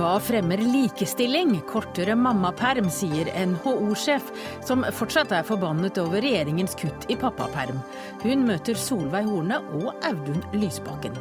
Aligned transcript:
Hva 0.00 0.14
fremmer 0.24 0.56
likestilling? 0.56 1.58
Kortere 1.68 2.14
mammaperm, 2.16 2.86
sier 2.88 3.28
NHO-sjef, 3.36 4.30
som 4.64 4.86
fortsatt 4.96 5.34
er 5.36 5.44
forbannet 5.44 6.00
over 6.00 6.24
regjeringens 6.24 6.72
kutt 6.80 7.04
i 7.12 7.18
pappaperm. 7.20 7.82
Hun 8.22 8.46
møter 8.48 8.80
Solveig 8.80 9.28
Horne 9.28 9.58
og 9.76 9.90
Audun 10.08 10.40
Lysbakken. 10.56 11.20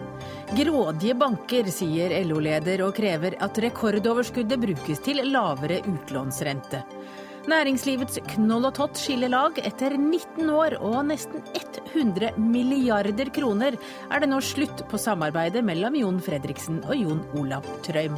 Grådige 0.56 1.18
banker, 1.20 1.68
sier 1.76 2.16
LO-leder 2.30 2.86
og 2.88 2.96
krever 3.02 3.36
at 3.44 3.60
rekordoverskuddet 3.68 4.64
brukes 4.64 5.04
til 5.04 5.26
lavere 5.28 5.82
utlånsrente. 5.84 6.86
Næringslivets 7.52 8.24
knoll 8.32 8.72
og 8.72 8.78
tott 8.80 8.96
skiller 9.04 9.36
lag. 9.36 9.60
Etter 9.60 10.00
19 10.00 10.56
år 10.56 10.80
og 10.80 11.02
nesten 11.12 11.44
100 11.92 12.32
milliarder 12.40 13.36
kroner 13.36 13.76
er 14.08 14.24
det 14.24 14.32
nå 14.32 14.40
slutt 14.40 14.88
på 14.88 15.06
samarbeidet 15.10 15.68
mellom 15.68 16.00
Jon 16.00 16.24
Fredriksen 16.24 16.86
og 16.88 16.96
Jon 16.96 17.26
Olav 17.36 17.68
Trøim. 17.84 18.16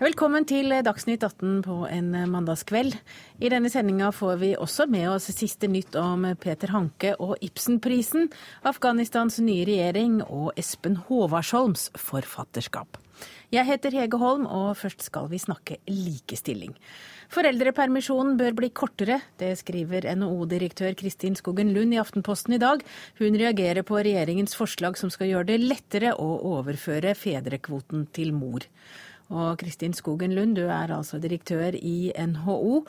Velkommen 0.00 0.46
til 0.48 0.72
Dagsnytt 0.80 1.20
18 1.26 1.58
på 1.60 1.74
en 1.84 2.14
mandagskveld. 2.32 2.94
I 3.36 3.50
denne 3.52 3.68
sendinga 3.68 4.06
får 4.16 4.38
vi 4.40 4.54
også 4.56 4.86
med 4.88 5.10
oss 5.10 5.26
siste 5.36 5.68
nytt 5.68 5.92
om 6.00 6.24
Peter 6.40 6.72
Hanke 6.72 7.10
og 7.20 7.34
Ibsenprisen, 7.44 8.30
Afghanistans 8.64 9.36
nye 9.44 9.66
regjering 9.68 10.22
og 10.24 10.56
Espen 10.56 10.96
Håvardsholms 11.04 11.90
forfatterskap. 12.00 12.96
Jeg 13.52 13.66
heter 13.68 13.92
Hege 13.98 14.16
Holm, 14.16 14.46
og 14.48 14.78
først 14.80 15.04
skal 15.04 15.28
vi 15.28 15.42
snakke 15.42 15.76
likestilling. 15.90 16.72
Foreldrepermisjonen 17.34 18.38
bør 18.40 18.56
bli 18.56 18.72
kortere, 18.72 19.20
det 19.36 19.52
skriver 19.60 20.08
NHO-direktør 20.16 20.96
Kristin 20.96 21.36
Skogen 21.36 21.74
Lund 21.76 21.92
i 21.92 22.00
Aftenposten 22.00 22.56
i 22.56 22.62
dag. 22.62 22.80
Hun 23.20 23.36
reagerer 23.36 23.84
på 23.84 24.00
regjeringens 24.00 24.56
forslag 24.56 24.96
som 24.96 25.12
skal 25.12 25.28
gjøre 25.28 25.52
det 25.52 25.60
lettere 25.60 26.16
å 26.16 26.32
overføre 26.56 27.12
fedrekvoten 27.18 28.08
til 28.16 28.32
mor. 28.32 28.64
Og 29.30 29.60
Kristin 29.60 29.94
Skogen 29.94 30.34
Lund, 30.34 30.56
du 30.58 30.64
er 30.66 30.90
altså 30.90 31.20
direktør 31.22 31.76
i 31.78 32.10
NHO. 32.10 32.80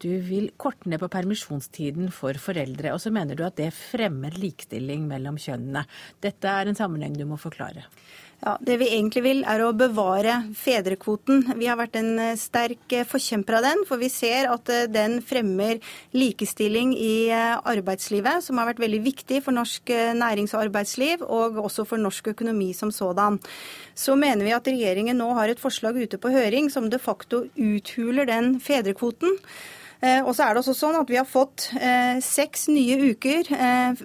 Du 0.00 0.08
vil 0.24 0.48
korte 0.56 0.88
ned 0.88 1.02
på 1.02 1.10
permisjonstiden 1.12 2.08
for 2.14 2.40
foreldre, 2.40 2.94
og 2.94 3.02
så 3.04 3.12
mener 3.12 3.36
du 3.36 3.44
at 3.44 3.58
det 3.60 3.68
fremmer 3.76 4.32
likestilling 4.40 5.04
mellom 5.10 5.36
kjønnene. 5.36 5.84
Dette 6.24 6.48
er 6.48 6.70
en 6.70 6.78
sammenheng 6.78 7.18
du 7.18 7.26
må 7.28 7.36
forklare. 7.40 7.84
Ja, 8.40 8.56
Det 8.60 8.78
vi 8.80 8.86
egentlig 8.88 9.20
vil, 9.20 9.40
er 9.44 9.60
å 9.60 9.74
bevare 9.76 10.38
fedrekvoten. 10.56 11.42
Vi 11.60 11.66
har 11.68 11.76
vært 11.76 11.98
en 12.00 12.14
eh, 12.16 12.38
sterk 12.40 12.94
eh, 12.96 13.04
forkjemper 13.04 13.58
av 13.58 13.66
den, 13.66 13.82
for 13.84 14.00
vi 14.00 14.08
ser 14.08 14.48
at 14.48 14.70
eh, 14.72 14.86
den 14.88 15.18
fremmer 15.20 15.76
likestilling 16.16 16.94
i 16.96 17.28
arbeidslivet, 17.28 18.40
som 18.46 18.56
har 18.56 18.70
vært 18.70 18.80
veldig 18.80 19.02
viktig 19.04 19.42
for 19.44 19.52
norsk 19.52 19.92
nærings- 20.16 20.54
og 20.56 20.62
arbeidsliv, 20.62 21.20
og 21.20 21.60
også 21.66 21.84
for 21.90 22.00
norsk 22.00 22.32
økonomi 22.32 22.70
som 22.76 22.88
sådan. 22.88 23.36
Så 23.92 24.16
mener 24.16 24.48
vi 24.48 24.56
at 24.56 24.72
regjeringen 24.72 25.20
nå 25.20 25.34
har 25.36 25.52
et 25.52 25.60
forslag 25.60 26.00
ute 26.00 26.16
på 26.16 26.32
høring 26.32 26.72
som 26.72 26.88
de 26.88 27.02
facto 27.02 27.42
uthuler 27.60 28.24
den 28.30 28.54
fedrekvoten. 28.64 29.36
Eh, 30.00 30.22
og 30.24 30.32
så 30.32 30.46
er 30.46 30.54
det 30.54 30.62
også 30.62 30.72
sånn 30.76 30.96
at 30.96 31.10
Vi 31.12 31.18
har 31.18 31.26
fått 31.28 31.66
eh, 31.76 32.16
seks 32.24 32.70
nye 32.72 32.96
uker 33.12 33.50
eh, 33.52 33.98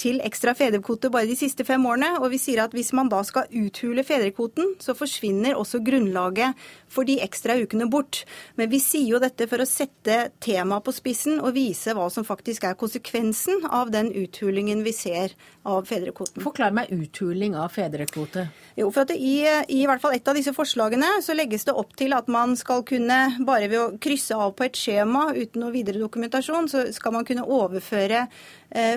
til 0.00 0.22
ekstra 0.24 0.54
fedrekvote 0.56 1.10
bare 1.12 1.28
de 1.28 1.36
siste 1.36 1.66
fem 1.68 1.84
årene. 1.84 2.14
og 2.20 2.30
vi 2.32 2.40
sier 2.40 2.62
at 2.64 2.72
Hvis 2.72 2.94
man 2.96 3.10
da 3.12 3.20
skal 3.26 3.50
uthule 3.52 4.04
fedrekvoten, 4.06 4.76
så 4.80 4.96
forsvinner 4.96 5.58
også 5.58 5.82
grunnlaget 5.84 6.56
for 6.88 7.04
de 7.08 7.18
ekstra 7.24 7.58
ukene 7.60 7.88
bort. 7.92 8.22
Men 8.56 8.70
vi 8.72 8.80
sier 8.80 9.12
jo 9.12 9.20
dette 9.20 9.48
for 9.50 9.60
å 9.60 9.68
sette 9.68 10.32
temaet 10.40 10.86
på 10.86 10.94
spissen 10.96 11.40
og 11.40 11.52
vise 11.56 11.92
hva 11.96 12.08
som 12.12 12.24
faktisk 12.24 12.64
er 12.64 12.78
konsekvensen 12.80 13.66
av 13.68 13.92
den 13.92 14.08
uthulingen 14.12 14.80
vi 14.86 14.96
ser 14.96 15.36
av 15.68 15.84
fedrekvoten. 15.88 16.42
Forklar 16.42 16.72
meg 16.74 16.90
uthuling 16.92 17.54
av 17.58 17.72
fedrekvote. 17.76 18.48
Jo, 18.78 18.88
for 18.90 19.04
at 19.04 19.12
i, 19.14 19.44
i, 19.68 19.82
hvert 19.88 20.02
fall 20.02 20.16
et 20.16 20.28
av 20.28 20.36
disse 20.36 20.54
forslagene 20.56 21.20
så 21.24 21.36
legges 21.36 21.66
det 21.68 21.76
opp 21.76 21.92
til 21.98 22.16
at 22.16 22.28
man 22.32 22.56
skal 22.58 22.84
kunne, 22.88 23.20
bare 23.46 23.68
ved 23.68 23.80
å 23.80 24.00
krysse 24.02 24.36
av 24.36 24.56
på 24.56 24.66
et 24.66 24.78
skjema 24.78 25.28
uten 25.42 25.64
noe 25.64 25.74
videre 25.74 26.00
dokumentasjon, 26.02 26.68
så 26.70 26.84
skal 26.94 27.14
man 27.16 27.26
kunne 27.28 27.46
overføre 27.46 28.26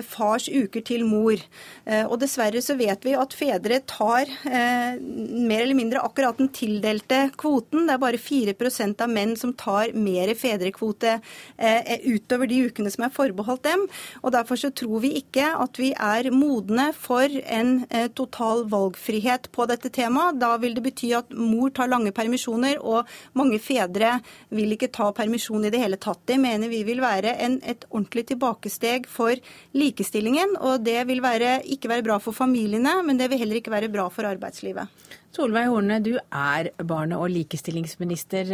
fars 0.06 0.48
uker 0.48 0.84
til 0.86 1.04
mor. 1.08 1.40
Eh, 1.86 2.04
og 2.06 2.18
dessverre 2.22 2.60
så 2.64 2.74
vet 2.78 3.04
vi 3.06 3.14
at 3.16 3.34
fedre 3.36 3.78
tar 3.86 4.26
eh, 4.26 4.98
mer 4.98 5.62
eller 5.62 5.76
mindre 5.78 6.02
akkurat 6.02 6.38
den 6.40 6.50
tildelte 6.54 7.28
kvoten. 7.38 7.86
Det 7.86 7.94
er 7.94 8.02
bare 8.02 8.20
4% 8.20 9.04
av 9.04 9.12
menn 9.12 9.36
som 9.38 9.52
tar 9.54 9.94
mer 9.94 10.32
fedrekvote 10.38 11.18
eh, 11.56 11.94
utover 12.06 12.50
de 12.50 12.64
ukene 12.66 12.90
som 12.92 13.06
er 13.06 13.14
forbeholdt 13.14 13.66
dem. 13.68 13.86
Og 14.22 14.34
derfor 14.34 14.60
så 14.60 14.72
tror 14.74 15.04
vi 15.04 15.14
ikke 15.20 15.52
at 15.54 15.80
vi 15.80 15.92
er 15.94 16.30
modne 16.34 16.88
for 16.96 17.30
en 17.44 17.84
eh, 17.90 18.08
total 18.16 18.64
valgfrihet 18.72 19.50
på 19.54 19.68
dette 19.70 19.92
temaet. 19.94 20.40
Da 20.42 20.56
vil 20.62 20.76
det 20.76 20.84
bety 20.88 21.12
at 21.18 21.30
mor 21.36 21.70
tar 21.76 21.92
lange 21.92 22.14
permisjoner, 22.16 22.80
og 22.82 23.06
mange 23.38 23.60
fedre 23.62 24.16
vil 24.54 24.74
ikke 24.74 24.90
ta 24.94 25.12
permisjon 25.14 25.66
i 25.66 25.72
det 25.72 25.82
hele 25.82 26.00
tatt. 26.00 26.24
Det 26.26 26.40
mener 26.42 26.72
vi 26.72 26.82
vil 26.86 27.02
være 27.04 27.36
en, 27.46 27.60
et 27.62 27.86
ordentlig 27.92 28.26
tilbakesteg 28.32 29.06
for 29.10 29.38
likestillingen. 29.76 30.56
Og 30.60 30.82
det 30.84 30.98
vil 31.08 31.22
være, 31.24 31.60
ikke 31.76 31.92
være 31.92 32.06
bra 32.06 32.18
for 32.22 32.36
familiene, 32.36 32.98
men 33.06 33.20
det 33.20 33.30
vil 33.32 33.42
heller 33.44 33.60
ikke 33.60 33.74
være 33.74 33.92
bra 33.92 34.08
for 34.12 34.28
arbeidslivet. 34.28 35.08
Solveig 35.36 35.68
Horne, 35.68 36.00
du 36.00 36.14
er 36.16 36.72
barne- 36.82 37.18
og 37.20 37.30
likestillingsminister. 37.30 38.52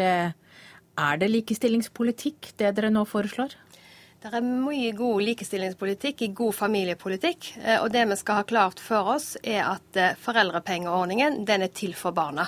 Er 0.99 1.21
det 1.21 1.31
likestillingspolitikk 1.31 2.53
det 2.59 2.75
dere 2.77 2.91
nå 2.93 3.07
foreslår? 3.09 3.55
Det 4.23 4.31
er 4.39 4.45
mye 4.47 4.93
god 4.95 5.25
likestillingspolitikk 5.27 6.21
i 6.23 6.29
god 6.31 6.55
familiepolitikk. 6.55 7.49
Eh, 7.59 7.81
og 7.83 7.89
det 7.91 8.05
vi 8.07 8.19
skal 8.21 8.39
ha 8.39 8.45
klart 8.47 8.79
for 8.79 9.17
oss, 9.17 9.33
er 9.43 9.65
at 9.67 9.99
eh, 9.99 10.15
foreldrepengeordningen 10.23 11.41
den 11.49 11.67
er 11.67 11.73
til 11.75 11.97
for 11.99 12.15
barna. 12.15 12.47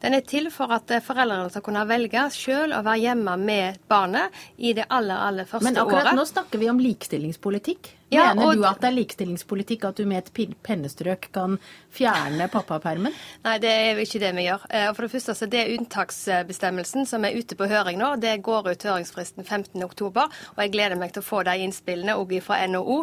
Den 0.00 0.16
er 0.16 0.24
til 0.24 0.48
for 0.54 0.72
at 0.72 0.88
eh, 0.96 1.04
foreldrene 1.04 1.52
skal 1.52 1.66
kunne 1.66 1.84
velge 1.90 2.24
selv 2.32 2.78
å 2.78 2.80
være 2.86 3.02
hjemme 3.02 3.36
med 3.36 3.84
barnet 3.92 4.40
i 4.56 4.72
det 4.72 4.88
aller, 4.88 5.20
aller 5.28 5.50
første 5.50 5.60
året. 5.60 5.74
Men 5.74 5.82
akkurat 5.84 6.08
året. 6.08 6.20
nå 6.22 6.28
snakker 6.30 6.64
vi 6.64 6.72
om 6.72 6.80
likestillingspolitikk. 6.80 7.92
Ja, 8.10 8.34
Mener 8.34 8.56
du 8.58 8.64
at 8.66 8.80
det 8.82 8.88
er 8.88 8.94
likestillingspolitikk 8.96 9.84
at 9.86 10.00
du 10.00 10.06
med 10.10 10.24
et 10.24 10.54
pennestrøk 10.66 11.28
kan 11.30 11.52
fjerne 11.94 12.48
pappapermen? 12.50 13.14
Nei, 13.44 13.52
det 13.62 13.70
er 13.70 13.92
jo 13.92 14.02
ikke 14.02 14.18
det 14.18 14.30
vi 14.34 14.46
gjør. 14.48 14.64
Eh, 14.66 14.86
for 14.96 15.06
det 15.06 15.12
første 15.12 15.34
så 15.38 15.46
det 15.50 15.60
er 15.60 15.70
unntaksbestemmelsen 15.76 17.06
som 17.06 17.22
er 17.26 17.38
ute 17.38 17.54
på 17.54 17.68
høring 17.70 18.00
nå. 18.00 18.08
Det 18.18 18.32
går 18.42 18.66
ut 18.72 18.86
høringsfristen 18.88 19.46
15.10, 19.46 20.08
og 20.10 20.58
jeg 20.58 20.72
gleder 20.74 20.98
meg 20.98 21.14
til 21.14 21.22
å 21.22 21.26
få 21.28 21.44
de 21.46 21.54
innspillene 21.62 22.16
òg 22.18 22.34
fra 22.42 22.58
NHO. 22.66 22.96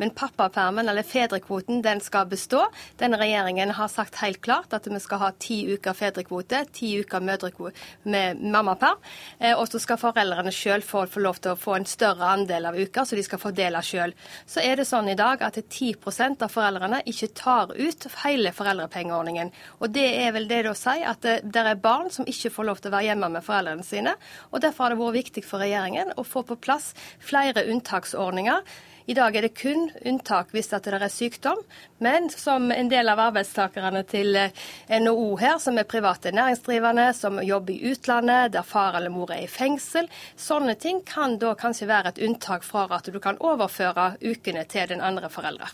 Men 0.00 0.14
pappapermen, 0.16 0.88
eller 0.88 1.04
fedrekvoten, 1.04 1.82
den 1.84 2.00
skal 2.00 2.24
bestå. 2.32 2.64
Denne 3.02 3.20
regjeringen 3.20 3.74
har 3.76 3.92
sagt 3.92 4.16
helt 4.22 4.40
klart 4.44 4.72
at 4.72 4.88
vi 4.88 5.02
skal 5.04 5.20
ha 5.26 5.30
ti 5.44 5.60
uker 5.74 5.92
fedrekvote, 6.00 6.62
ti 6.72 6.94
uker 7.04 7.20
mødrekvote 7.20 8.08
med 8.08 8.40
mammaperm. 8.40 8.96
Eh, 9.42 9.52
og 9.52 9.68
så 9.68 9.82
skal 9.84 10.00
foreldrene 10.00 10.56
sjøl 10.56 10.80
få, 10.80 11.04
få 11.04 11.26
lov 11.28 11.44
til 11.44 11.52
å 11.52 11.60
få 11.60 11.76
en 11.76 11.88
større 11.88 12.32
andel 12.32 12.72
av 12.72 12.80
uker, 12.80 13.04
så 13.04 13.20
de 13.20 13.28
skal 13.28 13.44
fordele 13.44 13.84
sjøl 13.84 14.16
så 14.54 14.62
er 14.62 14.78
det 14.78 14.86
sånn 14.86 15.08
i 15.10 15.16
dag 15.18 15.42
at 15.42 15.56
10% 15.58 16.44
av 16.46 16.52
foreldrene 16.52 17.00
ikke 17.10 17.32
tar 17.34 17.72
ut 17.74 18.06
hele 18.22 18.52
foreldrepengeordningen. 18.54 19.50
Og 19.82 19.90
det 19.94 20.06
er 20.22 20.34
vel 20.36 20.46
det 20.50 20.62
å 20.70 20.76
si 20.78 21.00
at 21.02 21.24
det, 21.26 21.40
det 21.50 21.64
er 21.66 21.80
barn 21.82 22.12
som 22.14 22.28
ikke 22.30 22.52
får 22.54 22.68
lov 22.70 22.82
til 22.82 22.92
å 22.92 22.94
være 22.94 23.08
hjemme 23.10 23.32
med 23.34 23.46
foreldrene 23.46 23.86
sine. 23.86 24.14
og 24.52 24.62
Derfor 24.62 24.86
har 24.86 24.94
det 24.94 25.02
vært 25.02 25.18
viktig 25.18 25.46
for 25.48 25.64
regjeringen 25.64 26.14
å 26.14 26.26
få 26.26 26.44
på 26.46 26.60
plass 26.62 26.92
flere 27.18 27.66
unntaksordninger 27.72 28.62
i 29.06 29.14
dag 29.14 29.36
er 29.36 29.44
det 29.44 29.52
kun 29.58 29.90
unntak 30.08 30.52
hvis 30.54 30.70
det 30.70 30.88
er 30.88 31.02
sykdom, 31.12 31.58
men 32.00 32.30
som 32.32 32.70
en 32.72 32.88
del 32.88 33.10
av 33.12 33.20
arbeidstakerne 33.26 34.00
til 34.08 34.36
eh, 34.40 34.62
NHO 34.88 35.34
her, 35.40 35.58
som 35.60 35.76
er 35.76 35.88
private 35.88 36.32
næringsdrivende, 36.32 37.10
som 37.12 37.36
jobber 37.44 37.74
i 37.74 37.92
utlandet, 37.92 38.54
der 38.54 38.64
far 38.64 38.96
eller 38.96 39.12
mor 39.12 39.32
er 39.34 39.44
i 39.44 39.50
fengsel, 39.50 40.08
sånne 40.40 40.76
ting 40.80 41.02
kan 41.04 41.36
da 41.42 41.52
kanskje 41.58 41.90
være 41.90 42.14
et 42.14 42.22
unntak 42.24 42.64
fra 42.64 42.86
at 42.96 43.12
du 43.12 43.20
kan 43.20 43.36
overføre 43.44 44.14
ukene 44.24 44.64
til 44.72 44.88
den 44.94 45.04
andre 45.04 45.28
foreldre. 45.28 45.68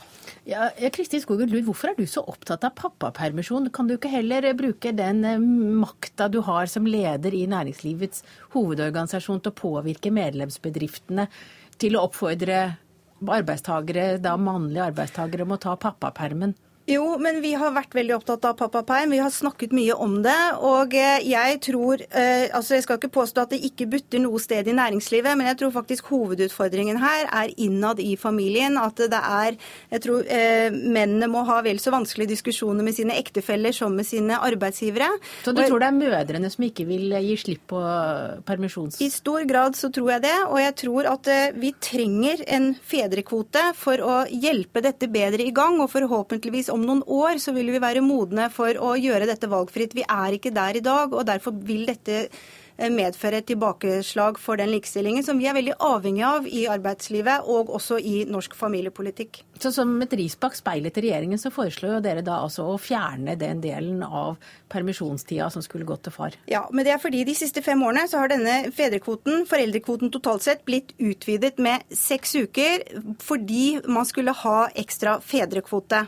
Ja, 0.49 0.71
Kristin 0.91 1.23
Skogen 1.23 1.51
Lund, 1.53 1.69
hvorfor 1.69 1.93
er 1.93 1.99
du 1.99 2.07
så 2.11 2.25
opptatt 2.27 2.65
av 2.67 2.75
pappapermisjon? 2.79 3.71
Kan 3.71 3.87
du 3.87 3.95
ikke 3.95 4.11
heller 4.11 4.51
bruke 4.59 4.91
den 4.97 5.23
eh, 5.23 5.39
makta 5.39 6.27
du 6.33 6.41
har 6.51 6.67
som 6.67 6.89
leder 6.89 7.35
i 7.37 7.47
næringslivets 7.51 8.27
hovedorganisasjon 8.57 9.43
til 9.45 9.55
å 9.55 9.61
påvirke 9.63 10.11
medlemsbedriftene 10.19 11.31
til 11.81 11.97
å 11.97 12.09
oppfordre 12.09 12.65
arbeidstakere, 13.29 14.19
da 14.23 14.37
mannlige 14.41 14.87
arbeidstagere, 14.89 15.45
må 15.45 15.59
ta 15.61 15.77
pappapermen? 15.77 16.55
Jo, 16.91 17.05
men 17.23 17.39
vi 17.39 17.53
har 17.55 17.71
vært 17.71 17.93
veldig 17.95 18.17
opptatt 18.17 18.47
av 18.49 18.57
pappaperm. 18.59 19.13
Vi 19.15 19.21
har 19.23 19.31
snakket 19.31 19.71
mye 19.77 19.95
om 19.95 20.17
det. 20.25 20.39
Og 20.67 20.95
eh, 20.99 21.23
jeg 21.29 21.61
tror 21.63 22.03
eh, 22.03 22.49
Altså, 22.51 22.75
jeg 22.75 22.83
skal 22.87 22.99
ikke 22.99 23.13
påstå 23.15 23.45
at 23.45 23.53
det 23.55 23.61
ikke 23.69 23.87
butter 23.93 24.23
noe 24.23 24.41
sted 24.43 24.67
i 24.67 24.75
næringslivet, 24.75 25.39
men 25.39 25.47
jeg 25.53 25.61
tror 25.61 25.75
faktisk 25.77 26.11
hovedutfordringen 26.11 26.99
her 26.99 27.29
er 27.29 27.53
innad 27.63 28.03
i 28.03 28.17
familien. 28.19 28.79
At 28.81 28.99
det 28.99 29.21
er 29.21 29.55
Jeg 29.93 30.03
tror 30.03 30.27
eh, 30.27 30.75
mennene 30.75 31.29
må 31.31 31.45
ha 31.47 31.61
vel 31.63 31.79
så 31.83 31.93
vanskelige 31.95 32.33
diskusjoner 32.33 32.83
med 32.87 32.97
sine 32.97 33.15
ektefeller 33.21 33.77
som 33.77 33.95
med 33.95 34.09
sine 34.09 34.41
arbeidsgivere. 34.43 35.13
Så 35.45 35.55
du 35.55 35.63
og, 35.63 35.69
tror 35.71 35.85
det 35.85 35.93
er 35.93 36.01
mødrene 36.01 36.51
som 36.51 36.67
ikke 36.67 36.89
vil 36.91 37.15
gi 37.23 37.39
slipp 37.39 37.69
på 37.71 37.85
permisjons... 38.49 38.99
I 38.99 39.13
stor 39.15 39.47
grad 39.47 39.79
så 39.79 39.93
tror 39.95 40.17
jeg 40.17 40.27
det. 40.27 40.35
Og 40.49 40.59
jeg 40.59 40.75
tror 40.83 41.13
at 41.13 41.33
vi 41.55 41.71
trenger 41.79 42.43
en 42.51 42.73
fedrekvote 42.75 43.69
for 43.79 44.03
å 44.03 44.19
hjelpe 44.27 44.83
dette 44.83 45.07
bedre 45.13 45.47
i 45.47 45.55
gang, 45.55 45.79
og 45.79 45.93
forhåpentligvis 45.95 46.73
om 46.75 46.80
noen 46.87 47.03
år 47.07 47.41
så 47.43 47.55
vil 47.57 47.71
vi 47.75 47.83
være 47.83 48.05
modne 48.05 48.49
for 48.53 48.77
å 48.81 48.95
gjøre 48.99 49.29
dette 49.29 49.51
valgfritt. 49.51 49.97
Vi 49.97 50.07
er 50.07 50.37
ikke 50.37 50.55
der 50.55 50.79
i 50.79 50.85
dag, 50.85 51.13
og 51.13 51.27
derfor 51.29 51.55
vil 51.55 51.87
dette 51.89 52.27
medføre 52.89 53.41
et 53.41 53.49
tilbakeslag 53.51 54.39
for 54.41 54.61
den 54.61 54.73
likestillingen 54.73 55.25
som 55.27 55.41
vi 55.41 55.49
er 55.51 55.57
veldig 55.57 55.77
avhengig 55.85 56.25
av 56.25 56.49
i 56.49 56.65
arbeidslivet 56.71 57.49
og 57.51 57.73
også 57.77 57.99
i 58.01 58.25
norsk 58.31 58.57
familiepolitikk. 58.57 59.43
Så 59.61 59.73
Som 59.75 59.93
et 60.01 60.15
ris 60.17 60.37
bak 60.41 60.55
speilet 60.57 60.95
til 60.97 61.05
regjeringen 61.05 61.39
så 61.39 61.53
foreslår 61.53 61.99
jo 61.99 62.05
dere 62.05 62.25
da 62.25 62.39
altså 62.41 62.65
å 62.71 62.79
fjerne 62.81 63.37
den 63.37 63.61
delen 63.61 64.01
av 64.03 64.39
permisjonstida 64.73 65.51
som 65.53 65.65
skulle 65.65 65.85
gått 65.85 66.07
til 66.07 66.15
far. 66.15 66.37
Ja, 66.49 66.63
men 66.73 66.87
det 66.87 66.95
er 66.95 67.03
fordi 67.03 67.27
de 67.29 67.35
siste 67.37 67.61
fem 67.63 67.83
årene 67.85 68.07
så 68.09 68.23
har 68.23 68.33
denne 68.33 68.71
fedrekvoten, 68.73 69.45
foreldrekvoten 69.51 70.13
totalt 70.15 70.47
sett, 70.47 70.65
blitt 70.65 70.95
utvidet 70.97 71.59
med 71.61 71.85
seks 71.93 72.39
uker 72.41 72.87
fordi 73.21 73.81
man 73.91 74.09
skulle 74.09 74.33
ha 74.45 74.71
ekstra 74.81 75.19
fedrekvote. 75.21 76.07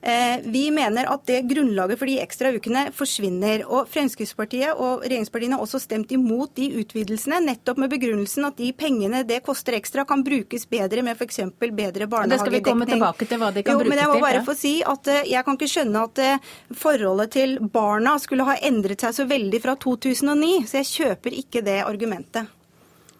Eh, 0.00 0.38
vi 0.44 0.68
mener 0.70 1.08
at 1.10 1.24
det 1.26 1.42
grunnlaget 1.50 1.98
for 1.98 2.10
de 2.10 2.18
ekstra 2.22 2.52
ukene 2.54 2.88
forsvinner. 2.94 3.64
og 3.66 3.88
Fremskrittspartiet 3.90 4.74
og 4.74 5.02
regjeringspartiene 5.02 5.58
har 5.58 5.64
også 5.64 5.80
stemt 5.82 6.07
imot 6.12 6.54
de 6.56 6.68
utvidelsene, 6.80 7.40
nettopp 7.44 7.80
med 7.82 7.92
begrunnelsen 7.92 8.48
at 8.48 8.58
de 8.60 8.72
pengene 8.76 9.22
det 9.28 9.40
koster 9.46 9.76
ekstra, 9.78 10.04
kan 10.08 10.24
brukes 10.26 10.68
bedre 10.70 11.04
med 11.06 11.16
f.eks. 11.16 11.40
bedre 11.58 12.08
barnehagedekning. 12.10 12.30
Det 12.30 12.40
skal 12.40 12.54
vi 12.56 12.62
komme 12.64 12.88
tilbake 12.88 13.28
til 13.30 13.42
hva 13.42 13.52
de 13.54 13.64
kan 13.64 13.74
jo, 13.74 13.82
brukes 13.82 13.94
men 13.94 14.02
jeg 14.02 14.12
må 14.12 14.20
bare 14.24 14.44
få 14.46 14.56
si 14.58 14.74
at 14.82 15.12
eh, 15.12 15.24
jeg 15.32 15.46
kan 15.46 15.58
ikke 15.58 15.70
skjønne 15.74 16.04
at 16.10 16.22
eh, 16.24 16.52
forholdet 16.84 17.34
til 17.38 17.56
barna 17.78 18.18
skulle 18.22 18.46
ha 18.48 18.58
endret 18.68 19.04
seg 19.04 19.16
så 19.16 19.28
veldig 19.28 19.62
fra 19.64 19.78
2009, 19.88 20.54
så 20.68 20.80
jeg 20.82 20.92
kjøper 20.94 21.42
ikke 21.42 21.64
det 21.66 21.80
argumentet. 21.86 22.57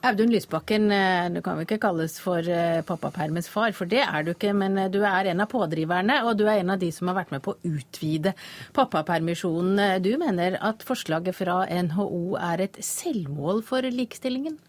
Audun 0.06 0.30
Lysbakken, 0.30 0.92
eh, 0.92 1.28
du 1.34 1.40
kan 1.42 1.56
vel 1.58 1.66
ikke 1.66 1.80
kalles 1.82 2.20
for 2.22 2.46
eh, 2.46 2.84
pappapermens 2.86 3.48
far, 3.50 3.72
for 3.74 3.90
det 3.90 4.04
er 4.04 4.22
du 4.22 4.30
ikke. 4.30 4.52
Men 4.54 4.78
eh, 4.78 4.90
du 4.94 5.00
er 5.02 5.32
en 5.32 5.42
av 5.42 5.50
pådriverne, 5.50 6.20
og 6.22 6.38
du 6.38 6.44
er 6.46 6.60
en 6.60 6.70
av 6.76 6.78
de 6.78 6.92
som 6.94 7.10
har 7.10 7.18
vært 7.18 7.34
med 7.34 7.42
på 7.42 7.56
å 7.56 7.58
utvide 7.66 8.36
pappapermisjonen. 8.78 9.98
Du 10.04 10.12
mener 10.22 10.60
at 10.62 10.86
forslaget 10.86 11.34
fra 11.40 11.64
NHO 11.66 12.38
er 12.38 12.68
et 12.68 12.78
selvmål 12.84 13.64
for 13.66 13.82
likestillingen? 13.82 14.60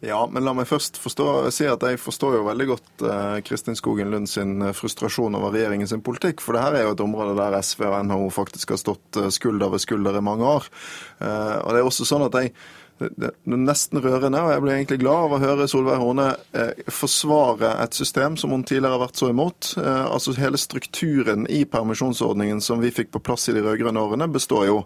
Ja, 0.00 0.22
men 0.32 0.46
la 0.48 0.54
meg 0.56 0.64
først 0.64 0.96
forstå, 0.96 1.28
si 1.52 1.66
at 1.68 1.82
jeg 1.84 2.00
forstår 2.00 2.38
jo 2.38 2.44
veldig 2.48 2.66
godt 2.72 3.02
eh, 3.04 3.38
Kristin 3.44 3.76
Skogen 3.76 4.08
Lund 4.08 4.32
sin 4.32 4.64
frustrasjon 4.72 5.36
over 5.36 5.52
regjeringens 5.52 5.92
politikk. 6.00 6.40
For 6.40 6.56
det 6.56 6.64
her 6.64 6.78
er 6.78 6.86
jo 6.86 6.96
et 6.96 7.04
område 7.04 7.36
der 7.36 7.60
SV 7.60 7.84
og 7.84 7.98
NHO 8.08 8.32
faktisk 8.32 8.72
har 8.72 8.80
stått 8.80 9.20
skulder 9.36 9.76
ved 9.76 9.84
skulder 9.84 10.16
i 10.16 10.24
mange 10.24 10.48
år. 10.56 10.72
Eh, 11.20 11.56
og 11.60 11.68
det 11.68 11.82
er 11.82 11.90
også 11.92 12.08
sånn 12.08 12.24
at 12.30 12.40
jeg 12.40 12.56
det, 13.00 13.30
er 13.32 13.60
nesten 13.60 14.00
rørende, 14.02 14.40
og 14.44 14.52
jeg 14.52 14.62
blir 14.64 14.74
egentlig 14.74 14.98
glad 15.00 15.26
av 15.26 15.34
å 15.34 15.40
høre 15.40 15.66
Solveig 15.70 16.00
Horne 16.02 16.26
eh, 16.52 16.82
forsvare 16.92 17.72
et 17.80 17.96
system 17.96 18.36
som 18.40 18.52
hun 18.52 18.64
tidligere 18.68 18.98
har 18.98 19.02
vært 19.06 19.20
så 19.20 19.30
imot. 19.32 19.70
Eh, 19.80 20.04
altså 20.04 20.34
Hele 20.36 20.60
strukturen 20.60 21.46
i 21.50 21.62
permisjonsordningen 21.68 22.60
som 22.64 22.82
vi 22.84 22.92
fikk 22.94 23.12
på 23.14 23.22
plass 23.24 23.48
i 23.48 23.54
de 23.56 23.64
rød-grønne 23.64 24.04
årene, 24.04 24.28
består 24.32 24.66
jo 24.68 24.76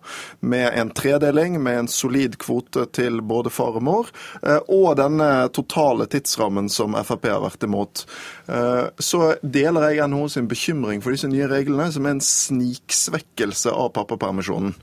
med 0.41 0.69
en 0.79 0.93
tredeling, 0.95 1.59
med 1.63 1.85
en 1.85 1.91
solid 1.91 2.39
kvote 2.43 2.87
til 2.95 3.19
både 3.23 3.53
far 3.55 3.81
og 3.81 3.87
mor, 3.87 4.15
eh, 4.43 4.61
og 4.69 4.95
denne 5.01 5.49
totale 5.55 6.07
tidsrammen 6.11 6.71
som 6.71 6.95
Frp 7.05 7.29
har 7.33 7.43
vært 7.45 7.67
imot. 7.67 8.07
Eh, 8.45 8.87
så 9.01 9.21
deler 9.41 9.95
jeg 9.95 10.09
NHO 10.11 10.29
sin 10.35 10.49
bekymring 10.51 11.03
for 11.05 11.15
disse 11.15 11.29
nye 11.31 11.49
reglene, 11.49 11.89
som 11.95 12.07
er 12.07 12.17
en 12.17 12.25
sniksvekkelse 12.25 13.73
av 13.73 13.93
pappapermisjonen. 13.97 14.75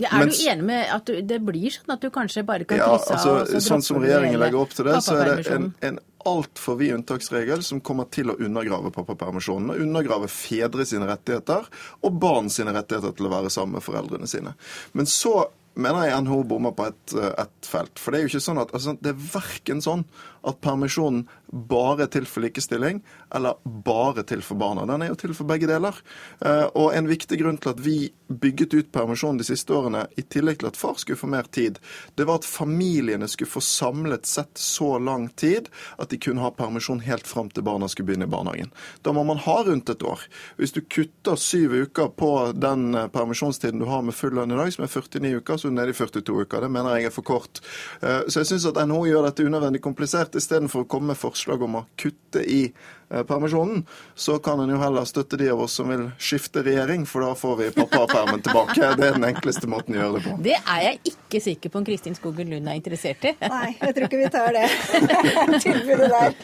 Ja, 0.00 0.08
er 0.14 0.24
Mens, 0.24 0.40
du 0.40 0.48
enig 0.50 0.66
med 0.66 0.88
at 0.94 1.04
du, 1.06 1.18
det 1.26 1.38
blir 1.44 1.74
sånn 1.74 1.92
at 1.94 2.02
du 2.02 2.08
kanskje 2.14 2.46
bare 2.48 2.64
kan 2.64 2.80
krysse 2.80 3.12
ja, 3.12 3.18
altså, 3.18 3.36
av? 3.42 3.66
Sånn 3.68 3.84
som 3.84 4.00
regjeringen 4.02 4.40
legger 4.40 4.64
opp 4.64 4.72
til 4.74 4.88
det, 4.88 4.96
så 5.04 5.18
er 5.20 5.34
det 5.36 5.52
en, 5.52 5.70
en 5.84 6.00
altfor 6.28 6.78
vid 6.80 6.94
unntaksregel 6.96 7.64
som 7.66 7.82
kommer 7.84 8.08
til 8.14 8.32
å 8.32 8.38
undergrave 8.38 8.92
pappapermisjonen. 8.94 9.74
Og 9.74 9.82
undergrave 9.84 10.30
fedre 10.32 10.86
sine 10.88 11.08
rettigheter 11.10 11.66
og 12.02 12.20
barn 12.22 12.50
sine 12.52 12.74
rettigheter 12.74 13.14
til 13.18 13.28
å 13.28 13.34
være 13.34 13.52
sammen 13.52 13.76
med 13.78 13.84
foreldrene 13.84 14.30
sine. 14.30 14.54
Men 14.96 15.10
så 15.10 15.42
mener 15.74 16.06
jeg 16.06 16.24
NHO 16.26 16.42
bommer 16.48 16.74
på 16.76 16.86
et, 16.90 17.14
et, 17.16 17.54
felt. 17.64 17.94
For 18.00 18.12
det 18.12 18.20
er 18.20 18.26
jo 18.26 18.32
ikke 18.34 18.44
sånn 18.44 18.60
at 18.60 18.74
altså, 18.76 18.96
det 19.00 19.14
er 19.14 19.22
verken 19.32 19.80
sånn 19.84 20.04
at 20.48 20.60
permisjonen 20.64 21.26
bare 21.52 22.06
er 22.06 22.12
til 22.12 22.26
for 22.28 22.44
likestilling, 22.44 23.02
eller 23.34 23.58
bare 23.64 24.24
til 24.28 24.42
for 24.44 24.58
barna. 24.60 24.86
Den 24.88 25.04
er 25.04 25.12
jo 25.12 25.18
til 25.20 25.34
for 25.36 25.48
begge 25.48 25.68
deler. 25.68 25.96
Eh, 26.40 26.66
og 26.72 26.94
en 26.96 27.10
viktig 27.10 27.38
grunn 27.42 27.60
til 27.60 27.74
at 27.74 27.82
vi 27.84 27.96
bygget 28.32 28.74
ut 28.74 28.92
permisjonen 28.92 29.40
de 29.40 29.46
siste 29.46 29.74
årene, 29.76 30.06
i 30.16 30.24
tillegg 30.24 30.62
til 30.62 30.70
at 30.70 30.78
far 30.80 30.96
skulle 31.00 31.20
få 31.20 31.28
mer 31.28 31.48
tid, 31.52 31.78
det 32.16 32.26
var 32.28 32.40
at 32.40 32.48
familiene 32.48 33.28
skulle 33.28 33.50
få 33.52 33.60
samlet 33.64 34.26
sett 34.28 34.56
så 34.58 34.96
lang 34.98 35.28
tid 35.36 35.68
at 36.00 36.12
de 36.12 36.18
kunne 36.20 36.40
ha 36.40 36.52
permisjon 36.56 37.02
helt 37.04 37.28
fram 37.28 37.50
til 37.52 37.66
barna 37.66 37.90
skulle 37.92 38.08
begynne 38.08 38.28
i 38.28 38.32
barnehagen. 38.32 38.72
Da 39.04 39.12
må 39.12 39.24
man 39.28 39.40
ha 39.44 39.58
rundt 39.66 39.92
et 39.92 40.02
år. 40.06 40.24
Hvis 40.56 40.72
du 40.72 40.80
kutter 40.80 41.36
syv 41.36 41.76
uker 41.86 42.08
på 42.16 42.32
den 42.56 42.94
eh, 42.94 43.08
permisjonstiden 43.12 43.82
du 43.82 43.88
har 43.90 44.04
med 44.06 44.16
full 44.16 44.34
lønn 44.38 44.56
i 44.56 44.58
dag, 44.58 44.72
som 44.72 44.86
er 44.86 44.92
49 44.92 45.42
uker, 45.42 45.60
så 45.60 45.68
er 45.68 45.74
du 45.74 45.78
nede 45.80 45.92
i 45.92 45.98
42 46.00 46.46
uker. 46.46 46.64
Det 46.64 46.72
mener 46.72 46.96
jeg 46.96 47.10
er 47.10 47.14
for 47.14 47.26
kort. 47.26 47.60
Eh, 48.00 48.24
så 48.28 48.42
jeg 48.42 48.52
syns 48.54 48.68
at 48.72 48.80
NHO 48.88 49.04
gjør 49.10 49.28
dette 49.28 49.46
unødvendig 49.46 49.82
komplisert 49.84 50.31
at 50.32 50.40
istedenfor 50.40 50.84
å 50.84 50.88
komme 50.88 51.12
med 51.12 51.20
forslag 51.20 51.62
om 51.62 51.76
å 51.76 51.84
kutte 52.00 52.40
i 52.40 52.62
eh, 52.64 53.22
permisjonen, 53.28 53.84
så 54.14 54.38
kan 54.42 54.62
en 54.62 54.72
jo 54.72 54.80
heller 54.80 55.06
støtte 55.08 55.36
de 55.40 55.50
av 55.52 55.60
oss 55.60 55.76
som 55.76 55.92
vil 55.92 56.08
skifte 56.16 56.64
regjering, 56.64 57.04
for 57.08 57.26
da 57.26 57.36
får 57.36 57.56
vi 57.60 57.70
pappapermen 57.76 58.44
tilbake. 58.44 58.80
Det 59.02 59.08
er 59.08 59.18
den 59.18 59.28
enkleste 59.28 59.68
måten 59.70 59.96
å 59.96 60.02
gjøre 60.02 60.18
det 60.18 60.24
på. 60.26 60.36
Det 60.48 60.58
er 60.58 60.84
jeg 60.88 61.00
ikke 61.12 61.42
sikker 61.44 61.72
på 61.72 61.82
om 61.82 61.88
Kristin 61.88 62.16
Skogen 62.18 62.52
Lund 62.52 62.68
er 62.68 62.78
interessert 62.80 63.24
i. 63.28 63.34
Nei, 63.42 63.74
jeg 63.78 63.96
tror 63.96 64.08
ikke 64.08 64.22
vi 64.22 64.30
tar 64.32 64.54
det 64.56 64.68
tilbudet 65.66 66.12
der. 66.12 66.38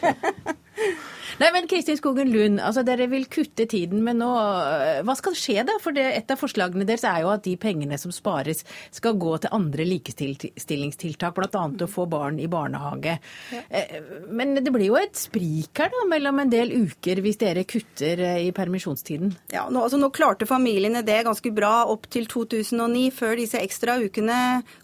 Nei, 1.39 1.49
men 1.55 1.67
Kristin 1.71 1.95
Skogen 1.95 2.31
Lund, 2.33 2.59
altså 2.59 2.81
dere 2.83 3.05
vil 3.07 3.23
kutte 3.31 3.63
tiden, 3.69 4.01
men 4.03 4.19
nå 4.19 4.27
øh, 4.27 4.99
Hva 5.07 5.15
skal 5.15 5.37
skje 5.39 5.63
da? 5.67 5.77
For 5.79 5.95
det, 5.95 6.03
et 6.17 6.33
av 6.33 6.39
forslagene 6.39 6.83
deres 6.87 7.05
er 7.07 7.21
jo 7.23 7.29
at 7.31 7.45
de 7.45 7.53
pengene 7.59 7.95
som 8.01 8.11
spares, 8.11 8.65
skal 8.91 9.15
gå 9.19 9.37
til 9.39 9.53
andre 9.55 9.85
likestillingstiltak, 9.87 11.37
bl.a. 11.37 11.61
å 11.69 11.89
få 11.89 12.05
barn 12.11 12.41
i 12.43 12.49
barnehage. 12.51 13.15
Ja. 13.55 13.61
Eh, 13.69 14.01
men 14.27 14.57
det 14.59 14.73
blir 14.75 14.89
jo 14.89 14.97
et 14.99 15.15
sprik 15.19 15.79
her 15.79 15.93
da, 15.93 16.03
mellom 16.11 16.43
en 16.43 16.51
del 16.51 16.73
uker 16.75 17.23
hvis 17.23 17.39
dere 17.39 17.63
kutter 17.69 18.19
øh, 18.25 18.41
i 18.49 18.51
permisjonstiden? 18.55 19.31
Ja, 19.55 19.69
nå, 19.71 19.85
altså, 19.85 20.01
nå 20.01 20.11
klarte 20.15 20.49
familiene 20.49 21.05
det 21.07 21.21
ganske 21.27 21.53
bra 21.55 21.85
opp 21.87 22.09
til 22.11 22.27
2009, 22.27 23.05
før 23.15 23.37
disse 23.39 23.63
ekstra 23.63 23.95
ukene 24.03 24.41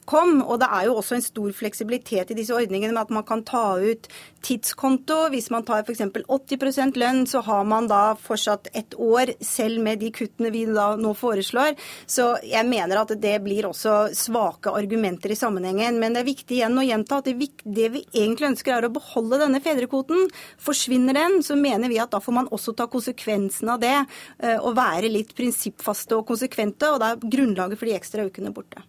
kom. 0.07 0.39
Og 0.45 0.61
det 0.63 0.71
er 0.71 0.87
jo 0.87 0.95
også 1.01 1.19
en 1.19 1.27
stor 1.27 1.51
fleksibilitet 1.57 2.31
i 2.31 2.39
disse 2.39 2.55
ordningene 2.55 2.95
med 2.95 3.03
at 3.03 3.13
man 3.19 3.27
kan 3.27 3.43
ta 3.43 3.75
ut 3.75 4.07
tidskonto. 4.45 5.25
Hvis 5.33 5.51
man 5.51 5.67
tar 5.67 5.83
f.eks. 5.83 6.05
80% 6.45 6.99
lønn, 7.01 7.23
så 7.27 7.41
har 7.45 7.65
man 7.67 7.89
da 7.91 8.15
fortsatt 8.21 8.69
ett 8.73 8.95
år, 9.01 9.33
selv 9.43 9.81
med 9.83 9.99
de 9.99 10.11
kuttene 10.15 10.51
vi 10.53 10.65
da 10.69 10.91
nå 10.99 11.13
foreslår. 11.17 11.75
Så 12.07 12.27
jeg 12.45 12.67
mener 12.69 13.01
at 13.01 13.13
det 13.21 13.35
blir 13.45 13.67
også 13.69 14.13
svake 14.15 14.73
argumenter 14.73 15.33
i 15.33 15.39
sammenhengen. 15.39 15.99
Men 16.01 16.15
det 16.15 16.23
er 16.23 16.29
viktig 16.31 16.59
igjen 16.59 16.79
å 16.79 16.85
gjenta 16.85 17.21
at 17.21 17.29
det, 17.29 17.89
vi 17.93 18.03
egentlig 18.13 18.51
ønsker 18.53 18.77
er 18.77 18.89
å 18.89 18.93
beholde 18.95 19.41
denne 19.41 19.61
fedrekvoten. 19.63 20.29
Forsvinner 20.61 21.17
den, 21.17 21.41
så 21.45 21.57
mener 21.59 21.91
vi 21.91 22.01
at 22.01 22.13
da 22.15 22.21
får 22.23 22.39
man 22.39 22.51
også 22.55 22.75
ta 22.77 22.89
konsekvensen 22.91 23.71
av 23.75 23.83
det 23.83 23.95
eh, 23.97 24.57
og 24.57 24.75
være 24.77 25.11
litt 25.11 25.35
prinsippfaste 25.37 26.17
og 26.17 26.27
konsekvente. 26.29 26.91
Og 26.91 27.01
da 27.01 27.13
er 27.13 27.23
grunnlaget 27.23 27.81
for 27.81 27.89
de 27.89 27.97
ekstra 27.97 28.27
ukene 28.29 28.53
borte. 28.55 28.85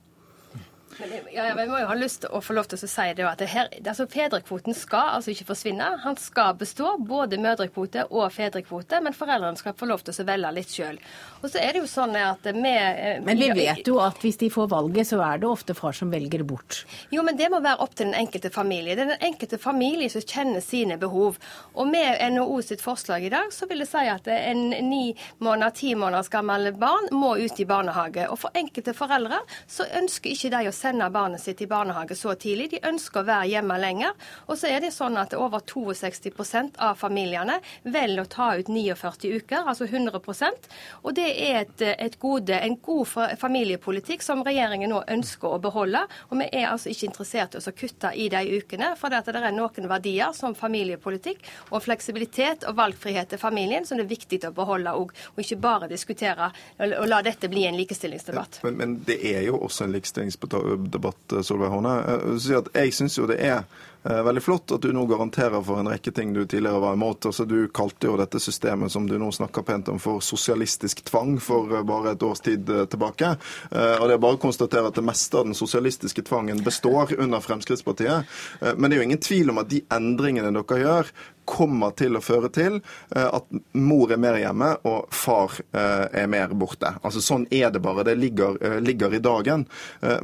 Men 0.98 1.12
ja, 1.34 1.46
vi 1.56 1.66
må 1.68 1.80
jo 1.80 1.88
ha 1.90 1.96
lyst 1.98 2.22
til 2.24 2.32
å 2.32 2.40
få 2.44 2.56
lov 2.56 2.68
til 2.70 2.78
å 2.78 2.88
si 2.88 3.06
det 3.18 3.26
at 3.28 3.40
det 3.42 3.48
her, 3.52 3.68
altså 3.82 4.06
Fedrekvoten 4.10 4.76
skal 4.76 5.16
altså 5.18 5.32
ikke 5.34 5.48
forsvinne. 5.50 5.88
Han 6.04 6.16
skal 6.20 6.56
bestå, 6.58 6.94
både 6.98 7.40
mødrekvote 7.42 8.06
og 8.10 8.30
fedrekvote, 8.32 9.02
men 9.04 9.16
foreldrene 9.16 9.60
skal 9.60 9.76
få 9.76 9.90
lov 9.90 10.04
til 10.06 10.16
å 10.16 10.28
velge 10.30 10.54
litt 10.56 10.72
sjøl. 10.72 11.00
Og 11.46 11.52
så 11.52 11.62
er 11.62 11.76
det 11.76 11.84
jo 11.84 11.90
sånn 11.90 12.16
at 12.18 12.48
vi 12.50 12.72
eh, 12.74 13.20
Men 13.24 13.38
vi 13.40 13.50
vet 13.54 13.86
jo 13.86 14.00
at 14.02 14.18
hvis 14.22 14.40
de 14.42 14.50
får 14.52 14.68
valget, 14.72 15.10
så 15.12 15.20
er 15.24 15.40
det 15.42 15.48
ofte 15.48 15.76
far 15.78 15.94
som 15.96 16.10
velger 16.10 16.42
bort. 16.48 16.82
Jo, 17.14 17.22
men 17.26 17.38
det 17.38 17.48
må 17.52 17.62
være 17.62 17.80
opp 17.86 17.94
til 17.94 18.10
den 18.10 18.18
enkelte 18.18 18.50
familie. 18.50 18.98
Det 18.98 19.06
er 19.06 19.12
den 19.14 19.26
enkelte 19.30 19.60
familie 19.62 20.10
som 20.10 20.26
kjenner 20.26 20.64
sine 20.64 20.98
behov. 21.00 21.38
Og 21.78 21.86
med 21.88 22.18
NHO 22.34 22.58
sitt 22.66 22.82
forslag 22.82 23.28
i 23.28 23.32
dag, 23.32 23.54
så 23.54 23.70
vil 23.70 23.84
det 23.84 23.88
si 23.92 24.04
at 24.10 24.26
en 24.26 24.68
ni 24.90 25.14
måneder, 25.38 25.74
ti 25.76 25.94
måneders 25.94 26.32
gammel 26.32 26.72
barn 26.76 27.08
må 27.14 27.36
ut 27.38 27.62
i 27.62 27.68
barnehage. 27.68 28.26
Og 28.32 28.42
for 28.42 28.58
enkelte 28.58 28.96
foreldre 28.96 29.38
så 29.70 29.86
ønsker 30.02 30.34
ikke 30.34 30.52
de 30.56 30.66
å 30.66 30.74
sende 30.74 30.96
sende 30.96 31.10
barnet 31.10 31.40
sitt 31.40 31.60
i 31.60 31.66
barnehage 31.66 32.14
så 32.16 32.34
tidlig. 32.34 32.70
De 32.70 32.80
ønsker 32.88 33.20
å 33.20 33.26
være 33.26 33.48
hjemme 33.50 33.78
lenger. 33.78 34.14
Og 34.48 34.58
så 34.58 34.68
er 34.70 34.80
det 34.80 34.92
sånn 34.94 35.16
at 35.16 35.34
over 35.34 35.60
62% 35.60 36.78
av 36.78 36.96
familiene 36.96 37.60
velger 37.84 38.22
å 38.22 38.30
ta 38.30 38.48
ut 38.56 38.68
49 38.68 39.36
uker, 39.36 39.66
altså 39.66 39.86
100% 39.86 40.68
Og 41.02 41.14
det 41.14 41.28
er 41.36 41.60
et, 41.62 41.84
et 41.98 42.18
gode, 42.20 42.56
en 42.56 42.76
god 42.82 43.36
familiepolitikk 43.40 44.24
som 44.24 44.42
regjeringen 44.46 44.90
nå 44.92 45.02
ønsker 45.16 45.56
å 45.56 45.60
beholde. 45.62 46.02
Og 46.30 46.40
vi 46.40 46.48
er 46.50 46.68
altså 46.70 46.92
ikke 46.92 47.08
interessert 47.10 47.56
i 47.56 47.62
å 47.62 47.74
kutte 47.76 48.12
i 48.14 48.28
de 48.32 48.42
ukene, 48.58 48.92
for 48.98 49.12
det, 49.12 49.22
er 49.36 49.54
noen 49.54 49.90
verdier 49.90 50.34
som 50.36 50.56
familiepolitikk 50.56 51.44
og 51.70 51.82
fleksibilitet 51.84 52.66
og 52.68 52.78
valgfrihet 52.78 53.32
til 53.32 53.42
familien 53.42 53.86
som 53.86 54.00
det 54.00 54.06
er 54.06 54.14
viktig 54.14 54.42
å 54.48 54.54
beholde 54.56 54.94
òg, 54.96 55.12
og 55.34 55.42
ikke 55.42 55.60
bare 55.62 55.90
diskutere 55.90 56.50
og 56.78 57.06
la 57.08 57.22
dette 57.24 57.50
bli 57.50 57.66
en 57.68 57.78
likestillingsdebatt. 57.78 58.60
Men, 58.66 58.78
men 58.80 58.96
det 59.06 59.18
er 59.32 59.46
jo 59.48 59.60
også 59.66 59.86
en 59.86 59.96
likestillingsdebatt, 59.96 61.36
Solveig 61.46 61.72
Horne. 61.72 61.98
Jeg 62.76 62.96
syns 62.96 63.18
jo 63.18 63.28
det 63.30 63.40
er 63.42 63.56
Eh, 63.56 63.62
veldig 64.06 64.42
flott 64.42 64.72
at 64.76 64.84
du 64.84 64.92
nå 64.94 65.02
garanterer 65.10 65.62
for 65.66 65.80
en 65.80 65.90
rekke 65.90 66.12
ting 66.14 66.32
du 66.34 66.44
tidligere 66.44 66.80
var 66.82 66.94
imot. 66.94 67.26
Altså, 67.26 67.44
du 67.48 67.68
kalte 67.74 68.10
jo 68.10 68.16
dette 68.20 68.40
systemet 68.42 68.92
som 68.92 69.08
du 69.08 69.16
nå 69.18 69.32
snakker 69.34 69.66
pent 69.66 69.90
om 69.92 69.98
for 70.02 70.22
sosialistisk 70.24 71.02
tvang 71.08 71.36
for 71.42 71.74
eh, 71.74 71.84
bare 71.86 72.14
et 72.14 72.26
års 72.26 72.44
tid 72.46 72.70
eh, 72.70 72.84
tilbake. 72.90 73.32
Og 73.76 74.04
det 74.08 74.14
er 74.14 74.22
bare 74.22 74.38
å 74.38 74.40
konstatere 74.40 74.90
at 74.90 74.96
det 74.98 75.04
meste 75.04 75.38
av 75.38 75.46
den 75.48 75.56
sosialistiske 75.56 76.22
tvangen 76.26 76.62
består 76.64 77.12
under 77.18 77.42
Fremskrittspartiet. 77.42 78.36
Men 78.76 78.88
det 78.88 78.96
er 78.96 79.00
jo 79.00 79.06
ingen 79.08 79.22
tvil 79.22 79.50
om 79.52 79.60
at 79.62 79.70
de 79.70 79.82
endringene 79.92 80.52
dere 80.54 80.78
gjør, 80.80 81.10
kommer 81.46 81.94
til 81.96 82.18
å 82.18 82.22
føre 82.24 82.50
til 82.52 82.80
eh, 83.14 83.26
at 83.26 83.46
mor 83.78 84.12
er 84.12 84.20
mer 84.20 84.38
hjemme 84.40 84.72
og 84.88 85.14
far 85.14 85.54
eh, 85.70 86.06
er 86.22 86.28
mer 86.30 86.52
borte. 86.58 86.96
Altså 87.02 87.22
Sånn 87.24 87.46
er 87.54 87.70
det 87.72 87.82
bare. 87.84 88.04
Det 88.06 88.16
ligger, 88.18 88.58
eh, 88.60 88.78
ligger 88.82 89.14
i 89.14 89.22
dagen. 89.22 89.66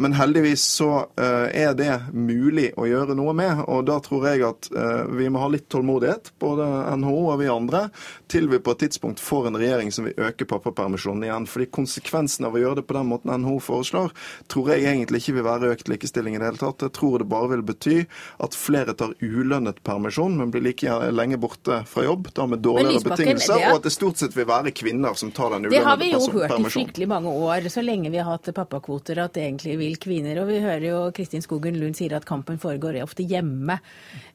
Men 0.03 0.15
heldigvis 0.17 0.63
så 0.77 1.07
er 1.17 1.75
det 1.77 1.91
mulig 2.13 2.71
å 2.79 2.87
gjøre 2.87 3.15
noe 3.17 3.33
med. 3.37 3.63
Og 3.71 3.85
da 3.89 3.99
tror 4.05 4.27
jeg 4.29 4.43
at 4.47 4.69
vi 5.13 5.29
må 5.33 5.41
ha 5.43 5.49
litt 5.51 5.69
tålmodighet, 5.73 6.33
både 6.43 6.67
NHO 7.01 7.17
og 7.33 7.41
vi 7.41 7.49
andre, 7.51 7.83
til 8.31 8.49
vi 8.51 8.61
på 8.63 8.75
et 8.75 8.83
tidspunkt 8.85 9.23
får 9.23 9.49
en 9.51 9.59
regjering 9.61 9.93
som 9.95 10.07
vil 10.07 10.29
øke 10.29 10.47
pappapermisjonen 10.49 11.27
igjen. 11.27 11.49
Fordi 11.51 11.69
konsekvensen 11.75 12.47
av 12.49 12.57
å 12.57 12.63
gjøre 12.63 12.81
det 12.81 12.87
på 12.89 12.97
den 12.97 13.11
måten 13.11 13.33
NHO 13.43 13.59
foreslår, 13.65 14.15
tror 14.53 14.73
jeg 14.73 14.87
egentlig 14.87 15.23
ikke 15.23 15.37
vil 15.39 15.49
være 15.49 15.73
økt 15.75 15.91
likestilling 15.93 16.37
i 16.37 16.43
det 16.43 16.51
hele 16.51 16.63
tatt. 16.63 16.87
Jeg 16.87 16.97
tror 16.99 17.23
det 17.23 17.31
bare 17.33 17.53
vil 17.55 17.67
bety 17.73 17.99
at 18.45 18.59
flere 18.59 18.97
tar 18.99 19.17
ulønnet 19.23 19.83
permisjon, 19.87 20.39
men 20.39 20.53
blir 20.55 20.67
like 20.69 20.89
lenge 21.15 21.39
borte 21.41 21.83
fra 21.89 22.05
jobb, 22.07 22.31
da 22.35 22.47
med 22.51 22.63
dårligere 22.65 23.03
betingelser, 23.13 23.59
er... 23.59 23.71
og 23.71 23.81
at 23.81 23.89
det 23.89 23.95
stort 23.95 24.21
sett 24.23 24.37
vil 24.37 24.49
være 24.49 24.73
kvinner 24.77 25.17
som 25.19 25.33
tar 25.35 25.55
den 25.55 25.69
ulønnede 25.69 25.83
permisjonen. 25.83 25.83
Det 25.83 25.89
har 25.89 26.01
vi 26.01 26.11
jo 26.13 26.41
hørt 26.41 26.55
i 26.59 26.73
fryktelig 26.77 27.09
mange 27.13 27.35
år, 27.49 27.69
så 27.73 27.85
lenge 27.85 28.13
vi 28.13 28.21
har 28.21 28.31
hatt 28.31 28.53
pappakvoter, 28.57 29.23
at 29.25 29.37
det 29.37 29.47
egentlig 29.47 29.77
vil 29.81 29.99
kvinner. 30.03 30.43
Og 30.43 30.51
vi 30.51 30.61
hører 30.65 30.87
jo 30.89 31.01
Kristin 31.17 31.45
Skogen 31.45 31.79
Lund 31.81 31.99
sier 31.99 32.17
at 32.17 32.27
kampen 32.29 32.61
foregår 32.63 33.01
ofte 33.03 33.27
hjemme. 33.27 33.79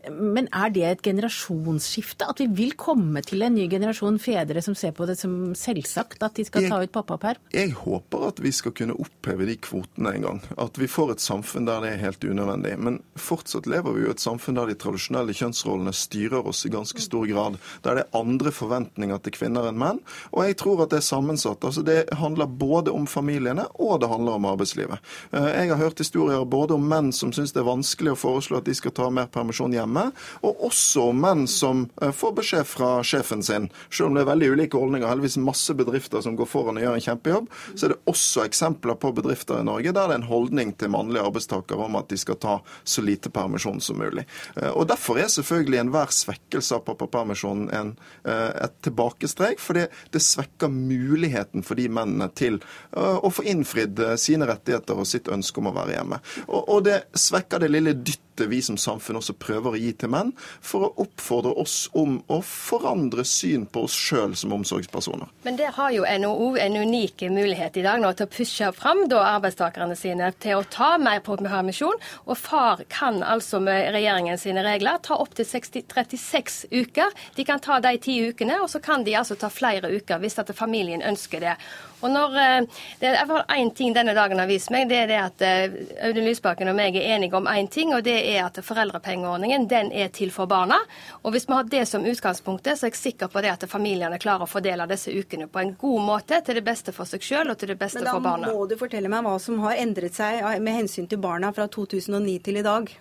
Men 0.07 0.47
er 0.55 0.71
det 0.73 0.85
et 0.87 1.03
generasjonsskifte? 1.05 2.27
At 2.31 2.41
vi 2.43 2.47
vil 2.57 2.75
komme 2.79 3.21
til 3.25 3.43
en 3.45 3.55
ny 3.57 3.67
generasjon 3.71 4.19
fedre 4.21 4.63
som 4.63 4.75
ser 4.77 4.93
på 4.97 5.07
det 5.09 5.17
som 5.19 5.53
selvsagt 5.57 6.23
at 6.23 6.37
de 6.37 6.45
skal 6.47 6.67
ta 6.69 6.79
ut 6.83 6.93
pappaperm? 6.93 7.41
Jeg 7.53 7.73
håper 7.77 8.27
at 8.29 8.41
vi 8.43 8.53
skal 8.55 8.75
kunne 8.77 8.95
oppheve 8.97 9.47
de 9.49 9.57
kvotene 9.59 10.15
en 10.15 10.27
gang. 10.27 10.41
At 10.57 10.79
vi 10.79 10.89
får 10.91 11.15
et 11.15 11.23
samfunn 11.23 11.67
der 11.67 11.83
det 11.83 11.93
er 11.95 12.03
helt 12.05 12.23
unødvendig. 12.23 12.75
Men 12.79 13.01
fortsatt 13.19 13.67
lever 13.69 13.95
vi 13.95 14.05
jo 14.05 14.11
i 14.11 14.15
et 14.15 14.23
samfunn 14.23 14.59
der 14.59 14.71
de 14.71 14.77
tradisjonelle 14.79 15.35
kjønnsrollene 15.37 15.95
styrer 15.95 16.47
oss 16.47 16.65
i 16.67 16.73
ganske 16.73 17.01
stor 17.03 17.25
grad. 17.29 17.57
Der 17.83 17.97
det 17.97 18.05
er 18.05 18.19
andre 18.19 18.51
forventninger 18.53 19.21
til 19.23 19.33
kvinner 19.33 19.69
enn 19.69 19.79
menn. 19.79 20.01
Og 20.33 20.45
jeg 20.45 20.57
tror 20.61 20.83
at 20.83 20.93
det 20.93 21.01
er 21.01 21.07
sammensatt. 21.07 21.63
Altså 21.65 21.81
Det 21.81 22.13
handler 22.19 22.45
både 22.45 22.93
om 22.93 23.07
familiene 23.07 23.67
og 23.79 24.01
det 24.01 24.09
handler 24.11 24.37
om 24.37 24.45
arbeidslivet. 24.45 24.99
Eh, 25.31 25.47
jeg 25.47 25.71
har 25.71 25.81
hørt 25.81 25.99
historier 25.99 26.45
både 26.45 26.75
om 26.77 26.87
menn 26.87 27.11
som 27.13 27.33
syns 27.33 27.53
det 27.55 27.63
er 27.63 27.69
vanskelig 27.69 28.13
å 28.13 28.19
foreslå 28.19 28.59
at 28.59 28.67
de 28.67 28.75
skal 28.77 28.93
ta 28.95 29.09
mer 29.13 29.29
permisjon 29.31 29.73
hjemme, 29.73 30.09
og 30.45 30.63
også 30.67 31.09
om 31.11 31.21
menn 31.23 31.45
som 31.49 31.87
eh, 32.01 32.13
får 32.13 32.35
beskjed 32.41 32.67
fra 32.69 32.91
sjefen 33.07 33.43
sin. 33.43 33.69
Selv 33.89 34.11
om 34.11 34.17
det 34.17 34.25
er 34.25 34.31
veldig 34.31 34.51
ulike 34.53 34.79
holdninger, 34.79 35.07
heldigvis 35.09 35.39
masse 35.41 35.73
bedrifter 35.77 36.23
som 36.25 36.37
går 36.37 36.49
foran 36.49 36.79
og 36.79 36.85
gjør 36.85 36.99
en 36.99 37.05
kjempejobb, 37.07 37.49
så 37.73 37.87
er 37.87 37.95
det 37.95 38.01
også 38.11 38.45
eksempler 38.45 38.99
på 38.99 39.13
bedrifter 39.17 39.61
i 39.61 39.67
Norge 39.67 39.93
der 39.93 40.07
det 40.07 40.17
er 40.17 40.21
en 40.21 40.29
holdning 40.29 40.73
til 40.77 40.91
mannlige 40.93 41.25
arbeidstakere 41.27 41.87
om 41.87 41.97
at 41.99 42.09
de 42.11 42.19
skal 42.19 42.39
ta 42.41 42.57
så 42.87 43.03
lite 43.03 43.31
permisjon 43.33 43.81
som 43.83 43.99
mulig. 44.01 44.27
Eh, 44.55 44.71
og 44.71 44.87
Derfor 44.87 45.19
er 45.19 45.31
selvfølgelig 45.31 45.81
enhver 45.81 46.13
svekkelse 46.13 46.56
av 46.75 46.83
pappapermisjonen 46.87 47.69
en, 47.73 47.93
eh, 48.27 48.51
et 48.65 48.77
tilbakestrek, 48.85 49.59
for 49.63 49.79
det, 49.79 49.87
det 50.11 50.23
svekker 50.23 50.71
muligheten 50.73 51.65
for 51.65 51.79
de 51.79 51.87
mennene 51.89 52.29
til 52.37 52.59
å 52.97 53.29
få 53.31 53.43
innfridd 53.47 53.99
sine 54.19 54.47
rettigheter 54.49 54.97
og 54.97 55.07
sitt 55.07 55.29
ønske 55.31 55.61
om 55.61 55.69
å 55.69 55.75
være 55.75 55.97
hjemme. 55.97 56.19
Og, 56.47 56.61
og 56.61 56.85
det 56.87 56.97
svekker 57.17 57.61
det 57.61 57.71
lille 57.71 57.93
dyttet 57.97 58.26
vi 58.45 58.61
som 58.61 58.77
samfunn 58.77 59.17
også 59.17 59.33
prøver 59.33 59.73
å 59.73 59.79
gi 59.81 59.93
til 59.97 60.11
menn, 60.13 60.33
for 60.61 60.87
å 60.87 60.93
oppfordre 61.03 61.55
oss 61.57 61.87
om 61.97 62.19
å 62.29 62.39
forandre 62.45 63.25
syn 63.25 63.65
på 63.65 63.87
oss 63.87 63.95
sjøl 63.97 64.35
som 64.37 64.53
omsorgspersoner. 64.53 65.31
Men 65.47 65.57
der 65.57 65.73
har 65.73 65.91
jo 65.95 66.05
NHO 66.05 66.53
en 66.61 66.77
unik 66.83 67.25
mulighet 67.33 67.77
i 67.81 67.85
dag 67.85 68.01
nå 68.01 68.11
til 68.13 68.27
å 68.27 68.33
pushe 68.37 68.71
fram 68.77 69.05
da, 69.09 69.23
arbeidstakerne 69.37 69.97
sine 69.97 70.29
til 70.43 70.59
å 70.59 70.67
ta 70.69 70.93
mer 71.01 71.23
på 71.25 71.37
permisjon. 71.41 71.97
Og 72.27 72.37
far 72.37 72.83
kan 72.93 73.21
altså 73.23 73.59
med 73.63 73.91
regjeringen 73.95 74.39
sine 74.41 74.63
regler 74.65 75.01
ta 75.03 75.17
opptil 75.21 75.47
36 75.47 76.65
uker. 76.71 77.13
De 77.35 77.45
kan 77.47 77.61
ta 77.63 77.79
de 77.83 77.95
ti 78.01 78.19
ukene, 78.29 78.59
og 78.61 78.69
så 78.71 78.81
kan 78.83 79.05
de 79.07 79.15
altså 79.17 79.37
ta 79.39 79.49
flere 79.53 79.91
uker 79.93 80.21
hvis 80.21 80.39
at 80.41 80.53
familien 80.57 81.05
ønsker 81.05 81.43
det. 81.43 81.57
Og 82.01 82.11
når, 82.13 82.35
eh, 82.37 82.61
det 82.99 83.09
er 83.09 83.31
én 83.57 83.71
ting 83.75 83.93
denne 83.95 84.13
dagen 84.13 84.39
har 84.39 84.47
vist 84.47 84.69
meg, 84.73 84.89
det 84.89 84.97
er 85.03 85.07
det 85.09 85.17
at 85.21 85.41
eh, 85.45 85.77
Audun 86.07 86.27
Lysbakken 86.27 86.69
og 86.69 86.77
meg 86.77 86.95
er 86.95 87.15
enige 87.15 87.37
om 87.37 87.49
én 87.49 87.69
ting, 87.69 87.93
og 87.95 88.03
det 88.05 88.17
er 88.35 88.43
at 88.45 88.59
foreldrepengeordningen 88.63 89.67
den 89.67 89.91
er 89.91 90.11
til 90.13 90.31
for 90.31 90.45
barna. 90.45 90.77
Og 91.23 91.33
hvis 91.33 91.47
vi 91.49 91.57
har 91.57 91.63
det 91.63 91.87
som 91.89 92.05
utgangspunktet, 92.05 92.77
så 92.77 92.87
er 92.87 92.93
jeg 92.93 93.01
sikker 93.01 93.33
på 93.33 93.41
det 93.41 93.55
at 93.55 93.65
familiene 93.69 94.21
klarer 94.21 94.45
å 94.45 94.51
fordele 94.51 94.87
disse 94.89 95.13
ukene 95.13 95.49
på 95.49 95.63
en 95.63 95.73
god 95.79 96.05
måte 96.05 96.41
til 96.45 96.59
det 96.59 96.65
beste 96.67 96.93
for 96.93 97.09
seg 97.09 97.25
sjøl 97.25 97.53
og 97.53 97.57
til 97.57 97.73
det 97.73 97.79
beste 97.81 98.05
for 98.05 98.21
barna. 98.21 98.45
Men 98.45 98.53
da 98.53 98.61
må 98.61 98.69
du 98.69 98.77
fortelle 98.77 99.11
meg 99.11 99.25
hva 99.25 99.37
som 99.41 99.59
har 99.65 99.81
endret 99.81 100.17
seg 100.17 100.45
med 100.61 100.81
hensyn 100.83 101.09
til 101.09 101.21
barna 101.21 101.51
fra 101.55 101.65
2009 101.71 102.39
til 102.45 102.61
i 102.61 102.65
dag. 102.65 102.93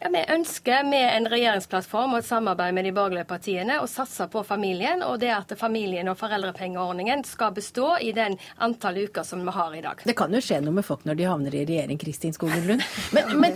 Ja, 0.00 0.08
Vi 0.12 0.34
ønsker 0.34 0.84
med 0.86 1.16
en 1.16 1.26
regjeringsplattform 1.26 2.12
og 2.14 2.20
et 2.20 2.26
samarbeid 2.28 2.74
med 2.74 2.86
de 2.86 2.92
borgerlige 2.94 3.26
partiene 3.26 3.80
å 3.82 3.86
satse 3.90 4.28
på 4.30 4.44
familien, 4.46 5.00
og 5.02 5.16
det 5.18 5.32
at 5.34 5.54
familien 5.58 6.06
og 6.12 6.14
foreldrepengeordningen 6.20 7.24
skal 7.26 7.50
bestå 7.56 7.96
i 8.06 8.12
den 8.14 8.36
antall 8.62 9.00
uker 9.08 9.26
som 9.26 9.42
vi 9.42 9.54
har 9.56 9.74
i 9.74 9.82
dag. 9.82 10.04
Det 10.06 10.14
kan 10.18 10.30
jo 10.30 10.42
skje 10.44 10.60
noe 10.62 10.76
med 10.76 10.86
folk 10.86 11.02
når 11.08 11.18
de 11.18 11.26
havner 11.26 11.56
i 11.56 11.64
regjering, 11.66 11.98
Kristin 11.98 12.36
Skogen 12.36 12.62
Lund. 12.68 12.84
Men, 13.14 13.40
men 13.40 13.54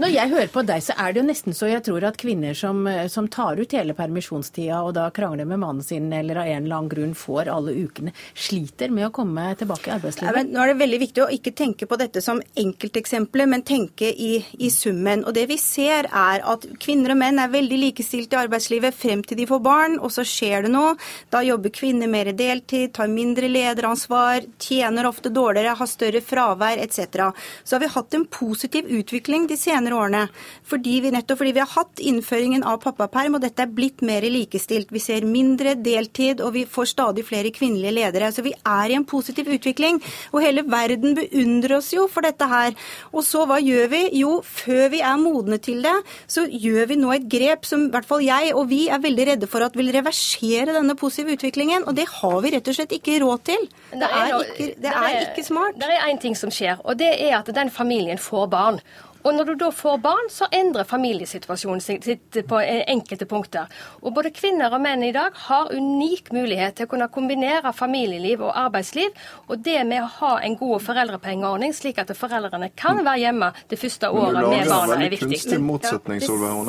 når 0.00 0.10
jeg 0.10 0.30
hører 0.30 0.50
på 0.50 0.62
deg, 0.66 0.82
så 0.82 0.94
er 0.98 1.12
det 1.12 1.20
jo 1.20 1.26
nesten 1.28 1.54
så 1.54 1.68
jeg 1.68 1.82
tror 1.86 2.06
at 2.08 2.16
kvinner 2.18 2.56
som, 2.56 2.86
som 3.12 3.26
tar 3.30 3.60
ut 3.60 3.74
hele 3.76 3.94
permisjonstida 3.94 4.80
og 4.82 4.94
da 4.96 5.04
krangler 5.14 5.46
med 5.46 5.60
mannen 5.60 5.84
sin 5.84 6.08
eller 6.12 6.40
av 6.40 6.48
en 6.48 6.64
eller 6.64 6.78
annen 6.78 6.90
grunn 6.90 7.12
får 7.18 7.50
alle 7.52 7.74
ukene, 7.76 8.14
sliter 8.32 8.90
med 8.94 9.10
å 9.10 9.12
komme 9.14 9.44
tilbake 9.60 9.90
i 9.90 9.94
arbeidslivet. 9.98 10.40
Ja, 10.40 10.46
nå 10.48 10.62
er 10.64 10.72
det 10.72 10.78
veldig 10.80 11.00
viktig 11.04 11.24
å 11.26 11.28
ikke 11.36 11.52
tenke 11.54 11.88
på 11.90 11.98
dette 12.00 12.24
som 12.24 12.40
enkelteksempler, 12.64 13.50
men 13.50 13.66
tenke 13.66 14.08
i, 14.08 14.32
i 14.58 14.72
summen. 14.72 15.26
Og 15.28 15.36
det 15.36 15.46
vi 15.52 15.60
ser 15.60 15.83
ser, 15.84 16.08
er 16.08 16.42
at 16.48 16.64
kvinner 16.82 17.14
og 17.14 17.20
menn 17.20 17.40
er 17.40 17.52
veldig 17.52 17.78
likestilt 17.80 18.32
i 18.32 18.38
arbeidslivet 18.44 18.96
frem 18.96 19.22
til 19.24 19.38
de 19.40 19.46
får 19.48 19.62
barn, 19.64 19.96
og 20.00 20.12
så 20.14 20.24
skjer 20.26 20.66
det 20.66 20.72
noe. 20.74 20.94
Da 21.32 21.42
jobber 21.44 21.72
kvinner 21.74 22.10
mer 22.10 22.30
deltid, 22.36 22.92
tar 22.96 23.10
mindre 23.12 23.50
lederansvar, 23.50 24.46
tjener 24.62 25.08
ofte 25.08 25.32
dårligere, 25.34 25.76
har 25.78 25.90
større 25.90 26.22
fravær 26.24 26.80
etc. 26.82 27.30
Så 27.64 27.76
har 27.76 27.84
vi 27.84 27.92
hatt 27.94 28.16
en 28.16 28.26
positiv 28.30 28.88
utvikling 28.88 29.48
de 29.50 29.58
senere 29.60 29.98
årene. 29.98 30.24
Fordi 30.68 30.98
vi, 31.04 31.12
nettopp 31.14 31.42
fordi 31.42 31.54
vi 31.56 31.64
har 31.64 31.72
hatt 31.74 32.02
innføringen 32.02 32.64
av 32.64 32.80
pappaperm, 32.84 33.38
og 33.38 33.44
dette 33.44 33.64
er 33.64 33.74
blitt 33.74 34.04
mer 34.06 34.24
likestilt. 34.24 34.92
Vi 34.94 35.02
ser 35.02 35.28
mindre 35.28 35.76
deltid, 35.76 36.42
og 36.44 36.54
vi 36.56 36.64
får 36.70 36.92
stadig 36.94 37.26
flere 37.28 37.52
kvinnelige 37.54 37.96
ledere. 37.98 38.32
Så 38.32 38.44
vi 38.46 38.54
er 38.54 38.90
i 38.90 38.98
en 38.98 39.08
positiv 39.08 39.50
utvikling. 39.52 40.00
Og 40.32 40.42
hele 40.44 40.64
verden 40.68 41.16
beundrer 41.18 41.78
oss 41.80 41.92
jo 41.94 42.08
for 42.10 42.26
dette 42.26 42.48
her. 42.48 42.74
Og 43.12 43.24
så 43.26 43.44
hva 43.48 43.60
gjør 43.62 43.90
vi? 43.92 44.02
Jo, 44.20 44.38
før 44.44 44.88
vi 44.94 45.02
er 45.04 45.20
modne 45.20 45.58
til 45.62 45.73
til 45.74 45.84
det, 45.84 45.94
så 46.30 46.46
gjør 46.48 46.90
vi 46.90 46.98
nå 47.00 47.12
et 47.14 47.28
grep 47.30 47.66
som 47.68 47.88
i 47.88 47.92
hvert 47.92 48.08
fall 48.08 48.24
jeg 48.24 48.52
og 48.54 48.68
vi 48.70 48.84
er 48.92 49.02
veldig 49.02 49.28
redde 49.32 49.50
for 49.50 49.66
at 49.66 49.76
vil 49.78 49.90
reversere 49.94 50.74
denne 50.76 50.96
positive 50.98 51.36
utviklingen. 51.38 51.86
Og 51.88 51.96
det 51.98 52.06
har 52.20 52.38
vi 52.44 52.54
rett 52.54 52.70
og 52.70 52.76
slett 52.78 52.94
ikke 52.96 53.18
råd 53.24 53.46
til. 53.50 53.66
Det 53.94 54.10
er, 54.10 54.36
ikke, 54.38 54.70
det 54.84 54.92
er 54.92 55.18
ikke 55.24 55.46
smart. 55.46 55.80
Det 55.80 55.90
er 55.90 56.06
én 56.08 56.20
ting 56.22 56.38
som 56.38 56.52
skjer, 56.54 56.78
og 56.84 56.98
det 57.00 57.10
er 57.16 57.40
at 57.40 57.50
den 57.56 57.72
familien 57.72 58.20
får 58.20 58.48
barn. 58.52 58.80
Og 59.24 59.32
når 59.32 59.48
du 59.48 59.54
da 59.64 59.70
får 59.72 60.00
barn, 60.04 60.26
så 60.32 60.48
endrer 60.52 60.84
familiesituasjonen 60.88 61.80
sitt 61.80 62.36
på 62.48 62.60
enkelte 62.60 63.26
punkter. 63.28 63.70
Og 64.04 64.12
både 64.16 64.32
kvinner 64.36 64.72
og 64.74 64.82
menn 64.84 65.04
i 65.06 65.12
dag 65.16 65.32
har 65.46 65.72
unik 65.72 66.28
mulighet 66.36 66.76
til 66.78 66.88
å 66.88 66.90
kunne 66.92 67.08
kombinere 67.12 67.72
familieliv 67.76 68.44
og 68.44 68.52
arbeidsliv. 68.66 69.14
Og 69.48 69.62
det 69.64 69.78
med 69.88 70.04
å 70.04 70.10
ha 70.18 70.32
en 70.44 70.56
god 70.60 70.84
foreldrepengeordning, 70.84 71.72
slik 71.76 72.02
at 72.02 72.12
foreldrene 72.18 72.68
kan 72.76 73.00
være 73.00 73.22
hjemme 73.22 73.50
det 73.70 73.80
første 73.80 74.10
året 74.12 74.40
med 74.44 74.68
barna, 74.68 74.98
er 74.98 75.14
viktig. 75.14 75.40
Ja, 75.84 75.94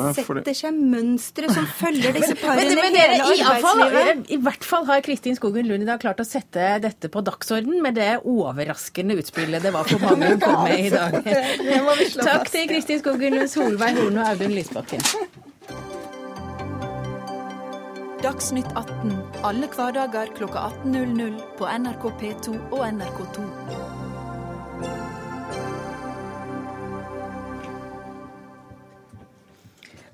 det 0.00 0.14
setter 0.16 0.56
seg 0.56 0.80
mønstre 0.80 1.52
som 1.52 1.68
følger 1.76 2.16
disse 2.16 2.38
parene 2.40 2.72
men, 2.72 2.80
men, 2.80 2.98
hele 3.02 3.28
arbeidslivet. 3.34 4.24
I, 4.30 4.38
I 4.38 4.40
hvert 4.46 4.64
fall 4.64 4.88
har 4.88 5.04
Kristin 5.04 5.36
Skogen 5.36 5.68
Lund 5.68 5.84
i 5.84 5.90
dag 5.90 6.00
klart 6.00 6.24
å 6.24 6.26
sette 6.26 6.76
dette 6.82 7.12
på 7.12 7.20
dagsorden 7.26 7.82
med 7.84 7.98
det 8.00 8.10
overraskende 8.24 9.18
utspillet 9.20 9.64
det 9.64 9.72
var 9.74 9.88
for 9.88 10.00
mange 10.02 10.32
å 10.36 10.40
komme 10.40 10.70
med 10.70 10.88
i 10.88 10.92
dag. 10.94 11.20
Takk 12.26 12.45
Takk 12.46 12.52
til 12.52 12.68
Kristin 12.68 12.98
Skogen, 12.98 13.48
Solveig 13.48 13.96
Horne 13.98 14.20
og 14.20 14.28
Audun 14.30 14.52
Lysbakken. 14.54 15.00
Dagsnytt 18.22 18.70
18 18.78 19.16
alle 19.48 19.66
hverdager 19.74 20.30
klokka 20.38 20.62
18.00 20.68 21.42
på 21.58 21.66
NRK 21.66 22.06
P2 22.22 22.54
og 22.70 22.86
NRK2. 22.86 23.48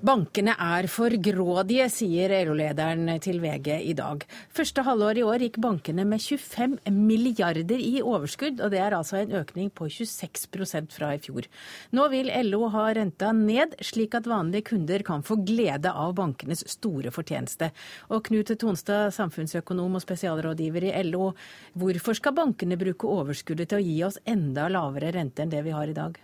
Bankene 0.03 0.51
er 0.59 0.83
for 0.91 1.13
grådige, 1.15 1.85
sier 1.87 2.33
LO-lederen 2.43 3.07
til 3.23 3.37
VG 3.39 3.69
i 3.87 3.93
dag. 3.95 4.25
Første 4.51 4.83
halvår 4.83 5.21
i 5.21 5.23
år 5.23 5.45
gikk 5.45 5.61
bankene 5.63 6.03
med 6.03 6.19
25 6.19 6.91
milliarder 6.91 7.79
i 7.79 8.01
overskudd, 8.01 8.59
og 8.59 8.73
det 8.73 8.81
er 8.83 8.97
altså 8.97 9.21
en 9.21 9.31
økning 9.39 9.69
på 9.71 9.87
26% 9.87 10.91
fra 10.97 11.13
i 11.15 11.21
fjor. 11.23 11.47
Nå 11.95 12.09
vil 12.11 12.33
LO 12.49 12.67
ha 12.73 12.89
renta 12.97 13.31
ned, 13.37 13.77
slik 13.79 14.19
at 14.19 14.27
vanlige 14.27 14.73
kunder 14.73 15.07
kan 15.07 15.23
få 15.23 15.39
glede 15.47 15.95
av 15.95 16.11
bankenes 16.19 16.65
store 16.75 17.15
fortjeneste. 17.15 17.71
Og 18.11 18.27
Knut 18.27 18.51
Tonstad, 18.59 19.15
samfunnsøkonom 19.15 19.95
og 20.01 20.03
spesialrådgiver 20.03 20.89
i 20.91 20.93
LO, 21.13 21.31
hvorfor 21.79 22.19
skal 22.19 22.35
bankene 22.43 22.75
bruke 22.75 23.07
overskuddet 23.07 23.71
til 23.71 23.79
å 23.79 23.87
gi 23.87 23.97
oss 24.11 24.19
enda 24.27 24.67
lavere 24.67 25.15
rente 25.15 25.47
enn 25.47 25.55
det 25.55 25.63
vi 25.63 25.79
har 25.79 25.87
i 25.87 25.95
dag? 25.95 26.19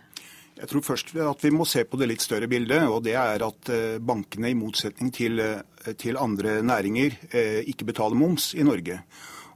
Jeg 0.60 0.68
tror 0.68 0.82
først 0.84 1.14
at 1.24 1.40
vi 1.40 1.50
må 1.54 1.64
se 1.64 1.86
på 1.88 1.96
det 1.96 2.10
litt 2.10 2.20
større 2.24 2.48
bildet. 2.50 2.84
og 2.84 3.02
Det 3.06 3.14
er 3.16 3.40
at 3.46 3.68
eh, 3.72 3.96
bankene, 3.96 4.50
i 4.52 4.58
motsetning 4.58 5.08
til, 5.12 5.40
eh, 5.40 5.92
til 5.96 6.20
andre 6.20 6.60
næringer, 6.60 7.16
eh, 7.32 7.60
ikke 7.64 7.88
betaler 7.88 8.18
moms 8.18 8.52
i 8.54 8.66
Norge. 8.66 9.00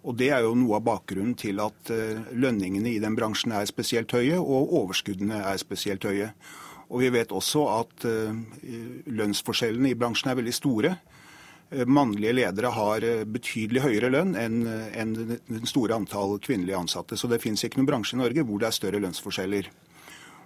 Og 0.04 0.16
Det 0.16 0.30
er 0.32 0.40
jo 0.44 0.54
noe 0.56 0.76
av 0.76 0.84
bakgrunnen 0.84 1.37
til 1.37 1.61
at 1.61 1.88
lønningene 2.32 2.90
i 2.92 2.99
den 3.00 3.16
bransjen 3.16 3.52
er 3.56 3.64
spesielt 3.64 4.12
høye, 4.12 4.37
og 4.37 4.73
overskuddene 4.76 5.38
er 5.40 5.56
spesielt 5.56 6.04
høye. 6.04 6.28
Og 6.90 7.00
Vi 7.00 7.08
vet 7.08 7.32
også 7.32 7.62
at 7.80 8.04
lønnsforskjellene 9.08 9.88
i 9.88 9.96
bransjen 9.96 10.28
er 10.30 10.37
veldig 10.37 10.52
store. 10.52 10.99
Mannlige 11.88 12.34
ledere 12.37 12.68
har 12.70 13.00
betydelig 13.25 13.80
høyere 13.80 14.12
lønn 14.12 14.37
enn 14.37 15.16
det 15.16 15.64
store 15.64 15.96
antall 15.96 16.37
kvinnelige 16.38 16.76
ansatte. 16.76 17.16
Så 17.16 17.26
det 17.26 17.40
finnes 17.40 17.64
ikke 17.64 17.80
noen 17.80 17.88
bransje 17.88 18.12
i 18.12 18.20
Norge 18.20 18.44
hvor 18.44 18.61
det 18.61 18.68
er 18.68 18.76
større 18.76 19.00
lønnsforskjeller. 19.00 19.73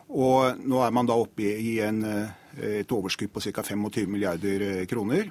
Og 0.08 0.60
nå 0.64 0.80
er 0.80 0.94
man 0.94 1.08
da 1.08 1.16
oppe 1.20 1.50
i 1.60 1.78
en, 1.84 2.00
eh, 2.04 2.80
et 2.80 2.92
overskudd 2.92 3.32
på 3.32 3.42
ca. 3.44 3.62
25 3.62 4.08
milliarder 4.08 4.64
eh, 4.64 4.86
kroner. 4.88 5.28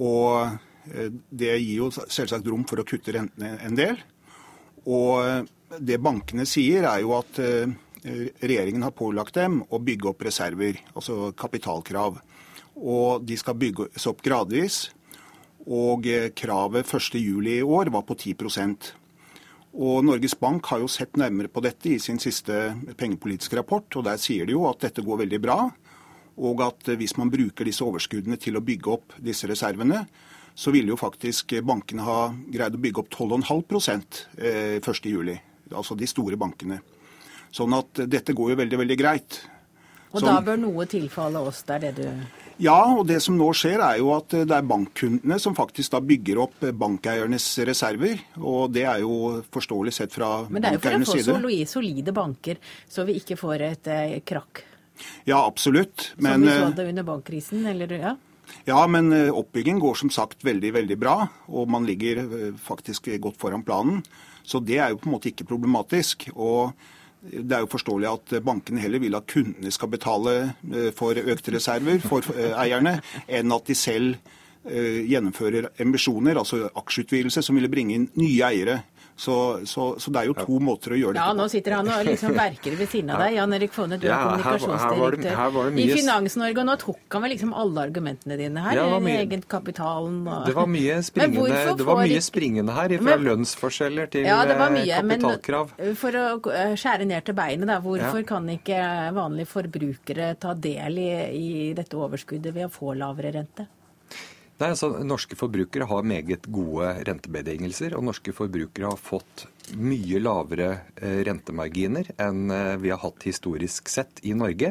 Og 0.00 0.48
eh, 0.88 1.10
det 1.30 1.52
gir 1.58 1.82
jo 1.82 1.90
selvsagt 1.92 2.48
rom 2.48 2.64
for 2.68 2.80
å 2.80 2.86
kutte 2.88 3.12
rentene 3.12 3.58
en 3.64 3.76
del. 3.76 4.00
Og 4.84 5.48
det 5.80 6.00
bankene 6.00 6.46
sier, 6.48 6.84
er 6.84 7.00
jo 7.00 7.14
at 7.16 7.38
regjeringen 7.40 8.84
har 8.84 8.92
pålagt 8.92 9.38
dem 9.38 9.62
å 9.72 9.78
bygge 9.80 10.10
opp 10.10 10.26
reserver, 10.26 10.76
altså 10.92 11.30
kapitalkrav. 11.32 12.18
Og 12.76 13.24
de 13.24 13.38
skal 13.40 13.56
bygges 13.56 14.04
opp 14.10 14.20
gradvis. 14.20 14.90
Og 15.64 16.04
kravet 16.36 16.84
1.7 16.84 17.16
i 17.48 17.62
år 17.64 17.88
var 17.94 18.04
på 18.04 18.12
10 18.12 18.36
og 19.74 20.04
Norges 20.06 20.36
Bank 20.38 20.68
har 20.70 20.84
jo 20.84 20.90
sett 20.90 21.16
nærmere 21.18 21.50
på 21.50 21.62
dette 21.64 21.90
i 21.90 21.98
sin 21.98 22.20
siste 22.22 22.74
pengepolitiske 22.98 23.58
rapport. 23.58 23.88
og 23.96 24.04
Der 24.06 24.20
sier 24.22 24.46
de 24.46 24.54
jo 24.54 24.68
at 24.68 24.84
dette 24.86 25.02
går 25.02 25.24
veldig 25.24 25.40
bra. 25.42 25.58
Og 26.38 26.62
at 26.62 26.94
hvis 26.94 27.16
man 27.18 27.30
bruker 27.30 27.66
disse 27.66 27.82
overskuddene 27.82 28.38
til 28.38 28.56
å 28.56 28.62
bygge 28.62 28.90
opp 28.90 29.16
disse 29.18 29.50
reservene, 29.50 30.04
så 30.54 30.70
ville 30.70 30.94
jo 30.94 30.98
faktisk 30.98 31.56
bankene 31.66 32.06
ha 32.06 32.18
greid 32.30 32.76
å 32.76 32.82
bygge 32.82 33.02
opp 33.02 33.10
12,5% 33.10 34.20
eh, 34.38 34.78
1.7. 34.78 35.34
Altså 35.74 35.98
de 35.98 36.06
store 36.06 36.38
bankene. 36.38 36.78
Sånn 37.54 37.74
at 37.74 38.06
dette 38.10 38.34
går 38.34 38.54
jo 38.54 38.60
veldig, 38.62 38.78
veldig 38.78 38.98
greit. 38.98 39.40
Og 40.14 40.22
da 40.22 40.38
bør 40.42 40.60
noe 40.62 40.86
tilfalle 40.86 41.42
oss, 41.42 41.64
det 41.66 41.74
er 41.74 41.86
det 41.88 41.94
du 41.98 42.43
ja, 42.62 42.76
og 42.94 43.06
det 43.08 43.20
som 43.24 43.36
nå 43.38 43.48
skjer 43.56 43.82
er 43.82 43.98
jo 44.00 44.12
at 44.14 44.34
det 44.34 44.54
er 44.54 44.66
bankkundene 44.68 45.38
som 45.42 45.56
faktisk 45.56 45.94
da 45.94 46.00
bygger 46.04 46.40
opp 46.44 46.66
bankeiernes 46.78 47.46
reserver. 47.66 48.20
Og 48.40 48.70
det 48.74 48.84
er 48.90 49.02
jo 49.02 49.40
forståelig 49.54 49.94
sett 49.96 50.14
fra 50.14 50.44
bankeiernes 50.46 50.52
side. 50.52 50.54
Men 50.54 50.62
det 50.62 50.70
er 50.70 50.78
jo 50.78 50.84
for 50.84 51.48
å 51.50 51.64
få 51.64 51.72
solide 51.74 52.14
banker, 52.14 52.62
så 52.88 53.06
vi 53.08 53.18
ikke 53.20 53.38
får 53.40 53.66
et 53.70 53.90
eh, 53.94 54.20
krakk. 54.26 54.64
Ja, 55.26 55.40
absolutt. 55.42 56.12
Men, 56.16 56.44
som 56.44 56.46
vi 56.46 56.54
så 56.54 56.70
det 56.78 56.88
under 56.92 57.06
bankkrisen, 57.10 57.66
eller 57.66 57.98
ja? 57.98 58.14
Ja, 58.68 58.86
men 58.86 59.12
eh, 59.12 59.32
oppbyggingen 59.34 59.82
går 59.82 59.98
som 60.04 60.12
sagt 60.12 60.44
veldig, 60.44 60.72
veldig 60.78 60.98
bra. 61.00 61.16
Og 61.50 61.68
man 61.70 61.86
ligger 61.88 62.22
eh, 62.24 62.50
faktisk 62.60 63.10
godt 63.20 63.40
foran 63.40 63.64
planen. 63.66 64.02
Så 64.44 64.60
det 64.60 64.78
er 64.78 64.92
jo 64.92 65.00
på 65.00 65.08
en 65.08 65.16
måte 65.16 65.32
ikke 65.32 65.48
problematisk. 65.48 66.28
Og 66.34 66.74
det 67.24 67.56
er 67.56 67.64
jo 67.64 67.72
forståelig 67.72 68.08
at 68.10 68.34
bankene 68.44 68.82
heller 68.82 69.02
vil 69.02 69.16
at 69.16 69.28
kundene 69.30 69.72
skal 69.72 69.90
betale 69.92 70.34
eh, 70.44 70.90
for 70.96 71.16
økte 71.16 71.54
reserver 71.54 72.02
for 72.04 72.26
eh, 72.36 72.52
eierne, 72.60 72.98
enn 73.28 73.54
at 73.54 73.70
de 73.70 73.76
selv 73.78 74.18
eh, 74.68 75.00
gjennomfører 75.08 75.70
emisjoner, 75.82 76.38
altså 76.40 76.66
aksjeutvidelse, 76.68 77.42
som 77.44 77.56
ville 77.56 77.72
bringe 77.72 77.96
inn 77.96 78.10
nye 78.20 78.50
eiere 78.50 78.82
så, 79.16 79.60
så, 79.64 79.94
så, 79.98 80.10
det 80.10 80.20
er 80.24 80.26
jo 80.26 80.34
to 80.34 80.56
måter 80.58 80.94
å 80.94 80.96
gjøre 80.98 81.14
det 81.14 81.20
på. 81.22 81.26
Ja, 81.28 81.34
nå 81.38 81.46
sitter 81.50 81.76
han 81.76 81.90
og 81.94 82.00
liksom 82.08 82.34
verker 82.34 82.74
ved 82.74 82.90
siden 82.90 83.12
av 83.14 83.20
deg. 83.22 83.36
Jan 83.36 83.54
Erik 83.54 83.74
Fonne, 83.74 83.98
du 84.02 84.08
er 84.08 84.10
ja, 84.10 84.18
kommunikasjonsdirektør 84.24 85.78
i 85.78 85.86
Finans-Norge. 85.92 86.64
Og 86.64 86.66
nå 86.66 86.74
tok 86.82 87.16
han 87.16 87.24
vel 87.24 87.32
liksom 87.36 87.52
alle 87.62 87.84
argumentene 87.86 88.38
dine 88.40 88.64
her? 88.64 88.80
Ja, 88.80 88.98
mye, 89.04 89.20
Egenkapitalen 89.22 90.18
og 90.26 90.48
Det 90.48 90.56
var 90.56 90.66
mye 90.70 90.98
springende, 91.06 91.76
det 91.78 91.86
var 91.86 92.02
mye 92.02 92.24
springende 92.26 92.74
her, 92.74 92.96
fra 92.98 93.14
men, 93.14 93.24
lønnsforskjeller 93.28 94.10
til 94.16 94.26
ja, 94.26 94.40
det 94.50 94.58
var 94.58 94.74
mye, 94.74 94.98
kapitalkrav. 94.98 95.76
Men 95.78 95.96
for 96.02 96.18
å 96.18 96.26
eh, 96.50 96.74
skjære 96.80 97.08
ned 97.12 97.28
til 97.28 97.38
beinet, 97.38 97.70
da. 97.70 97.78
Hvorfor 97.84 98.20
ja. 98.24 98.26
kan 98.34 98.50
ikke 98.50 98.82
vanlige 99.14 99.52
forbrukere 99.52 100.32
ta 100.42 100.58
del 100.58 100.98
i, 101.04 101.08
i 101.38 101.48
dette 101.76 102.02
overskuddet 102.02 102.54
ved 102.56 102.66
å 102.66 102.74
få 102.74 102.98
lavere 102.98 103.30
rente? 103.38 103.70
Nei, 104.64 104.70
altså, 104.72 104.88
Norske 105.04 105.36
forbrukere 105.36 105.84
har 105.90 106.06
meget 106.08 106.46
gode 106.48 106.86
rentebetingelser, 107.04 107.92
og 107.98 108.06
norske 108.06 108.32
forbrukere 108.32 108.94
har 108.94 108.96
fått 108.96 109.42
mye 109.76 110.22
lavere 110.22 110.68
eh, 110.96 111.18
rentemarginer 111.28 112.08
enn 112.16 112.48
eh, 112.48 112.70
vi 112.80 112.88
har 112.88 113.02
hatt 113.02 113.26
historisk 113.28 113.92
sett 113.92 114.22
i 114.24 114.32
Norge. 114.32 114.70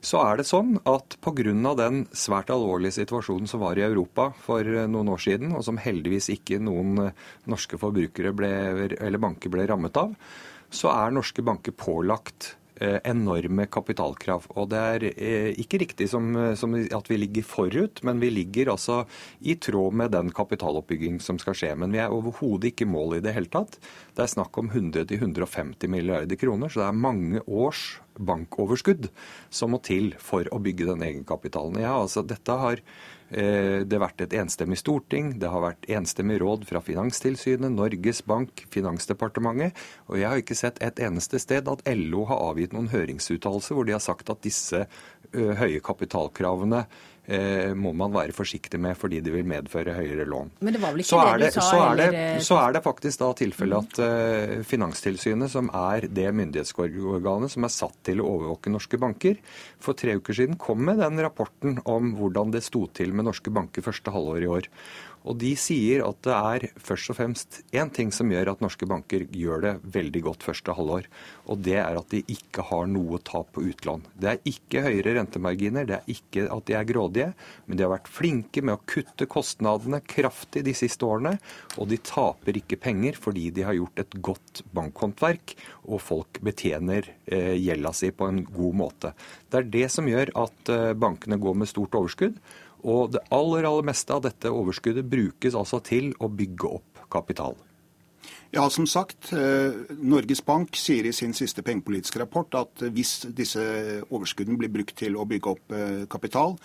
Så 0.00 0.22
er 0.22 0.40
det 0.40 0.46
sånn 0.48 0.78
at 0.88 1.18
pga. 1.20 1.74
den 1.76 2.06
svært 2.16 2.48
alvorlige 2.54 2.96
situasjonen 3.02 3.50
som 3.52 3.60
var 3.60 3.76
i 3.76 3.84
Europa 3.84 4.30
for 4.46 4.64
eh, 4.64 4.88
noen 4.88 5.12
år 5.12 5.20
siden, 5.20 5.52
og 5.52 5.66
som 5.68 5.76
heldigvis 5.76 6.30
ikke 6.32 6.56
noen 6.64 7.10
norske 7.44 7.76
forbrukere 7.76 8.32
ble, 8.32 8.52
eller 8.96 9.20
banker 9.20 9.52
ble 9.52 9.68
rammet 9.68 10.00
av, 10.00 10.16
så 10.72 10.88
er 10.94 11.12
norske 11.12 11.44
banker 11.44 11.76
pålagt 11.76 12.54
enorme 12.80 13.66
kapitalkrav. 13.70 14.46
Og 14.54 14.68
det 14.72 14.78
er 14.78 15.06
eh, 15.10 15.50
ikke 15.60 15.80
riktig 15.82 16.08
som, 16.12 16.30
som, 16.58 16.74
at 16.74 17.10
vi 17.10 17.18
ligger 17.20 17.46
forut, 17.46 18.02
men 18.06 18.22
vi 18.22 18.30
ligger 18.32 18.72
altså 18.74 19.02
i 19.40 19.56
tråd 19.58 19.96
med 19.98 20.14
den 20.14 20.32
kapitaloppbygging 20.34 21.18
som 21.24 21.40
skal 21.42 21.56
skje. 21.58 21.72
Men 21.80 21.94
vi 21.94 22.02
er 22.02 22.14
overhodet 22.14 22.72
ikke 22.72 22.86
i 22.86 22.92
mål 22.92 23.18
i 23.18 23.22
det 23.24 23.34
hele 23.36 23.50
tatt. 23.52 23.78
Det 24.14 24.24
er 24.24 24.32
snakk 24.34 24.58
om 24.60 24.70
100-150 24.70 25.90
milliarder 25.90 26.38
kroner, 26.40 26.70
så 26.70 26.84
det 26.84 26.88
er 26.88 27.04
mange 27.06 27.44
års 27.46 28.00
bankoverskudd 28.18 29.12
som 29.54 29.74
må 29.74 29.82
til 29.86 30.10
for 30.18 30.48
å 30.50 30.58
bygge 30.62 30.88
den 30.88 31.04
egenkapitalen. 31.06 31.78
Ja, 31.84 31.94
altså 32.00 32.24
dette 32.26 32.56
har 32.58 32.82
Eh, 32.82 33.17
det 33.30 33.92
har 33.92 34.00
vært 34.00 34.22
et 34.24 34.34
enstemmig 34.40 34.78
storting, 34.80 35.34
det 35.40 35.50
har 35.52 35.60
vært 35.60 35.88
enstemmig 35.92 36.38
råd 36.40 36.62
fra 36.68 36.80
Finanstilsynet, 36.80 37.74
Norges 37.74 38.22
Bank, 38.24 38.62
Finansdepartementet. 38.72 39.76
Og 40.08 40.16
jeg 40.20 40.30
har 40.30 40.40
ikke 40.40 40.56
sett 40.56 40.80
et 40.84 41.02
eneste 41.04 41.40
sted 41.42 41.68
at 41.68 41.84
LO 41.92 42.24
har 42.30 42.40
avgitt 42.50 42.72
noen 42.76 42.88
høringsuttalelse 42.92 43.76
hvor 43.76 43.88
de 43.88 43.96
har 43.96 44.04
sagt 44.04 44.32
at 44.32 44.40
disse 44.46 44.86
høye 45.32 45.80
kapitalkravene 45.84 46.84
eh, 47.28 47.72
må 47.76 47.92
man 47.96 48.12
være 48.14 48.34
forsiktig 48.36 48.80
med 48.80 48.96
fordi 48.98 49.20
det 49.24 49.32
vil 49.34 49.48
medføre 49.48 49.96
høyere 49.96 50.26
lån. 50.28 50.52
Men 50.64 50.76
det 50.76 50.82
var 50.82 50.94
vel 50.94 51.04
ikke 51.04 51.24
det, 51.24 51.40
det 51.42 51.50
du 51.52 51.58
sa 51.58 51.66
så 51.66 51.80
er 51.82 52.00
det, 52.00 52.06
heller? 52.08 52.46
så 52.48 52.60
er 52.62 52.76
det 52.76 52.84
faktisk 52.86 53.22
da 53.22 53.30
tilfellet 53.42 53.98
at 53.98 54.00
uh, 54.02 54.54
Finanstilsynet, 54.68 55.52
som 55.52 55.70
er 55.76 56.08
det 56.20 56.28
myndighetsorganet 56.40 57.54
som 57.54 57.68
er 57.68 57.74
satt 57.74 57.98
til 58.08 58.22
å 58.22 58.30
overvåke 58.36 58.72
norske 58.72 59.00
banker, 59.00 59.36
for 59.82 59.98
tre 59.98 60.16
uker 60.18 60.40
siden 60.40 60.58
kom 60.60 60.82
med 60.88 61.02
den 61.02 61.20
rapporten 61.24 61.78
om 61.88 62.14
hvordan 62.18 62.54
det 62.54 62.64
sto 62.66 62.86
til 62.96 63.12
med 63.12 63.28
norske 63.28 63.52
banker 63.54 63.84
første 63.84 64.14
halvår 64.14 64.46
i 64.46 64.52
år. 64.58 64.72
Og 65.28 65.36
de 65.42 65.50
sier 65.60 66.02
at 66.06 66.20
det 66.24 66.34
er 66.34 66.64
først 66.80 67.12
og 67.12 67.18
fremst 67.18 67.58
én 67.76 67.90
ting 67.92 68.10
som 68.14 68.30
gjør 68.32 68.54
at 68.54 68.62
norske 68.64 68.86
banker 68.88 69.26
gjør 69.28 69.64
det 69.64 69.72
veldig 69.98 70.22
godt 70.24 70.46
første 70.46 70.72
halvår. 70.76 71.08
Og 71.52 71.60
det 71.66 71.76
er 71.82 71.98
at 72.00 72.08
de 72.14 72.22
ikke 72.32 72.64
har 72.70 72.88
noe 72.88 73.20
tap 73.28 73.50
på 73.52 73.66
utlån. 73.68 74.06
Det 74.16 74.30
er 74.32 74.40
ikke 74.48 74.84
høyere 74.86 75.18
rentemarginer, 75.18 75.88
det 75.88 75.98
er 75.98 76.12
ikke 76.14 76.46
at 76.54 76.68
de 76.68 76.76
er 76.78 76.88
grådige, 76.88 77.28
men 77.66 77.78
de 77.78 77.84
har 77.84 77.92
vært 77.92 78.08
flinke 78.12 78.64
med 78.64 78.78
å 78.78 78.84
kutte 78.88 79.28
kostnadene 79.28 80.00
kraftig 80.08 80.64
de 80.64 80.74
siste 80.76 81.04
årene. 81.04 81.36
Og 81.76 81.90
de 81.92 82.00
taper 82.00 82.60
ikke 82.62 82.80
penger 82.80 83.18
fordi 83.20 83.48
de 83.54 83.66
har 83.68 83.76
gjort 83.76 84.00
et 84.04 84.16
godt 84.24 84.62
bankhåndverk, 84.76 85.56
og 85.88 86.02
folk 86.04 86.40
betjener 86.44 87.10
eh, 87.26 87.54
gjelda 87.60 87.92
si 87.96 88.10
på 88.12 88.28
en 88.28 88.40
god 88.48 88.80
måte. 88.80 89.12
Det 89.48 89.60
er 89.60 89.70
det 89.76 89.84
som 89.92 90.08
gjør 90.08 90.32
at 90.40 90.72
eh, 90.72 90.94
bankene 90.96 91.40
går 91.40 91.60
med 91.60 91.70
stort 91.70 91.96
overskudd. 92.00 92.40
Og 92.86 93.14
det 93.14 93.24
aller, 93.34 93.66
aller 93.66 93.86
meste 93.88 94.14
av 94.14 94.22
dette 94.26 94.52
overskuddet 94.52 95.08
brukes 95.08 95.56
altså 95.58 95.80
til 95.84 96.12
å 96.22 96.30
bygge 96.30 96.76
opp 96.78 97.08
kapital. 97.10 97.56
Ja, 98.50 98.70
som 98.70 98.86
sagt, 98.86 99.32
eh, 99.32 99.72
Norges 100.00 100.44
Bank 100.44 100.76
sier 100.76 101.04
i 101.04 101.12
sin 101.12 101.34
siste 101.36 101.62
pengepolitiske 101.62 102.22
rapport 102.22 102.54
at 102.56 102.84
hvis 102.94 103.26
disse 103.36 103.64
overskuddene 104.08 104.56
blir 104.60 104.72
brukt 104.72 104.96
til 104.96 105.18
å 105.20 105.26
bygge 105.28 105.50
opp 105.52 105.74
eh, 105.76 106.06
kapital 106.08 106.56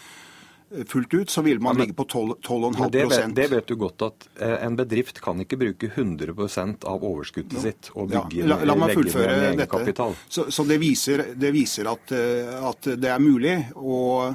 eh, 0.71 0.85
fullt 0.87 1.13
ut, 1.13 1.33
så 1.33 1.43
vil 1.43 1.59
man 1.59 1.73
ja, 1.73 1.81
men, 1.81 1.83
ligge 1.83 1.97
på 1.99 2.05
12,5 2.07 2.87
det, 2.93 3.03
vet, 3.11 3.35
det 3.35 3.49
vet 3.51 3.67
du 3.67 3.75
godt 3.81 4.07
at 4.07 4.29
en 4.39 4.79
bedrift 4.79 5.19
kan 5.25 5.43
ikke 5.43 5.59
bruke 5.59 5.91
100% 5.91 6.87
av 6.87 7.03
overskuddet 7.03 7.59
ja. 7.59 7.65
sitt 7.67 7.91
og 7.97 8.13
bygge, 8.13 8.45
ja, 8.45 8.53
la, 8.53 8.61
la 8.71 8.79
meg 8.79 8.95
fullføre 8.95 9.51
dette. 9.59 10.09
Så, 10.29 10.47
så 10.47 10.67
det, 10.69 10.79
viser, 10.79 11.27
det 11.35 11.51
viser 11.51 11.91
at, 11.91 12.15
at, 12.63 12.93
det 12.95 13.11
er 13.11 13.23
mulig 13.23 13.57
å 13.75 14.31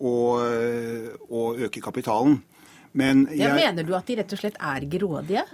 å, 0.00 0.14
å 1.28 1.42
øke 1.66 1.82
kapitalen. 1.84 2.38
Men 2.96 3.26
jeg, 3.30 3.44
ja, 3.44 3.54
mener 3.54 3.86
du 3.86 3.92
at 3.94 4.08
de 4.08 4.16
rett 4.18 4.32
og 4.34 4.40
slett 4.40 4.56
er 4.58 4.86
grådige? 4.90 5.44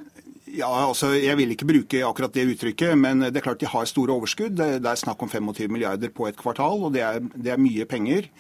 Ja, 0.57 0.69
altså, 0.87 1.11
Jeg 1.19 1.37
vil 1.41 1.53
ikke 1.53 1.69
bruke 1.69 2.03
akkurat 2.07 2.33
det 2.33 2.47
uttrykket, 2.53 2.95
men 2.99 3.25
det 3.27 3.41
er 3.41 3.45
klart 3.45 3.61
de 3.61 3.69
har 3.69 3.89
store 3.89 4.15
overskudd. 4.15 4.57
Det, 4.57 4.79
er 4.79 5.01
snakk 5.01 5.23
om 5.23 5.29
25 5.29 5.73
milliarder 5.73 6.13
på 6.15 6.29
et 6.31 6.39
kvartal, 6.39 6.87
og 6.87 6.95
det 6.95 7.03
er, 7.05 7.19
det 7.35 7.53
er 7.53 7.61
mye 7.61 7.85
penger. 7.91 8.31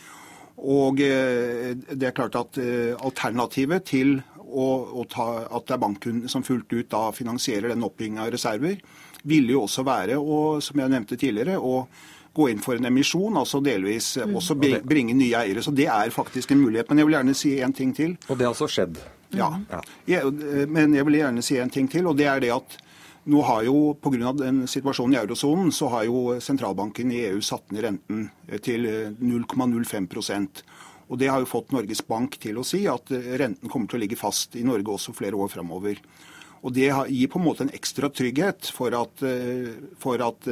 Og 0.57 1.03
eh, 1.05 1.75
det 1.75 2.09
er 2.09 2.17
klart 2.17 2.39
at 2.39 2.57
eh, 2.63 2.95
alternativet 2.97 3.85
til 3.91 4.17
å, 4.47 4.67
å 5.03 5.05
ta, 5.11 5.27
at 5.51 5.67
det 5.67 5.77
er 5.77 5.83
bankkunden 5.83 6.33
som 6.33 6.47
fullt 6.47 6.71
ut 6.73 6.89
da 6.95 7.11
finansierer 7.13 7.75
den 7.75 7.85
oppbyggingen 7.85 8.23
av 8.25 8.31
reserver, 8.33 8.79
ville 9.27 9.57
jo 9.57 9.65
også 9.67 9.85
være, 9.85 10.17
og, 10.23 10.63
som 10.65 10.81
jeg 10.81 10.93
nevnte 10.93 11.19
tidligere, 11.21 11.59
å 11.59 11.89
gå 12.37 12.49
inn 12.53 12.63
for 12.63 12.77
en 12.77 12.89
emisjon, 12.91 13.37
altså 13.41 13.63
delvis 13.65 14.13
mm. 14.21 14.35
også 14.37 14.57
bringe 14.61 15.17
nye 15.17 15.41
eiere. 15.41 15.65
Så 15.65 15.73
det 15.75 15.89
er 15.93 16.13
faktisk 16.15 16.53
en 16.53 16.63
mulighet. 16.63 16.91
Men 16.91 17.03
jeg 17.03 17.09
vil 17.09 17.19
gjerne 17.19 17.37
si 17.43 17.53
en 17.65 17.77
ting 17.77 17.95
til. 17.97 18.17
Og 18.29 18.37
det 18.37 18.47
har 18.47 18.53
altså 18.55 18.69
skjedd? 18.71 18.99
Ja. 19.37 19.51
ja. 19.71 19.81
Jeg, 20.07 20.35
men 20.73 20.95
jeg 20.97 21.07
vil 21.09 21.21
gjerne 21.21 21.45
si 21.45 21.59
en 21.61 21.73
ting 21.73 21.89
til, 21.93 22.07
og 22.07 22.19
det 22.19 22.29
er 22.31 22.43
det 22.45 22.53
at 22.55 22.77
nå 23.27 23.41
har 23.43 23.65
jo 23.67 23.97
Pga. 23.99 24.31
situasjonen 24.71 25.17
i 25.17 25.19
eurosonen 25.19 25.73
så 25.75 25.89
har 25.91 26.05
jo 26.07 26.37
sentralbanken 26.39 27.11
i 27.11 27.25
EU 27.33 27.41
satt 27.43 27.73
ned 27.75 27.83
renten 27.83 28.29
til 28.63 28.87
0,05% 29.19 30.63
og 31.07 31.19
Det 31.19 31.29
har 31.31 31.43
jo 31.43 31.49
fått 31.49 31.73
Norges 31.75 32.03
Bank 32.07 32.39
til 32.43 32.59
å 32.59 32.65
si 32.67 32.83
at 32.91 33.11
renten 33.11 33.71
kommer 33.71 33.91
til 33.91 34.01
å 34.01 34.03
ligge 34.03 34.19
fast 34.19 34.57
i 34.59 34.65
Norge 34.67 34.91
også 34.91 35.15
flere 35.15 35.39
år 35.39 35.53
framover. 35.53 36.01
Og 36.67 36.73
Det 36.75 36.89
gir 36.91 37.31
på 37.31 37.39
en 37.39 37.45
måte 37.47 37.63
en 37.63 37.75
ekstra 37.75 38.11
trygghet 38.11 38.73
for 38.75 38.95
at, 38.99 39.23
for 40.03 40.25
at 40.27 40.49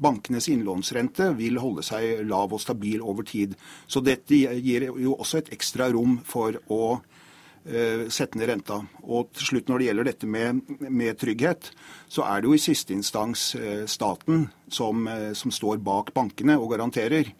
bankenes 0.00 0.48
innlånsrente 0.52 1.32
vil 1.38 1.60
holde 1.62 1.84
seg 1.86 2.22
lav 2.28 2.52
og 2.54 2.62
stabil 2.62 3.02
over 3.02 3.26
tid. 3.28 3.56
Så 3.86 4.02
dette 4.04 4.36
gir 4.36 4.88
jo 4.88 5.16
også 5.16 5.42
et 5.42 5.52
ekstra 5.56 5.90
rom 5.92 6.18
for 6.28 6.58
å 6.72 6.82
uh, 6.98 8.04
sette 8.12 8.38
ned 8.40 8.50
renta. 8.50 8.80
Og 9.02 9.32
til 9.36 9.52
slutt 9.52 9.70
når 9.70 9.82
det 9.82 9.88
gjelder 9.90 10.10
dette 10.10 10.30
med, 10.30 10.62
med 10.88 11.20
trygghet, 11.20 11.72
så 12.08 12.26
er 12.28 12.42
det 12.42 12.50
jo 12.50 12.58
i 12.58 12.64
siste 12.64 12.96
instans 12.96 13.52
uh, 13.58 13.84
staten 13.90 14.48
som, 14.68 15.06
uh, 15.08 15.32
som, 15.38 15.54
står 15.54 15.82
bak 15.84 16.14
bankene 16.16 16.58
og 16.58 16.74
garanterer. 16.76 17.34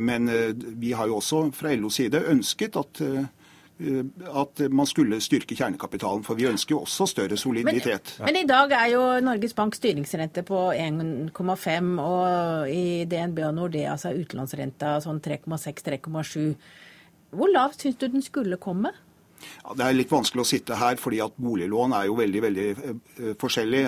Men 0.00 0.24
vi 0.80 0.94
har 0.96 1.10
jo 1.10 1.18
også 1.18 1.42
fra 1.52 1.74
LOs 1.76 1.98
side 1.98 2.22
ønsket 2.32 2.78
at 2.80 3.02
Eh, 3.04 3.26
at 3.78 4.60
man 4.74 4.88
skulle 4.90 5.20
styrke 5.22 5.54
kjernekapitalen. 5.54 6.24
For 6.26 6.38
vi 6.38 6.48
ønsker 6.50 6.74
jo 6.74 6.82
også 6.82 7.06
større 7.12 7.38
soliditet. 7.38 8.16
Men, 8.18 8.32
men 8.32 8.40
i 8.42 8.46
dag 8.48 8.74
er 8.74 8.92
jo 8.94 9.02
Norges 9.24 9.54
Bank 9.58 9.78
styringsrente 9.78 10.42
på 10.48 10.68
1,5, 10.74 11.92
og 12.02 12.72
i 12.72 13.04
DNB 13.10 13.42
og 13.46 13.58
Nordea 13.60 13.94
så 14.00 14.10
er 14.10 14.22
utlånsrenta 14.24 14.96
sånn 15.04 15.22
3,6-3,7. 15.24 16.56
Hvor 17.38 17.52
lavt 17.52 17.84
syns 17.84 18.00
du 18.00 18.08
den 18.08 18.24
skulle 18.24 18.58
komme? 18.60 18.94
Ja, 19.38 19.74
det 19.78 19.84
er 19.84 19.96
litt 19.96 20.10
vanskelig 20.10 20.42
å 20.42 20.48
sitte 20.48 20.78
her, 20.78 20.98
fordi 20.98 21.20
at 21.22 21.36
boliglån 21.38 21.94
er 21.94 22.08
jo 22.08 22.16
veldig 22.18 22.40
veldig 22.42 22.68
forskjellig, 22.74 23.36
forskjellig, 23.38 23.82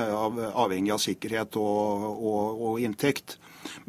avhengig 0.63 0.93
av 0.95 1.01
sikkerhet 1.03 1.59
og, 1.59 2.05
og, 2.15 2.61
og 2.69 2.85
inntekt. 2.85 3.41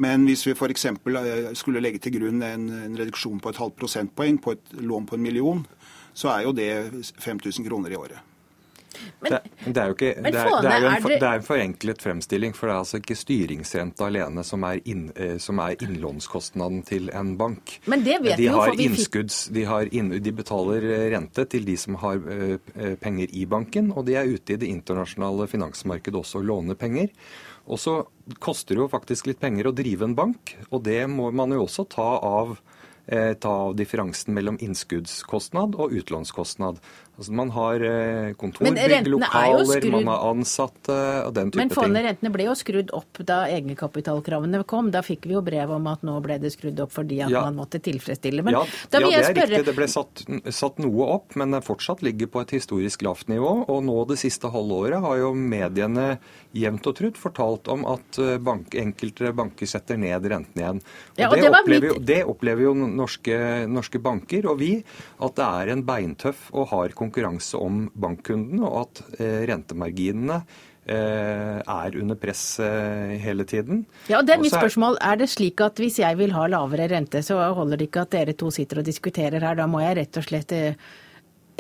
Men 0.01 0.25
hvis 0.27 0.45
vi 0.47 0.55
f.eks. 0.55 0.87
Eh, 0.89 1.51
skulle 1.57 1.83
legge 1.83 2.01
til 2.03 2.17
grunn 2.17 2.41
en, 2.45 2.67
en 2.87 2.97
reduksjon 2.97 3.41
på 3.41 3.53
et 3.53 3.61
halvt 3.61 3.77
prosentpoeng 3.79 4.41
på 4.41 4.55
et 4.55 4.73
lån 4.81 5.07
på 5.09 5.17
en 5.17 5.25
million, 5.25 5.63
så 6.13 6.34
er 6.36 6.45
jo 6.47 6.54
det 6.56 6.71
5000 7.19 7.65
kroner 7.67 7.93
i 7.93 8.00
året. 8.00 8.28
Men, 9.19 9.32
det, 9.32 9.39
det, 9.65 9.82
er 9.82 9.91
jo 9.91 9.95
ikke, 9.95 10.10
det 10.24 10.32
er, 10.32 10.50
det 10.62 10.71
er 10.71 10.84
jo 10.84 10.89
en, 10.89 11.06
det 11.08 11.28
er 11.28 11.39
en 11.39 11.45
forenklet 11.45 12.04
fremstilling, 12.04 12.56
for 12.58 12.67
det 12.67 12.74
er 12.74 12.82
altså 12.82 13.00
ikke 13.00 13.17
styringsrente 13.17 14.06
alene 14.06 14.43
som 14.45 14.65
er, 14.67 14.82
inn, 14.89 15.06
eh, 15.15 15.36
som 15.41 15.62
er 15.63 15.78
innlånskostnaden 15.86 16.82
til 16.88 17.12
en 17.15 17.36
bank. 17.39 17.78
Men 17.91 18.04
det 18.06 18.17
vet 18.26 18.41
de 18.41 18.50
jo, 18.50 18.58
har 18.60 18.76
innskudds, 18.76 19.43
de, 19.56 19.63
har 19.69 19.91
inn, 19.95 20.12
de, 20.17 20.34
betaler 20.36 20.88
eh, 20.89 21.06
rente 21.15 21.45
til 21.54 21.65
de 21.67 21.78
som 21.80 21.97
har 22.02 22.19
uh, 22.19 22.58
penger 23.02 23.32
i 23.38 23.45
banken, 23.50 23.93
og 23.95 24.10
de 24.10 24.17
er 24.19 24.30
ute 24.30 24.58
i 24.58 24.60
det 24.62 24.69
internasjonale 24.71 25.47
finansmarkedet 25.52 26.21
også 26.21 26.41
og 26.41 26.50
låner 26.52 26.80
penger. 26.80 27.13
Og 27.71 27.80
så 27.80 28.02
koster 28.41 28.76
det 28.76 28.84
jo 28.84 28.91
faktisk 28.91 29.30
litt 29.30 29.41
penger 29.41 29.69
å 29.69 29.76
drive 29.76 30.08
en 30.08 30.17
bank, 30.17 30.56
og 30.69 30.84
det 30.88 31.04
må 31.10 31.30
man 31.36 31.54
jo 31.56 31.63
også 31.67 31.88
ta 31.93 32.10
av 32.17 32.58
Eh, 32.58 32.70
ta 33.12 33.54
av 33.67 33.74
differansen 33.76 34.36
mellom 34.36 34.56
innskuddskostnad 34.63 35.76
og 35.76 35.95
utlånskostnad. 36.00 36.80
Altså 37.21 37.34
Man 37.38 37.50
har 37.54 37.84
eh, 37.86 38.34
kontorbygg, 38.34 39.08
lokaler, 39.13 39.84
man 39.91 40.08
har 40.10 40.24
ansatte 40.32 40.95
og 41.28 41.36
den 41.36 41.52
type 41.52 41.60
ting. 41.60 41.69
Men 41.69 41.76
fondet 41.76 42.32
ble 42.34 42.47
jo 42.47 42.56
skrudd 42.58 42.93
opp 42.97 43.19
da 43.28 43.43
egenkapitalkravene 43.52 44.63
kom. 44.65 44.89
Da 44.93 45.04
fikk 45.06 45.28
vi 45.30 45.36
jo 45.36 45.43
brev 45.45 45.76
om 45.76 45.86
at 45.91 46.02
nå 46.08 46.15
ble 46.26 46.39
det 46.41 46.50
skrudd 46.56 46.80
opp 46.82 46.95
fordi 46.95 47.19
at 47.21 47.30
ja. 47.30 47.43
man 47.45 47.60
måtte 47.60 47.78
tilfredsstille. 47.84 48.41
Men 48.47 48.58
ja, 48.58 48.63
da 48.89 49.04
vil 49.04 49.13
ja, 49.13 49.21
det 49.21 49.36
er 49.36 49.52
riktig. 49.52 49.67
Det 49.67 49.76
ble 49.78 49.89
satt, 49.91 50.24
satt, 50.50 50.82
noe 50.82 51.12
opp, 51.19 51.36
men 51.38 51.54
det 51.54 51.62
fortsatt 51.67 52.02
ligger 52.02 52.32
på 52.32 52.41
et 52.41 52.56
historisk 52.58 53.06
lavt 53.06 53.30
nivå. 53.30 53.54
Og 53.69 53.84
nå 53.86 54.00
det 54.10 54.17
siste 54.24 54.50
halvåret 54.50 55.04
har 55.06 55.21
jo 55.21 55.36
mediene 55.38 56.15
jevnt 56.58 56.89
og 56.89 56.97
trutt 56.97 57.19
fortalt 57.21 57.69
om 57.71 57.86
at 57.91 58.17
eh, 58.24 58.39
bank, 58.41 58.74
enkelte 58.74 59.30
banker 59.38 59.69
setter 59.69 60.00
ned 60.02 60.26
rentene 60.26 60.65
igjen. 60.65 60.82
Og, 60.82 61.21
ja, 61.21 61.30
og 61.30 61.38
det, 61.38 61.45
det, 61.45 61.54
opplever 61.62 61.91
jo, 61.91 62.02
det, 62.02 62.19
opplever 62.34 62.65
jo, 62.65 62.74
norske, 63.01 63.37
norske, 63.69 64.01
banker 64.01 64.47
og 64.49 64.59
vi, 64.61 64.73
at 65.21 65.37
det 65.37 65.47
er 65.61 65.75
en 65.75 65.85
beintøff 65.85 66.49
og 66.55 66.69
hard 66.71 66.97
konkurranse 66.97 67.59
om 67.59 67.87
bankkundene, 67.93 68.65
og 68.67 68.83
at 68.85 69.03
eh, 69.19 69.41
rentemarginene 69.49 70.39
eh, 70.85 71.59
er 71.59 71.99
under 72.01 72.19
press 72.19 72.45
eh, 72.63 73.17
hele 73.21 73.45
tiden. 73.49 73.85
Ja, 74.07 74.21
og 74.21 74.27
det 74.27 74.35
er 74.35 74.43
mitt 74.43 74.55
spørsmål. 74.55 74.99
Er 75.01 75.21
det 75.21 75.31
slik 75.33 75.61
at 75.65 75.81
hvis 75.81 76.01
jeg 76.01 76.19
vil 76.21 76.35
ha 76.37 76.47
lavere 76.51 76.89
rente, 76.91 77.23
så 77.25 77.39
holder 77.57 77.81
det 77.81 77.91
ikke 77.91 78.05
at 78.05 78.17
dere 78.17 78.37
to 78.37 78.51
sitter 78.53 78.81
og 78.81 78.89
diskuterer 78.89 79.43
her. 79.43 79.57
Da 79.59 79.69
må 79.69 79.83
jeg 79.83 79.99
rett 80.01 80.21
og 80.21 80.27
slett 80.27 80.55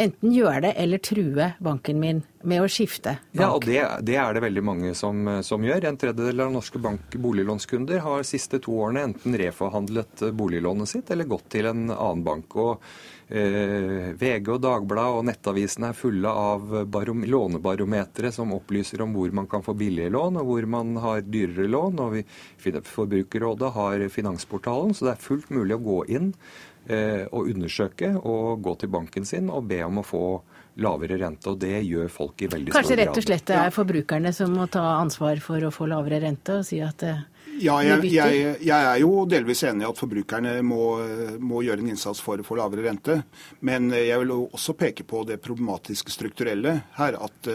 enten 0.01 0.33
gjøre 0.33 0.65
det 0.67 0.73
eller 0.81 1.01
true 1.03 1.51
banken 1.63 1.99
min 2.01 2.23
med 2.47 2.63
å 2.63 2.69
skifte 2.71 3.17
bank. 3.31 3.37
Ja, 3.37 3.49
og 3.53 3.65
det, 3.67 3.79
det 4.07 4.17
er 4.17 4.33
det 4.33 4.43
veldig 4.43 4.63
mange 4.65 4.95
som, 4.97 5.27
som, 5.45 5.63
gjør. 5.65 5.85
En 5.87 5.99
tredjedel 6.01 6.45
av 6.47 6.53
norske 6.55 6.81
bank 6.81 7.15
boliglånskunder 7.21 8.01
har 8.05 8.21
de 8.23 8.29
siste 8.31 8.61
to 8.63 8.79
årene 8.81 9.05
enten 9.11 9.37
reforhandlet 9.37 10.25
boliglånet 10.37 10.89
sitt 10.89 11.11
eller 11.13 11.29
gått 11.29 11.51
til 11.53 11.69
en 11.69 11.89
annen 11.91 12.23
bank. 12.25 12.55
og 12.57 12.81
eh, 13.29 14.09
VG 14.17 14.49
og 14.55 14.63
Dagbladet 14.65 15.19
og 15.19 15.27
nettavisene 15.29 15.91
er 15.91 15.99
fulle 15.99 16.33
av 16.33 16.73
lånebarometere 17.35 18.33
som 18.33 18.55
opplyser 18.57 19.05
om 19.05 19.13
hvor 19.17 19.37
man 19.37 19.49
kan 19.51 19.65
få 19.65 19.77
billige 19.77 20.09
lån, 20.13 20.41
og 20.41 20.49
hvor 20.49 20.71
man 20.79 20.97
har 21.03 21.21
dyrere 21.21 21.69
lån. 21.69 22.01
og 22.01 22.17
vi, 22.17 22.25
Forbrukerrådet 22.89 23.73
har 23.77 24.09
Finansportalen, 24.09 24.97
så 24.97 25.07
det 25.07 25.15
er 25.15 25.25
fullt 25.29 25.53
mulig 25.53 25.77
å 25.77 25.85
gå 25.85 26.03
inn 26.17 26.33
Eh, 26.33 26.70
å 26.89 27.43
undersøke 27.45 28.07
og 28.17 28.63
gå 28.65 28.71
til 28.81 28.89
banken 28.91 29.25
sin 29.27 29.51
og 29.53 29.67
be 29.69 29.77
om 29.85 29.99
å 30.01 30.03
få 30.03 30.23
lavere 30.81 31.17
rente. 31.17 31.49
og 31.49 31.59
Det 31.59 31.81
gjør 31.83 32.07
folk 32.11 32.41
i 32.41 32.47
veldig 32.47 32.71
Kanskje 32.71 32.95
stor 32.95 32.95
grad. 32.95 32.97
Kanskje 32.97 32.97
rett 33.01 33.19
og 33.19 33.27
slett 33.27 33.45
det 33.49 33.59
er 33.59 33.75
forbrukerne 33.75 34.33
som 34.33 34.55
må 34.55 34.67
ta 34.71 34.83
ansvar 34.99 35.41
for 35.43 35.67
å 35.67 35.71
få 35.73 35.89
lavere 35.91 36.21
rente 36.23 36.57
og 36.61 36.65
si 36.67 36.81
at 36.83 36.97
det 37.03 37.15
Ja, 37.61 37.81
jeg, 37.83 38.07
jeg, 38.13 38.43
jeg, 38.63 38.71
er 38.71 38.99
jo 39.03 39.25
delvis 39.29 39.63
enig 39.67 39.83
i 39.83 39.89
at 39.89 39.99
forbrukerne 39.99 40.53
må, 40.65 40.85
må, 41.37 41.61
gjøre 41.65 41.83
en 41.83 41.91
innsats 41.91 42.21
for 42.23 42.39
å 42.39 42.45
få 42.47 42.57
lavere 42.57 42.87
rente. 42.87 43.17
Men 43.59 43.91
jeg 43.91 44.17
vil 44.23 44.31
også 44.37 44.77
peke 44.79 45.03
på 45.05 45.25
det 45.27 45.41
problematiske 45.43 46.13
strukturelle 46.13 46.77
her. 46.95 47.19
At 47.19 47.51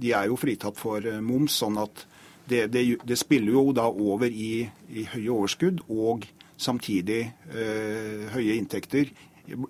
de 0.00 0.14
er 0.16 0.30
jo 0.30 0.40
fritatt 0.40 0.80
for 0.80 1.04
moms. 1.20 1.60
sånn 1.60 1.78
at 1.82 2.06
det, 2.50 2.66
det, 2.72 2.82
det 3.06 3.18
spiller 3.20 3.54
jo 3.54 3.64
da 3.76 3.86
over 3.90 4.26
i, 4.26 4.64
i 4.90 5.06
høye 5.12 5.30
overskudd 5.36 5.84
og 5.86 6.24
samtidig 6.60 7.24
øh, 7.54 8.28
høye 8.34 8.56
inntekter 8.60 9.10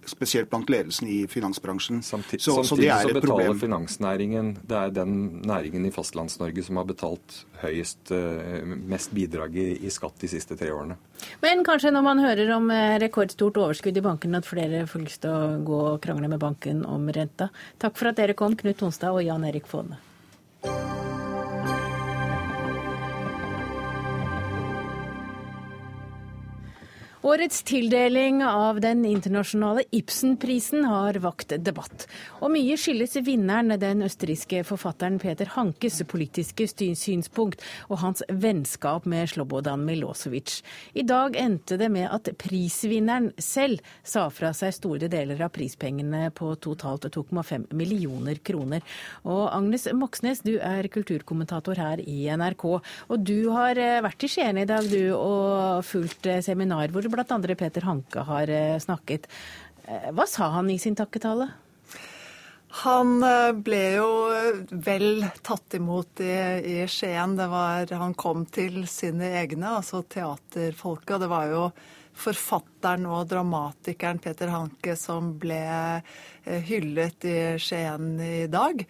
spesielt 0.08 0.50
blant 0.50 0.70
ledelsen 0.70 1.08
i 1.08 1.26
finansbransjen. 1.30 2.02
Samtidig, 2.02 2.42
så, 2.44 2.62
så, 2.66 2.76
det 2.76 2.88
er 2.90 3.06
et 3.06 3.14
problem. 3.14 3.36
betaler 3.36 3.60
finansnæringen 3.60 4.50
Det 4.68 4.76
er 4.76 4.90
den 4.94 5.14
næringen 5.46 5.86
i 5.86 5.92
Fastlands-Norge 5.94 6.64
som 6.66 6.80
har 6.80 6.88
betalt 6.88 7.38
høyest, 7.62 8.12
eh, 8.12 8.64
mest 8.64 9.14
bidrag 9.16 9.56
i, 9.56 9.68
i, 9.80 9.92
skatt 9.92 10.20
de 10.20 10.30
siste 10.30 10.56
tre 10.60 10.72
årene. 10.74 10.98
Men 11.44 11.64
kanskje 11.64 11.94
når 11.94 12.06
man 12.06 12.22
hører 12.24 12.52
om 12.56 12.70
eh, 12.74 12.98
rekordstort 13.02 13.60
overskudd 13.60 13.96
i 13.96 14.04
banken, 14.04 14.36
at 14.36 14.48
flere 14.48 14.84
får 14.90 15.06
lyst 15.06 15.24
til 15.24 15.32
å 15.32 15.56
gå 15.64 15.80
og 15.94 16.00
krangle 16.04 16.28
med 16.28 16.42
banken 16.42 16.84
om 16.88 17.08
renta. 17.12 17.50
Takk 17.80 17.98
for 18.00 18.12
at 18.12 18.20
dere 18.20 18.36
kom, 18.38 18.56
Knut 18.60 18.80
Tonstad 18.80 19.16
og 19.16 19.24
Jan 19.24 19.48
Erik 19.48 19.68
Faane. 19.70 20.09
Årets 27.22 27.62
tildeling 27.62 28.44
av 28.44 28.78
den 28.80 29.04
internasjonale 29.04 29.82
Ibsen-prisen 29.90 30.86
har 30.88 31.18
vakt 31.20 31.52
debatt. 31.60 32.06
Og 32.40 32.48
mye 32.54 32.78
skyldes 32.80 33.18
vinneren, 33.26 33.74
den 33.76 34.00
østerrikske 34.06 34.62
forfatteren 34.64 35.18
Peter 35.20 35.50
Hankes 35.52 35.98
politiske 36.08 36.64
synspunkt 36.96 37.60
og 37.90 38.00
hans 38.00 38.24
vennskap 38.32 39.04
med 39.04 39.28
Slobodan 39.34 39.84
Milosevic. 39.84 40.62
I 40.96 41.04
dag 41.04 41.36
endte 41.36 41.76
det 41.76 41.90
med 41.92 42.06
at 42.08 42.30
prisvinneren 42.40 43.34
selv 43.36 43.84
sa 44.00 44.24
fra 44.32 44.54
seg 44.56 44.72
store 44.78 45.12
deler 45.12 45.44
av 45.44 45.52
prispengene 45.52 46.30
på 46.32 46.54
totalt 46.56 47.04
2,5 47.12 47.68
millioner 47.76 48.40
kroner. 48.40 48.80
Og 49.28 49.42
Agnes 49.50 49.90
Moxnes, 49.92 50.40
du 50.40 50.54
er 50.56 50.88
kulturkommentator 50.88 51.84
her 51.84 52.00
i 52.00 52.32
NRK. 52.32 52.66
Og 53.12 53.20
du 53.20 53.52
har 53.52 53.76
eh, 53.76 54.00
vært 54.08 54.24
i 54.24 54.32
Skien 54.38 54.64
i 54.64 54.66
dag, 54.72 54.88
du, 54.88 55.12
og 55.12 55.84
fulgt 55.84 56.32
eh, 56.32 56.40
seminar 56.48 56.88
hvor 56.88 57.09
bl.a. 57.10 57.56
Peter 57.58 57.86
Hanke 57.86 58.24
har 58.26 58.50
eh, 58.50 58.78
snakket. 58.78 59.28
Eh, 59.84 60.10
hva 60.14 60.26
sa 60.28 60.50
han 60.56 60.70
i 60.70 60.78
sin 60.78 60.96
takketale? 60.98 61.50
Han 62.84 63.16
eh, 63.26 63.52
ble 63.52 63.80
jo 63.98 64.10
vel 64.70 65.24
tatt 65.42 65.74
imot 65.78 66.22
i, 66.24 66.34
i 66.74 66.76
Skien. 66.90 67.36
Var, 67.38 67.90
han 68.02 68.14
kom 68.14 68.46
til 68.46 68.84
sine 68.90 69.32
egne, 69.42 69.76
altså 69.80 70.02
teaterfolket. 70.02 71.18
Det 71.24 71.30
var 71.30 71.50
jo 71.50 71.64
forfatteren 72.20 73.06
og 73.08 73.26
dramatikeren 73.30 74.20
Peter 74.20 74.50
Hanke 74.52 74.96
som 74.98 75.34
ble 75.40 75.62
hyllet 76.44 77.24
i 77.24 77.36
Skien 77.62 78.18
i 78.20 78.44
dag. 78.50 78.82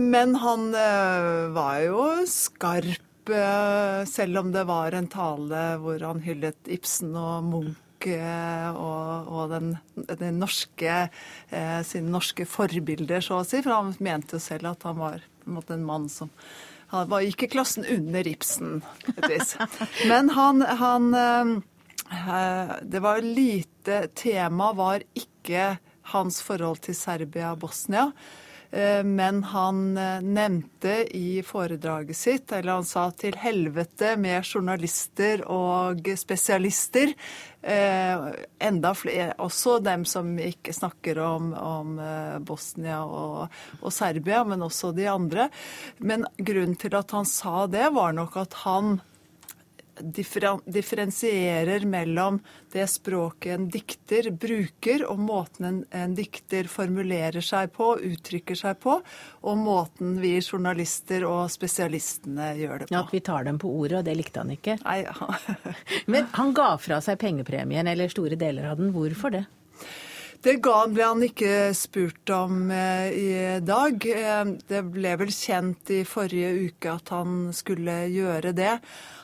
Men 0.00 0.38
han 0.40 0.70
var 0.72 1.82
jo 1.84 2.06
skarp 2.30 3.11
selv 4.08 4.38
om 4.38 4.52
det 4.52 4.64
var 4.68 4.92
en 4.96 5.08
tale 5.10 5.62
hvor 5.82 6.02
han 6.02 6.22
hyllet 6.24 6.70
Ibsen 6.70 7.14
og 7.18 7.44
Munch 7.46 8.08
eh, 8.10 8.68
og, 8.74 9.30
og 9.30 9.52
den, 9.52 9.72
den 9.94 10.40
norske, 10.42 11.08
eh, 11.50 11.80
sine 11.86 12.10
norske 12.10 12.46
forbilder, 12.48 13.22
så 13.22 13.40
å 13.40 13.46
si. 13.46 13.62
For 13.62 13.74
han 13.76 13.94
mente 14.02 14.38
jo 14.38 14.42
selv 14.42 14.72
at 14.72 14.86
han 14.88 14.98
var 14.98 15.22
en, 15.46 15.62
en 15.62 15.86
mann 15.86 16.08
som 16.12 16.30
Han 16.92 17.08
var 17.08 17.24
ikke 17.24 17.48
klassen 17.48 17.86
under 17.88 18.26
Ibsen, 18.28 18.82
et 19.16 19.28
vis. 19.30 19.54
Men 20.10 20.28
han, 20.36 20.60
han 20.60 21.62
Det 22.84 23.00
var 23.00 23.22
lite 23.24 24.08
Temaet 24.12 24.76
var 24.76 25.02
ikke 25.16 25.78
hans 26.12 26.42
forhold 26.42 26.82
til 26.84 26.94
Serbia 26.98 27.54
og 27.54 27.62
Bosnia. 27.64 28.10
Eh, 28.72 29.04
men 29.04 29.44
han 29.44 29.96
eh, 29.96 30.20
nevnte 30.20 31.16
i 31.16 31.42
foredraget 31.42 32.16
sitt, 32.16 32.52
eller 32.52 32.72
han 32.72 32.86
sa 32.88 33.10
til 33.10 33.36
helvete 33.36 34.14
med 34.16 34.46
journalister 34.48 35.44
og 35.44 36.08
spesialister. 36.16 37.12
Eh, 37.60 38.24
enda 38.64 38.94
flere, 38.96 39.34
også 39.44 39.76
dem 39.84 40.06
som 40.08 40.32
ikke 40.40 40.72
snakker 40.72 41.20
om, 41.20 41.52
om 41.52 42.00
Bosnia 42.48 43.02
og, 43.04 43.52
og, 43.82 43.92
Serbia, 43.92 44.40
men 44.48 44.64
også 44.64 44.94
de 44.96 45.06
andre. 45.10 45.50
Men 46.00 46.24
grunnen 46.38 46.78
til 46.80 46.96
at 46.96 47.12
han 47.12 47.28
sa 47.28 47.66
det, 47.68 47.90
var 47.92 48.16
nok 48.16 48.40
at 48.40 48.62
han 48.64 49.02
differensierer 50.00 51.84
mellom 51.86 52.40
det 52.72 52.86
språket 52.86 53.54
en 53.54 53.68
dikter 53.70 54.30
bruker, 54.30 55.04
og 55.08 55.20
måten 55.20 55.68
en, 55.68 55.80
en, 55.90 56.14
dikter 56.16 56.68
formulerer 56.70 57.44
seg 57.44 57.72
på, 57.76 57.94
uttrykker 58.00 58.58
seg 58.58 58.80
på, 58.82 58.98
og 59.42 59.58
måten 59.60 60.18
vi 60.22 60.34
journalister 60.40 61.26
og 61.28 61.50
spesialistene 61.52 62.52
gjør 62.60 62.82
det 62.84 62.90
på. 62.90 62.94
Ja, 62.94 63.04
At 63.04 63.14
vi 63.14 63.22
tar 63.24 63.48
dem 63.48 63.60
på 63.62 63.72
ordet, 63.72 64.00
og 64.00 64.06
det 64.08 64.16
likte 64.18 64.44
han 64.44 64.54
ikke. 64.54 64.78
Nei, 64.84 65.02
ja. 65.04 65.14
Men 66.12 66.30
han 66.36 66.54
ga 66.56 66.74
fra 66.80 67.02
seg 67.04 67.20
pengepremien, 67.22 67.88
eller 67.88 68.12
store 68.12 68.38
deler 68.40 68.72
av 68.72 68.80
den. 68.80 68.94
Hvorfor 68.96 69.34
det? 69.34 69.46
Det 70.42 70.56
ble 70.58 71.04
han 71.06 71.22
ikke 71.22 71.70
spurt 71.78 72.30
om 72.34 72.64
eh, 72.74 73.12
i 73.14 73.34
dag. 73.62 74.02
Eh, 74.10 74.40
det 74.66 74.80
ble 74.90 75.12
vel 75.20 75.30
kjent 75.30 75.92
i 75.94 76.00
forrige 76.08 76.50
uke 76.66 76.96
at 76.96 77.12
han 77.14 77.52
skulle 77.54 77.94
gjøre 78.10 78.50
det. 78.58 78.72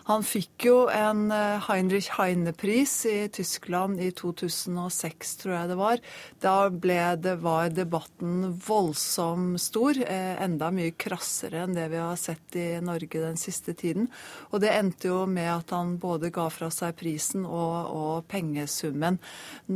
Han 0.09 0.23
fikk 0.25 0.65
jo 0.65 0.77
en 0.89 1.27
eh, 1.35 1.61
Heinrich 1.67 2.07
Heine-pris 2.17 2.93
i 3.11 3.17
Tyskland 3.29 4.01
i 4.01 4.09
2006, 4.17 5.35
tror 5.43 5.53
jeg 5.53 5.69
det 5.69 5.77
var. 5.77 6.01
Da 6.41 6.55
ble 6.73 6.97
det, 7.21 7.35
var 7.43 7.69
debatten 7.77 8.55
voldsomt 8.65 9.61
stor, 9.61 10.01
eh, 10.01 10.41
enda 10.41 10.71
mye 10.73 10.95
krassere 10.97 11.61
enn 11.67 11.77
det 11.77 11.91
vi 11.93 12.01
har 12.01 12.17
sett 12.17 12.57
i 12.57 12.65
Norge 12.81 13.21
den 13.21 13.37
siste 13.37 13.75
tiden. 13.77 14.09
Og 14.49 14.65
det 14.65 14.73
endte 14.79 15.11
jo 15.11 15.19
med 15.29 15.51
at 15.53 15.77
han 15.77 15.99
både 16.01 16.33
ga 16.33 16.49
fra 16.57 16.71
seg 16.73 16.97
prisen 16.97 17.45
og, 17.45 17.93
og 17.93 18.25
pengesummen. 18.33 19.21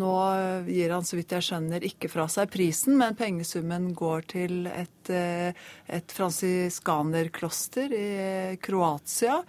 Nå 0.01 0.15
gir 0.65 0.97
han, 0.97 1.05
så 1.05 1.21
vidt 1.21 1.37
jeg 1.37 1.49
skjønner, 1.51 1.85
ikke 1.93 2.09
fra 2.09 2.25
seg 2.33 2.49
prisen, 2.57 2.97
men 3.05 3.21
pengesummen 3.21 3.93
går 4.01 4.27
til 4.33 4.65
et, 4.73 5.13
eh, 5.13 5.53
et 5.93 6.17
fransiskanerkloster 6.17 7.93
i 8.01 8.11
Kroatia. 8.65 9.43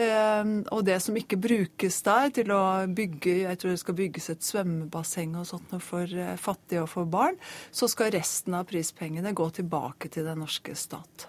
Ehm, 0.00 0.62
og 0.72 0.86
det 0.88 0.96
som 1.04 1.16
ikke 1.18 1.36
brukes 1.36 1.98
der 2.06 2.30
til 2.32 2.48
å 2.54 2.62
bygge 2.88 3.34
Jeg 3.42 3.58
tror 3.60 3.74
det 3.74 3.80
skal 3.82 3.96
bygges 3.98 4.30
et 4.32 4.46
svømmebasseng 4.46 5.34
og 5.36 5.44
sånt 5.50 5.74
for 5.84 6.08
eh, 6.08 6.36
fattige 6.40 6.84
og 6.84 6.88
for 6.94 7.08
barn. 7.08 7.36
Så 7.70 7.90
skal 7.92 8.14
resten 8.14 8.56
av 8.56 8.70
prispengene 8.70 9.34
gå 9.36 9.50
tilbake 9.52 10.08
til 10.12 10.28
den 10.28 10.40
norske 10.40 10.76
stat. 10.78 11.28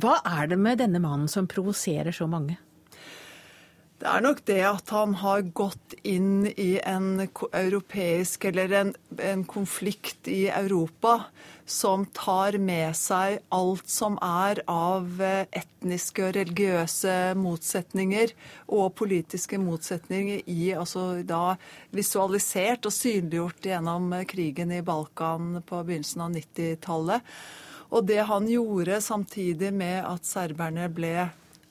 Hva 0.00 0.18
er 0.26 0.48
det 0.50 0.58
med 0.58 0.80
denne 0.80 1.02
mannen 1.02 1.28
som 1.30 1.46
provoserer 1.50 2.16
så 2.16 2.26
mange? 2.26 2.56
Det 4.00 4.10
er 4.10 4.24
nok 4.24 4.40
det 4.48 4.62
at 4.66 4.90
han 4.92 5.14
har 5.20 5.44
gått 5.56 5.94
inn 6.02 6.48
i 6.50 6.74
en 6.82 7.22
europeisk 7.24 8.48
eller 8.50 8.72
en, 8.80 8.90
en 9.22 9.44
konflikt 9.48 10.28
i 10.28 10.48
Europa 10.50 11.20
som 11.66 12.04
tar 12.12 12.58
med 12.60 12.92
seg 12.96 13.38
alt 13.54 13.88
som 13.88 14.18
er 14.20 14.60
av 14.70 15.20
eh, 15.24 15.46
etniske 15.56 16.26
og 16.26 16.34
religiøse 16.36 17.14
motsetninger 17.40 18.34
og 18.76 18.92
politiske 19.00 19.58
motsetninger 19.60 20.44
i 20.50 20.74
altså 20.76 21.22
da 21.24 21.56
visualisert 21.94 22.84
og 22.84 22.94
synliggjort 22.94 23.70
gjennom 23.70 24.12
krigen 24.28 24.74
i 24.76 24.82
Balkan 24.84 25.62
på 25.64 25.80
begynnelsen 25.86 26.26
av 26.26 26.36
90-tallet. 26.36 27.32
Og 27.94 28.04
det 28.08 28.20
han 28.28 28.48
gjorde 28.50 29.00
samtidig 29.04 29.70
med 29.72 30.02
at 30.04 30.28
serberne 30.28 30.88
ble 30.92 31.30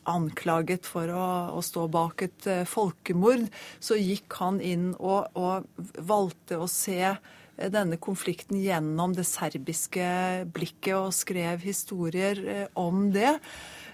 anklaget 0.09 0.87
for 0.87 1.07
å, 1.13 1.27
å, 1.55 1.61
stå 1.63 1.85
bak 1.91 2.25
et 2.25 2.49
uh, 2.49 2.63
folkemord, 2.67 3.45
så 3.79 3.95
gikk 3.99 4.35
han 4.41 4.59
inn 4.63 4.91
og, 4.97 5.31
og 5.39 5.67
valgte 6.03 6.59
å 6.59 6.67
se 6.67 7.15
denne 7.57 7.99
konflikten 8.01 8.57
gjennom 8.61 9.13
det 9.13 9.25
serbiske 9.29 10.07
blikket 10.53 10.95
og 10.97 11.13
skrev 11.15 11.61
historier 11.63 12.41
eh, 12.49 12.67
om 12.79 13.07
det. 13.13 13.35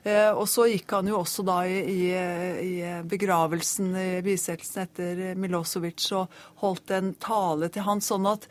Eh, 0.07 0.31
og 0.31 0.45
så 0.47 0.69
gikk 0.71 0.95
han 0.95 1.09
jo 1.11 1.19
også 1.19 1.43
da 1.47 1.59
i, 1.67 2.09
i, 2.15 2.73
begravelsen, 3.09 3.91
i 3.99 4.09
bisettelsen 4.25 4.83
etter 4.85 5.23
Milosevic, 5.39 6.07
og 6.15 6.41
holdt 6.63 6.95
en 6.95 7.13
tale 7.19 7.71
til 7.73 7.87
han, 7.87 8.03
sånn 8.03 8.29
at 8.31 8.47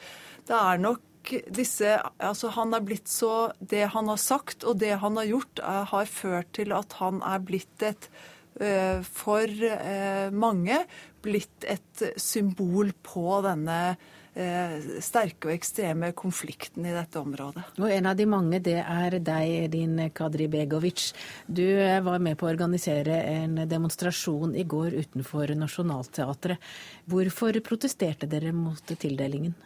det 0.48 0.56
er 0.56 0.82
nok 0.84 1.04
disse 1.52 1.90
Altså, 2.24 2.48
han 2.54 2.72
er 2.72 2.84
blitt 2.86 3.10
så 3.10 3.50
Det 3.60 3.82
han 3.92 4.06
har 4.08 4.16
sagt 4.16 4.62
og 4.64 4.78
det 4.80 4.94
han 5.02 5.18
har 5.20 5.26
gjort, 5.28 5.60
er, 5.60 5.82
har 5.90 6.08
ført 6.08 6.54
til 6.56 6.72
at 6.72 6.94
han 7.02 7.20
er 7.26 7.42
blitt 7.44 7.84
et 7.84 8.10
for 9.06 9.52
mange 10.34 10.80
blitt 11.22 11.66
et 11.70 12.00
symbol 12.18 12.88
på 13.06 13.36
denne 13.44 13.76
sterke 15.02 15.48
og 15.48 15.54
ekstreme 15.54 16.12
konflikten 16.14 16.86
i 16.86 16.92
dette 16.94 17.18
området. 17.18 17.64
Og 17.80 17.90
En 17.90 18.06
av 18.06 18.16
de 18.18 18.26
mange 18.30 18.60
det 18.62 18.76
er 18.78 19.16
deg, 19.18 19.70
din 19.72 19.96
Kadri 20.14 20.46
Begovic. 20.52 21.08
Du 21.46 21.64
var 22.06 22.22
med 22.22 22.38
på 22.38 22.46
å 22.46 22.52
organisere 22.52 23.18
en 23.32 23.58
demonstrasjon 23.68 24.54
i 24.54 24.62
går 24.62 24.94
utenfor 24.94 25.50
Nationaltheatret. 25.58 26.62
Hvorfor 27.10 27.58
protesterte 27.66 28.30
dere 28.30 28.54
mot 28.54 28.94
tildelingen? 28.94 29.56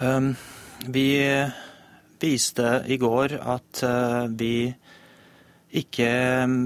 Um, 0.00 0.34
vi 0.88 1.08
viste 2.20 2.84
i 2.88 2.96
går 3.00 3.34
at 3.40 3.82
uh, 3.84 4.28
vi 4.28 4.70
ikke 5.80 6.10
um, 6.44 6.56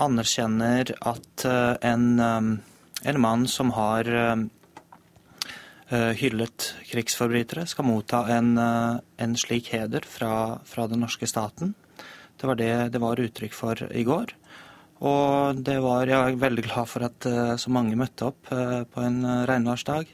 anerkjenner 0.00 0.94
at 1.00 1.44
uh, 1.44 1.76
en, 1.84 2.06
um, 2.20 2.50
en 3.04 3.20
mann 3.20 3.46
som 3.48 3.72
har 3.76 4.08
hyllet 5.90 6.68
krigsforbrytere, 6.86 7.64
skal 7.66 7.86
motta 7.88 8.20
en, 8.36 8.52
en 8.58 9.32
slik 9.38 9.72
heder 9.74 10.04
fra, 10.06 10.60
fra, 10.62 10.86
den 10.86 11.02
norske 11.02 11.26
staten. 11.26 11.72
Det 12.38 12.46
var 12.46 12.58
det 12.60 12.74
det 12.94 13.00
var 13.02 13.18
uttrykk 13.20 13.56
for 13.56 13.82
i 13.90 14.04
går. 14.06 14.30
Og 15.00 15.58
det 15.64 15.78
var, 15.82 16.06
jeg 16.06 16.34
er 16.34 16.38
veldig 16.38 16.64
glad 16.68 16.88
for 16.88 17.06
at 17.08 17.26
så 17.60 17.72
mange 17.72 17.98
møtte 17.98 18.28
opp 18.28 18.50
på 18.52 19.02
en 19.02 19.18
regnværsdag. 19.48 20.12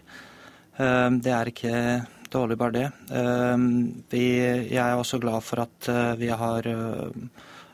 Det 0.76 1.32
er 1.34 1.50
ikke 1.50 1.74
dårlig 2.30 2.58
bare 2.60 2.74
det. 2.76 2.86
Vi, 4.12 4.24
jeg 4.70 4.82
er 4.82 4.94
også 4.96 5.20
glad 5.22 5.42
for 5.42 5.64
at 5.64 5.90
vi 6.20 6.30
har 6.30 6.68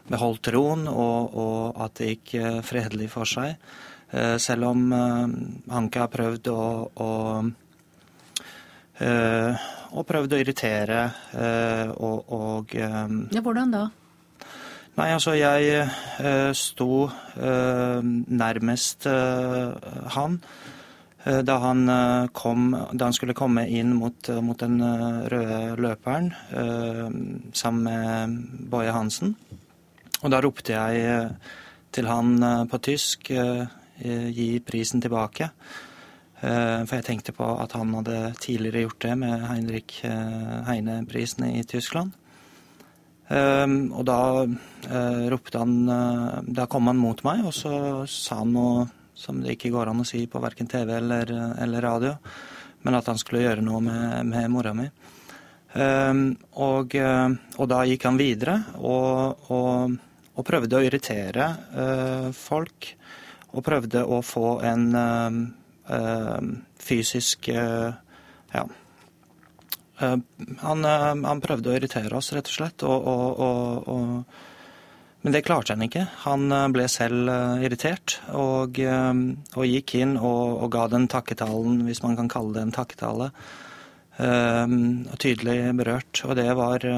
beholdt 0.09 0.53
roen, 0.55 0.87
og, 0.89 1.35
og, 1.37 1.83
at 1.85 2.01
det 2.01 2.13
gikk 2.15 2.35
fredelig 2.67 3.11
for 3.13 3.29
seg. 3.29 3.61
Selv 4.43 4.69
om 4.69 4.89
Hanke 5.73 6.03
har 6.03 6.13
prøvd 6.13 6.53
å, 6.53 6.63
å, 6.93 7.11
å 9.03 10.05
prøvd 10.09 10.35
å 10.37 10.39
irritere 10.41 11.01
og, 11.97 12.33
og 12.33 12.75
Ja, 12.77 13.43
hvordan 13.43 13.75
da? 13.75 13.87
Nei, 14.93 15.09
altså 15.15 15.33
jeg 15.39 15.87
sto 16.57 17.09
nærmest 18.43 19.09
han 20.17 20.37
da 21.23 21.57
han, 21.63 21.87
kom, 22.35 22.73
da 22.93 23.07
han 23.07 23.15
skulle 23.15 23.37
komme 23.39 23.63
inn 23.71 23.93
mot, 23.95 24.29
mot 24.43 24.59
den 24.59 24.83
røde 25.31 25.61
løperen 25.79 26.33
sammen 27.55 27.85
med 27.87 28.67
Boje 28.73 28.93
Hansen. 28.93 29.37
Og 30.23 30.33
da 30.35 30.41
ropte 30.43 30.75
jeg 30.75 31.31
til 31.95 32.11
han 32.11 32.35
på 32.71 32.83
tysk 32.83 33.31
gi 33.31 34.49
prisen 34.67 35.03
tilbake. 35.05 35.53
For 36.43 36.97
jeg 36.97 37.07
tenkte 37.07 37.35
på 37.37 37.47
at 37.63 37.77
han 37.79 37.93
hadde 37.95 38.33
tidligere 38.43 38.83
gjort 38.83 39.05
det 39.05 39.13
med 39.21 39.45
Heinrich 39.47 40.01
Heine-prisen 40.03 41.45
i 41.47 41.63
Tyskland. 41.63 42.17
Og 43.31 44.03
da 44.09 44.19
ropte 45.31 45.63
han 45.63 46.43
Da 46.51 46.67
kom 46.67 46.91
han 46.91 46.99
mot 46.99 47.23
meg, 47.23 47.45
og 47.47 47.55
så 47.55 48.03
sa 48.11 48.41
han 48.41 48.51
noe 48.57 48.89
som 49.15 49.39
det 49.39 49.55
ikke 49.55 49.71
går 49.71 49.93
an 49.93 50.03
å 50.03 50.09
si 50.09 50.25
på 50.27 50.43
verken 50.43 50.67
TV 50.67 50.97
eller, 50.97 51.31
eller 51.63 51.87
radio, 51.87 52.17
men 52.83 52.99
at 52.99 53.07
han 53.13 53.23
skulle 53.23 53.45
gjøre 53.45 53.63
noe 53.63 53.79
med, 53.87 54.27
med 54.27 54.51
mora 54.51 54.75
mi. 54.75 54.89
Og, 55.79 56.97
og, 56.99 57.67
da 57.71 57.85
gikk 57.87 58.09
han 58.11 58.19
videre 58.19 58.59
og, 58.83 59.47
og 59.55 60.01
og 60.33 60.47
prøvde 60.49 60.79
å 60.79 60.85
irritere 60.85 61.49
folk. 62.37 62.93
Og 63.53 63.65
prøvde 63.65 64.05
å 64.09 64.23
få 64.25 64.57
en 64.65 64.87
fysisk 66.83 67.51
uh, 67.55 67.93
Ja. 68.53 68.69
Han, 70.03 70.83
han, 70.83 71.41
prøvde 71.45 71.71
å 71.71 71.75
irritere 71.77 72.17
oss, 72.19 72.33
rett 72.35 72.49
og 72.51 72.55
slett. 72.57 72.83
Og, 72.83 73.05
og, 73.07 73.85
og, 73.93 75.21
men 75.23 75.37
det 75.37 75.45
klarte 75.47 75.77
han 75.77 75.85
ikke. 75.87 76.09
Han 76.25 76.51
ble 76.75 76.89
selv 76.91 77.31
irritert 77.63 78.17
og, 78.35 78.81
gikk 79.63 79.95
inn 80.01 80.17
og, 80.19 80.65
ga 80.75 80.89
den 80.91 81.07
takketalen, 81.13 81.85
hvis 81.87 82.03
man 82.03 82.19
kan 82.19 82.33
kalle 82.33 82.57
det 82.57 82.65
en 82.67 82.75
takketale. 82.75 83.31
tydelig 85.23 85.61
berørt. 85.79 86.25
Og 86.27 86.35
det 86.41 86.49
var, 86.59 86.89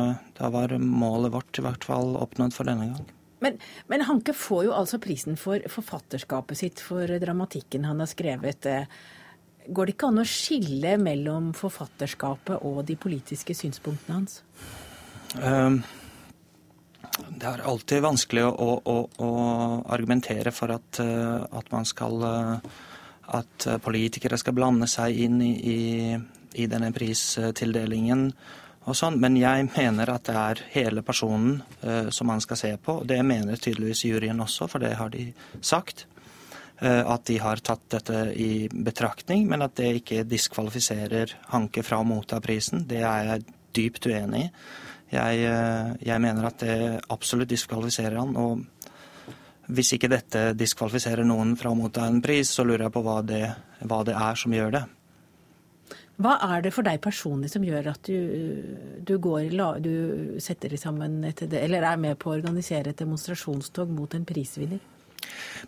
da 0.40 0.50
var 0.56 0.78
målet 0.80 1.36
vårt 1.36 1.60
i 1.60 1.66
hvert 1.66 1.84
fall 1.84 2.16
oppnådd 2.24 2.56
for 2.56 2.72
denne 2.72 2.88
gang. 2.94 3.12
Men, 3.42 3.58
men, 3.90 4.04
Hanke 4.08 4.34
får 4.36 4.64
jo 4.68 4.76
altså 4.76 5.00
prisen 5.02 5.36
for 5.40 5.64
forfatterskapet 5.70 6.60
sitt, 6.60 6.80
for 6.82 7.10
dramatikken 7.20 7.86
han 7.88 8.00
har 8.02 8.10
skrevet. 8.10 8.68
Går 9.66 9.86
det 9.86 9.96
ikke 9.96 10.12
an 10.12 10.22
å 10.22 10.28
skille 10.28 10.96
mellom 11.00 11.52
forfatterskapet 11.56 12.64
og 12.68 12.84
de 12.88 12.96
politiske 13.00 13.56
synspunktene 13.56 14.18
hans? 14.20 14.40
Um, 15.34 15.80
det 17.34 17.48
er 17.48 17.64
alltid 17.66 18.04
vanskelig 18.04 18.44
å, 18.48 18.70
å, 18.78 18.96
å 19.24 19.30
argumentere 19.92 20.52
for 20.54 20.74
at, 20.74 21.00
at, 21.00 21.70
man 21.72 21.86
skal 21.86 22.22
At 23.34 23.66
politikere 23.80 24.36
skal 24.38 24.56
blande 24.56 24.86
seg 24.90 25.16
inn 25.26 25.38
i, 25.42 25.52
i, 25.54 25.78
i 26.60 26.66
denne 26.68 26.90
pristildelingen 26.92 28.28
sånn, 28.92 29.20
Men 29.20 29.36
jeg 29.40 29.70
mener 29.72 30.10
at 30.12 30.26
det 30.28 30.34
er 30.36 30.62
hele 30.74 31.02
personen 31.02 31.62
uh, 31.84 32.10
som 32.10 32.28
man 32.28 32.42
skal 32.44 32.56
se 32.60 32.76
på. 32.76 32.98
Det 33.08 33.22
mener 33.24 33.56
tydeligvis 33.56 34.04
juryen 34.04 34.40
også, 34.44 34.68
for 34.68 34.84
det 34.84 34.94
har 34.98 35.08
de 35.14 35.30
sagt. 35.60 36.06
Uh, 36.82 37.00
at 37.14 37.24
de 37.24 37.38
har 37.40 37.62
tatt 37.64 37.86
dette 37.88 38.26
i 38.36 38.68
betraktning, 38.68 39.46
men 39.48 39.64
at 39.64 39.76
det 39.80 40.02
ikke 40.02 40.26
diskvalifiserer 40.28 41.32
Hanke 41.54 41.84
fra 41.86 42.02
å 42.02 42.08
motta 42.08 42.42
prisen. 42.44 42.84
Det 42.88 43.00
er 43.00 43.30
jeg 43.30 43.46
dypt 43.74 44.10
uenig 44.10 44.44
i. 44.44 44.52
Jeg, 45.14 45.48
uh, 45.48 45.94
jeg 46.04 46.20
mener 46.20 46.50
at 46.50 46.60
det 46.60 46.78
absolutt 47.14 47.54
diskvalifiserer 47.54 48.20
han. 48.20 48.36
og 48.36 48.64
hvis 49.72 49.94
ikke 49.96 50.10
dette 50.12 50.40
diskvalifiserer 50.58 51.24
noen 51.24 51.54
fra 51.56 51.70
å 51.72 51.78
motta 51.78 52.04
en 52.04 52.20
pris, 52.20 52.50
så 52.52 52.66
lurer 52.66 52.84
jeg 52.86 52.92
på 52.92 53.02
hva 53.06 53.22
det, 53.24 53.46
hva 53.88 54.02
det 54.04 54.12
er 54.12 54.36
som 54.36 54.52
gjør 54.52 54.74
det. 54.76 54.82
Hva 56.14 56.36
er 56.46 56.62
det 56.62 56.70
for 56.74 56.86
deg 56.86 57.00
personlig 57.02 57.50
som 57.50 57.64
gjør 57.66 57.88
at 57.90 58.06
du, 58.06 58.18
du, 59.02 59.16
går, 59.18 59.48
du 59.82 60.36
setter 60.42 60.76
sammen 60.78 61.24
et, 61.26 61.42
eller 61.58 61.82
er 61.88 61.98
med 61.98 62.18
på 62.22 62.30
å 62.30 62.36
organisere 62.36 62.92
et 62.92 63.00
demonstrasjonstog 63.00 63.90
mot 63.90 64.14
en 64.14 64.26
prisvinner? 64.28 64.82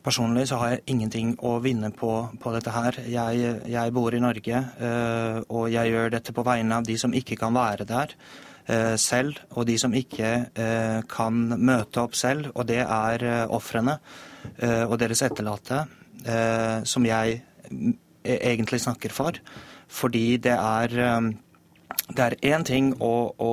Personlig 0.05 0.47
så 0.51 0.61
har 0.61 0.75
jeg 0.75 0.85
ingenting 0.93 1.35
å 1.45 1.57
vinne 1.65 1.91
på, 1.95 2.13
på 2.39 2.53
dette 2.55 2.75
her. 2.75 2.99
Jeg, 3.11 3.53
jeg, 3.73 3.95
bor 3.97 4.15
i 4.15 4.23
Norge, 4.23 4.63
øh, 4.79 5.39
og 5.49 5.71
jeg 5.73 5.93
gjør 5.93 6.13
dette 6.15 6.35
på 6.37 6.45
vegne 6.47 6.79
av 6.79 6.87
de 6.87 6.99
som 7.01 7.15
ikke 7.17 7.39
kan 7.41 7.57
være 7.57 7.89
der 7.89 8.15
øh, 8.15 8.95
selv, 9.01 9.41
og 9.57 9.67
de 9.67 9.79
som 9.81 9.95
ikke 9.97 10.33
øh, 10.53 11.01
kan 11.11 11.43
møte 11.57 12.05
opp 12.05 12.15
selv, 12.19 12.53
og 12.55 12.69
det 12.71 12.83
er 12.85 13.27
ofrene 13.51 13.99
og 14.63 14.93
deres 15.03 15.25
etterlatte, 15.27 15.81
som 16.87 17.03
jeg 17.03 17.41
egentlig 18.23 18.79
snakker 18.79 19.11
for. 19.11 19.35
Fordi 19.89 20.37
det 20.43 20.57
er 20.57 20.97
um, 21.17 21.35
det 22.07 22.23
er 22.23 22.37
én 22.55 22.65
ting 22.67 22.93
å, 23.03 23.15
å, 23.43 23.53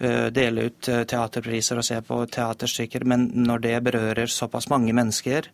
uh, 0.00 0.28
dele 0.32 0.68
ut 0.70 0.88
uh, 0.88 1.02
teaterpriser 1.08 1.80
og 1.80 1.86
se 1.86 1.98
på 2.04 2.22
teaterstykker, 2.32 3.04
men 3.08 3.28
når 3.46 3.64
det 3.66 3.76
berører 3.88 4.32
såpass 4.32 4.70
mange 4.72 4.94
mennesker 4.96 5.50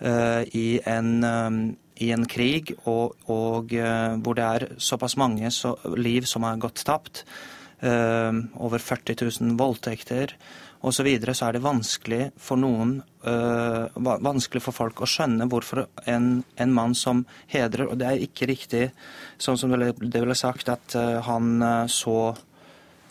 uh, 0.00 0.42
i, 0.56 0.80
en, 0.88 1.12
um, 1.24 1.60
i 2.00 2.10
en 2.14 2.24
krig, 2.30 2.72
og, 2.86 3.18
og 3.28 3.74
hvor 4.22 4.38
det 4.38 4.48
er 4.48 4.66
såpass 4.80 5.18
mange 5.20 5.50
så, 5.52 5.74
liv 5.98 6.28
som 6.30 6.46
har 6.48 6.60
gått 6.62 6.84
tapt, 6.86 7.24
over 7.78 8.82
40 8.82 9.14
000 9.22 9.52
voldtekter 9.54 10.32
osv., 10.80 10.98
så, 10.98 11.04
videre, 11.06 11.34
så 11.34 11.48
er 11.48 11.56
det 11.56 11.64
vanskelig 11.64 12.20
for 12.38 12.60
noen 12.60 12.98
øh, 13.26 14.02
vanskelig 14.22 14.62
for 14.62 14.76
folk 14.76 15.02
å 15.02 15.08
skjønne 15.10 15.48
hvorfor 15.50 15.84
en, 16.06 16.42
en, 16.56 16.74
mann 16.74 16.94
som 16.94 17.24
hedrer 17.50 17.88
Og 17.88 17.98
det 17.98 18.06
er 18.06 18.26
ikke 18.26 18.46
riktig, 18.50 18.84
sånn 19.38 19.58
som 19.58 19.74
det 19.74 20.22
ble 20.22 20.36
sagt, 20.38 20.70
at 20.70 20.94
øh, 20.98 21.18
han 21.26 21.62
øh, 21.62 21.88
så 21.90 22.18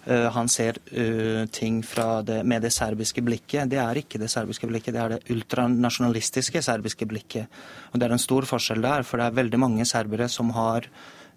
øh, 0.07 0.29
han 0.31 0.47
ser 0.47 0.79
uh, 0.93 1.43
ting 1.51 1.81
det, 2.23 2.43
med 2.45 2.61
det 2.61 2.71
serbiske 2.71 3.21
blikket. 3.21 3.67
Det 3.69 3.79
er 3.83 3.99
ikke 3.99 4.19
det 4.19 4.31
serbiske 4.31 4.67
blikket, 4.67 4.93
det 4.93 5.01
er 5.03 5.15
det 5.17 5.35
ultranasjonalistiske 5.35 6.61
serbiske 6.61 7.05
blikket. 7.05 7.47
Og 7.91 7.99
Det 7.99 8.07
er 8.07 8.15
en 8.15 8.27
stor 8.27 8.47
forskjell 8.47 8.81
der, 8.81 9.03
for 9.03 9.17
det 9.17 9.27
er 9.27 9.39
veldig 9.43 9.59
mange 9.59 9.85
serbere 9.85 10.29
som 10.31 10.55
har 10.55 10.87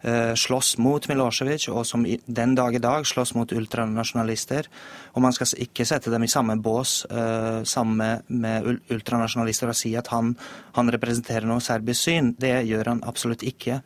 slåss 0.01 0.79
mot 0.81 1.05
Milosevic, 1.11 1.67
og 1.69 1.85
som 1.85 2.07
den 2.09 2.55
dag 2.57 2.75
i 2.75 2.81
dag 2.83 3.05
slåss 3.07 3.35
mot 3.37 3.53
ultranasjonalister. 3.53 4.69
Og 5.15 5.25
man 5.25 5.35
skal 5.37 5.51
ikke 5.67 5.87
sette 5.89 6.13
dem 6.13 6.25
i 6.25 6.31
samme 6.31 6.57
bås 6.63 7.03
uh, 7.11 7.63
sammen 7.69 8.23
med 8.29 8.69
ultranasjonalister 8.91 9.71
og 9.71 9.79
si 9.79 9.95
at 9.99 10.11
han, 10.15 10.35
han 10.77 10.93
representerer 10.93 11.49
noe 11.49 11.63
serbisk 11.65 12.09
syn. 12.09 12.35
Det 12.41 12.61
gjør 12.69 12.95
han 12.95 13.05
absolutt 13.09 13.45
ikke. 13.47 13.81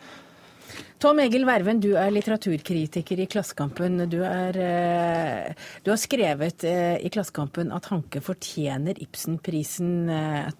Tom 1.03 1.19
Egil 1.21 1.45
Verven, 1.45 1.83
du 1.83 1.93
er 2.01 2.13
litteraturkritiker 2.15 3.21
i 3.21 3.27
Klassekampen. 3.31 4.07
Du, 4.09 4.21
eh, 4.25 5.51
du 5.85 5.91
har 5.93 6.01
skrevet 6.01 6.65
eh, 6.65 6.97
i 7.05 7.11
Klassekampen 7.13 7.75
at 7.75 7.91
Hanke 7.93 8.23
fortjener 8.25 8.99
Ibsenprisen 9.05 10.09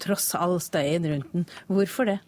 tross 0.03 0.33
all 0.37 0.59
støyen 0.61 1.07
rundt 1.09 1.33
den. 1.33 1.49
Hvorfor 1.71 2.11
det? 2.11 2.19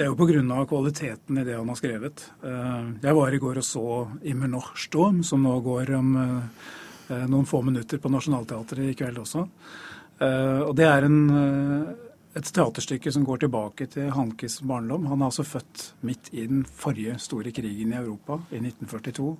Det 0.00 0.06
er 0.06 0.14
jo 0.14 0.16
pga. 0.16 0.64
kvaliteten 0.64 1.38
i 1.38 1.44
det 1.44 1.58
han 1.58 1.68
har 1.68 1.76
skrevet. 1.76 2.22
Jeg 2.40 3.16
var 3.18 3.34
i 3.34 3.38
går 3.38 3.58
og 3.60 3.64
så 3.64 4.08
Immer 4.24 4.48
noch 4.48 4.72
som 5.22 5.42
nå 5.42 5.60
går 5.60 5.90
om 5.92 6.14
noen 7.28 7.44
få 7.44 7.60
minutter 7.60 7.98
på 7.98 8.08
Nationaltheatret 8.08 8.78
i 8.78 8.94
kveld 8.96 9.18
også. 9.18 9.44
Og 10.64 10.72
det 10.74 10.86
er 10.88 11.04
en 11.04 11.18
et 12.30 12.46
teaterstykke 12.46 13.12
som 13.12 13.24
går 13.26 13.42
tilbake 13.44 13.90
til 13.90 14.10
Hankes 14.14 14.60
barndom. 14.62 15.08
Han 15.10 15.20
er 15.20 15.28
altså 15.28 15.44
født 15.44 15.92
midt 16.06 16.30
i 16.32 16.46
den 16.46 16.62
forrige 16.64 17.18
store 17.18 17.52
krigen 17.52 17.92
i 17.92 17.98
Europa, 17.98 18.38
i 18.54 18.60
1942. 18.62 19.36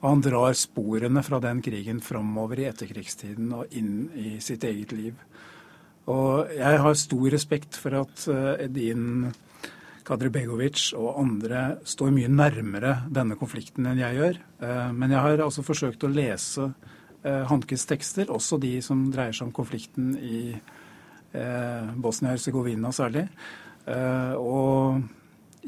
Og 0.00 0.08
han 0.08 0.24
drar 0.24 0.56
sporene 0.56 1.22
fra 1.22 1.40
den 1.44 1.60
krigen 1.62 2.00
framover 2.00 2.60
i 2.60 2.68
etterkrigstiden 2.70 3.52
og 3.52 3.76
inn 3.76 4.08
i 4.16 4.38
sitt 4.40 4.64
eget 4.64 4.92
liv. 4.96 5.14
Og 6.08 6.50
jeg 6.52 6.80
har 6.80 6.96
stor 7.00 7.28
respekt 7.32 7.76
for 7.80 8.02
at 8.02 8.26
eh, 8.28 8.66
Edin 8.66 9.30
Kadribegovic 10.04 10.90
og 10.98 11.20
andre 11.22 11.64
står 11.88 12.12
mye 12.12 12.28
nærmere 12.28 12.96
denne 13.12 13.38
konflikten 13.40 13.88
enn 13.88 14.02
jeg 14.02 14.18
gjør. 14.20 14.40
Eh, 14.66 14.88
men 14.92 15.14
jeg 15.14 15.24
har 15.24 15.44
altså 15.46 15.64
forsøkt 15.64 16.04
å 16.04 16.12
lese 16.12 16.68
eh, 17.24 17.44
Hankes 17.48 17.86
tekster, 17.88 18.28
også 18.32 18.60
de 18.60 18.76
som 18.84 19.06
dreier 19.14 19.36
seg 19.36 19.48
om 19.48 19.54
konflikten 19.56 20.12
i 20.20 20.46
Eh, 21.34 21.94
Bosnia-Hercegovina 21.96 22.92
særlig. 22.94 23.26
Og 24.38 25.00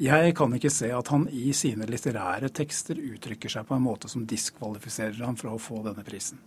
jeg 0.01 0.35
kan 0.39 0.53
ikke 0.57 0.71
se 0.73 0.89
at 0.95 1.09
han 1.13 1.27
i 1.29 1.51
sine 1.57 1.89
litterære 1.91 2.49
tekster 2.55 2.97
uttrykker 2.97 3.51
seg 3.53 3.67
på 3.69 3.77
en 3.77 3.85
måte 3.85 4.09
som 4.09 4.25
diskvalifiserer 4.29 5.19
ham 5.27 5.37
fra 5.37 5.53
å 5.53 5.61
få 5.61 5.83
denne 5.85 6.05
prisen. 6.07 6.39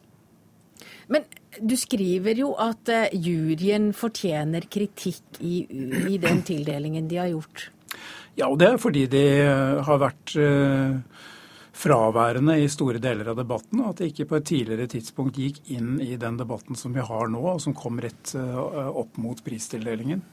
Men 1.11 1.27
du 1.59 1.75
skriver 1.77 2.39
jo 2.39 2.53
at 2.61 2.89
juryen 3.13 3.91
fortjener 3.97 4.65
kritikk 4.71 5.41
i, 5.43 5.65
i 6.13 6.17
den 6.21 6.41
tildelingen 6.47 7.11
de 7.11 7.19
har 7.19 7.29
gjort. 7.33 7.67
Ja, 8.39 8.47
og 8.47 8.59
det 8.61 8.69
er 8.69 8.79
fordi 8.79 9.03
de 9.11 9.23
har 9.83 9.99
vært 9.99 10.37
fraværende 11.79 12.57
i 12.59 12.67
store 12.71 12.99
deler 13.01 13.31
av 13.31 13.39
debatten, 13.39 13.81
og 13.81 13.93
at 13.93 14.01
det 14.01 14.11
ikke 14.11 14.27
på 14.29 14.39
et 14.39 14.47
tidligere 14.49 14.89
tidspunkt 14.91 15.39
gikk 15.39 15.61
inn 15.75 15.97
i 16.03 16.17
den 16.19 16.39
debatten 16.39 16.77
som 16.79 16.95
vi 16.95 17.03
har 17.05 17.31
nå, 17.31 17.41
og 17.53 17.61
som 17.63 17.75
kom 17.77 18.01
rett 18.03 18.33
eh, 18.35 18.87
opp 18.89 19.19
mot 19.21 19.39
pristildelingen. 19.45 20.23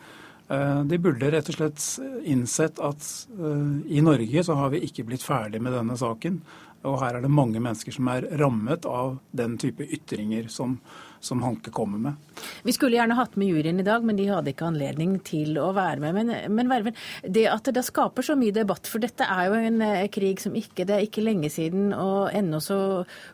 Eh, 0.48 0.80
de 0.90 0.98
burde 1.02 1.30
rett 1.30 1.50
og 1.52 1.58
slett 1.58 1.86
innsett 2.26 2.82
at 2.82 3.10
eh, 3.38 3.74
i 3.98 4.02
Norge 4.02 4.46
så 4.46 4.58
har 4.58 4.74
vi 4.74 4.82
ikke 4.88 5.06
blitt 5.06 5.26
ferdig 5.26 5.62
med 5.62 5.76
denne 5.76 5.98
saken. 5.98 6.40
Og 6.86 6.98
her 7.02 7.18
er 7.18 7.24
det 7.24 7.32
mange 7.32 7.62
mennesker 7.62 7.94
som 7.94 8.10
er 8.10 8.26
rammet 8.40 8.86
av 8.90 9.16
den 9.34 9.56
type 9.58 9.86
ytringer 9.86 10.50
som, 10.52 10.76
som 11.20 11.42
Hanke 11.44 11.72
kommer 11.74 12.00
med. 12.00 12.26
Vi 12.66 12.74
skulle 12.74 12.98
gjerne 12.98 13.16
hatt 13.18 13.36
med 13.38 13.48
juryen 13.48 13.80
i 13.80 13.86
dag, 13.86 14.04
men 14.04 14.18
de 14.18 14.28
hadde 14.28 14.52
ikke 14.52 14.68
anledning 14.68 15.16
til 15.26 15.56
å 15.60 15.70
være 15.76 16.02
med. 16.02 16.16
Men, 16.16 16.32
men 16.54 16.70
Verven, 16.70 16.96
det 17.22 17.46
at 17.50 17.68
det 17.68 17.76
da 17.78 17.84
skaper 17.86 18.26
så 18.26 18.36
mye 18.38 18.54
debatt, 18.54 18.88
for 18.90 19.02
dette 19.02 19.26
er 19.26 19.48
jo 19.48 19.58
en 19.58 19.84
eh, 19.84 20.06
krig 20.12 20.42
som 20.42 20.56
ikke 20.56 20.86
Det 20.86 20.96
er 20.96 21.04
ikke 21.06 21.24
lenge 21.24 21.50
siden, 21.52 21.92
og 21.96 22.32
ennå 22.36 22.60
så 22.62 22.78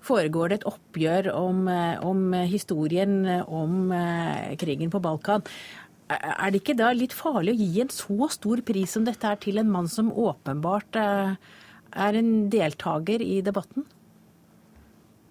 foregår 0.05 0.53
det 0.53 0.61
et 0.61 0.69
oppgjør 0.73 1.33
om, 1.35 1.65
eh, 1.71 1.97
om 2.07 2.35
historien 2.49 3.23
om 3.47 3.93
eh, 3.97 4.53
krigen 4.61 4.93
på 4.93 5.03
Balkan. 5.03 5.47
Er 6.13 6.53
det 6.53 6.61
ikke 6.61 6.77
da 6.77 6.91
litt 6.93 7.15
farlig 7.17 7.55
å 7.55 7.61
gi 7.61 7.81
en 7.81 7.93
så 7.93 8.29
stor 8.35 8.61
pris 8.67 8.93
som 8.93 9.07
dette 9.07 9.25
er 9.25 9.39
til 9.41 9.61
en 9.63 9.71
mann 9.73 9.89
som 9.89 10.11
åpenbart 10.13 10.99
er 10.99 12.19
en 12.19 12.33
deltaker 12.53 13.25
i 13.25 13.41
debatten? 13.45 13.87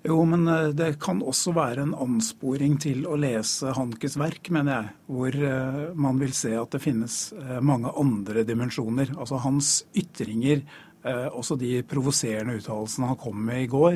Jo, 0.02 0.24
men 0.26 0.48
eh, 0.48 0.70
det 0.74 0.96
kan 1.02 1.22
også 1.22 1.54
være 1.54 1.86
en 1.86 1.94
ansporing 1.94 2.80
til 2.82 3.04
å 3.06 3.18
lese 3.22 3.74
Hankes 3.78 4.18
verk, 4.18 4.50
mener 4.54 4.74
jeg. 4.74 4.94
Hvor 5.14 5.38
eh, 5.50 5.82
man 5.94 6.22
vil 6.22 6.34
se 6.34 6.56
at 6.58 6.74
det 6.74 6.82
finnes 6.82 7.18
eh, 7.38 7.60
mange 7.62 7.92
andre 8.02 8.46
dimensjoner. 8.48 9.14
Altså 9.18 9.42
hans 9.44 9.82
ytringer, 9.98 10.66
også 11.02 11.56
de 11.58 11.80
provoserende 11.90 12.60
uttalelsene 12.60 13.08
han 13.10 13.18
kom 13.18 13.40
med 13.48 13.64
i 13.64 13.70
går, 13.72 13.96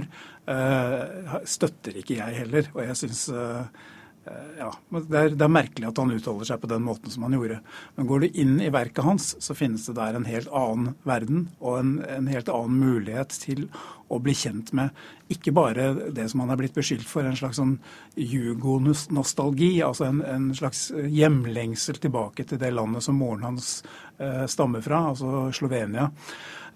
støtter 1.45 1.99
ikke 1.99 2.16
jeg 2.18 2.39
heller. 2.39 2.72
Og 2.74 2.80
jeg 2.82 2.95
syns 2.97 3.20
ja, 4.57 4.71
det 4.89 5.19
er, 5.19 5.34
det 5.38 5.45
er, 5.45 5.51
merkelig 5.53 5.89
at 5.89 5.99
han 6.01 6.13
uttaler 6.15 6.47
seg 6.47 6.61
på 6.61 6.69
den 6.71 6.86
måten 6.86 7.13
som 7.13 7.28
han 7.28 7.36
gjorde. 7.38 7.59
Men 7.97 8.07
går 8.09 8.23
du 8.23 8.39
inn 8.41 8.55
i 8.63 8.71
verket 8.73 9.05
hans, 9.05 9.34
så 9.43 9.57
finnes 9.57 9.86
det 9.86 9.97
der 9.99 10.17
en 10.17 10.26
helt 10.26 10.49
annen 10.49 10.95
verden 11.05 11.49
og 11.59 11.78
en, 11.82 11.91
en 12.09 12.32
helt 12.32 12.49
annen 12.49 12.80
mulighet 12.82 13.36
til 13.43 13.67
å 14.09 14.19
bli 14.21 14.36
kjent 14.38 14.71
med 14.78 14.93
ikke 15.34 15.53
bare 15.55 15.88
det 16.13 16.28
som 16.30 16.43
han 16.43 16.53
er 16.53 16.59
blitt 16.59 16.76
beskyldt 16.76 17.07
for, 17.09 17.26
en 17.26 17.38
slags 17.38 17.57
sånn 17.57 17.78
jugonostalgi, 18.19 19.80
altså 19.86 20.09
en, 20.09 20.21
en, 20.21 20.51
slags 20.57 20.88
hjemlengsel 20.93 21.97
tilbake 22.01 22.45
til 22.45 22.61
det 22.61 22.69
landet 22.76 23.05
som 23.05 23.17
moren 23.17 23.47
hans 23.47 23.80
eh, 24.21 24.45
stammer 24.51 24.86
fra, 24.86 25.07
altså 25.13 25.47
Slovenia. 25.55 26.11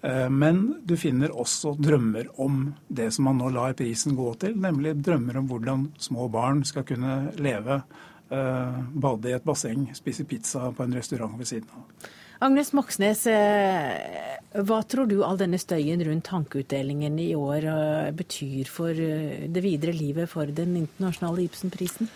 Eh, 0.02 0.28
men 0.30 0.80
du 0.84 0.96
finner 0.96 1.32
også 1.36 1.74
drømmer 1.78 2.30
om 2.40 2.70
det 2.88 3.10
som 3.12 3.26
man 3.28 3.40
nå 3.40 3.50
lar 3.52 3.76
prisen 3.76 4.16
gå 4.16 4.32
til, 4.40 4.56
nemlig 4.56 4.96
drømmer 5.04 5.40
om 5.42 5.50
hvordan 5.50 5.90
små 6.00 6.28
barn 6.32 6.64
skal 6.64 6.86
kunne 6.88 7.34
leve, 7.36 7.82
eh, 8.30 8.80
bade 9.04 9.28
i 9.28 9.36
et 9.36 9.44
basseng, 9.44 9.90
spise 9.96 10.24
pizza 10.24 10.70
på 10.72 10.86
en 10.86 10.96
restaurant 10.96 11.36
ved 11.38 11.52
siden 11.52 11.68
av. 11.76 12.08
Agnes 12.40 12.72
Moxnes, 12.72 13.26
eh, 13.28 14.38
hva 14.64 14.80
tror 14.88 15.06
du 15.06 15.18
all 15.22 15.36
denne 15.36 15.60
støyen 15.60 16.00
rundt 16.06 16.24
tankeutdelingen 16.24 17.18
i 17.20 17.34
år 17.36 17.68
betyr 18.16 18.64
for 18.64 18.94
det 18.94 19.62
videre 19.62 19.92
livet 19.92 20.30
for 20.30 20.46
den 20.46 20.78
internasjonale 20.80 21.44
Ibsenprisen? 21.44 22.08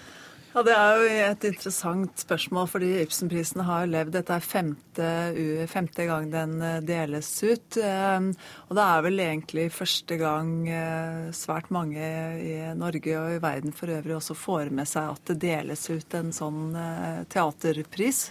Ja, 0.55 0.63
Det 0.63 0.71
er 0.71 1.01
jo 1.01 1.07
et 1.19 1.45
interessant 1.49 2.21
spørsmål, 2.23 2.69
fordi 2.71 2.89
Ibsenprisen 3.03 3.65
har 3.67 3.89
levd 3.91 4.13
Dette 4.15 4.37
er 4.37 4.45
femte, 4.47 5.09
femte, 5.67 6.05
gang 6.07 6.29
den 6.31 6.53
eh, 6.63 6.77
deles 6.79 7.27
ut. 7.43 7.75
Eh, 7.83 8.29
og 8.69 8.79
det 8.79 8.85
er 8.85 9.03
vel 9.03 9.23
egentlig 9.25 9.65
første 9.75 10.15
gang 10.21 10.53
eh, 10.71 11.33
svært 11.35 11.73
mange 11.75 11.99
i 12.39 12.55
Norge 12.79 13.17
og 13.19 13.35
i 13.35 13.43
verden 13.43 13.75
for 13.75 13.91
øvrig 13.97 14.15
også 14.15 14.39
får 14.39 14.71
med 14.71 14.87
seg 14.87 15.17
at 15.17 15.33
det 15.33 15.41
deles 15.43 15.89
ut 15.91 16.15
en 16.21 16.31
sånn 16.31 16.79
teaterpris. 17.35 18.29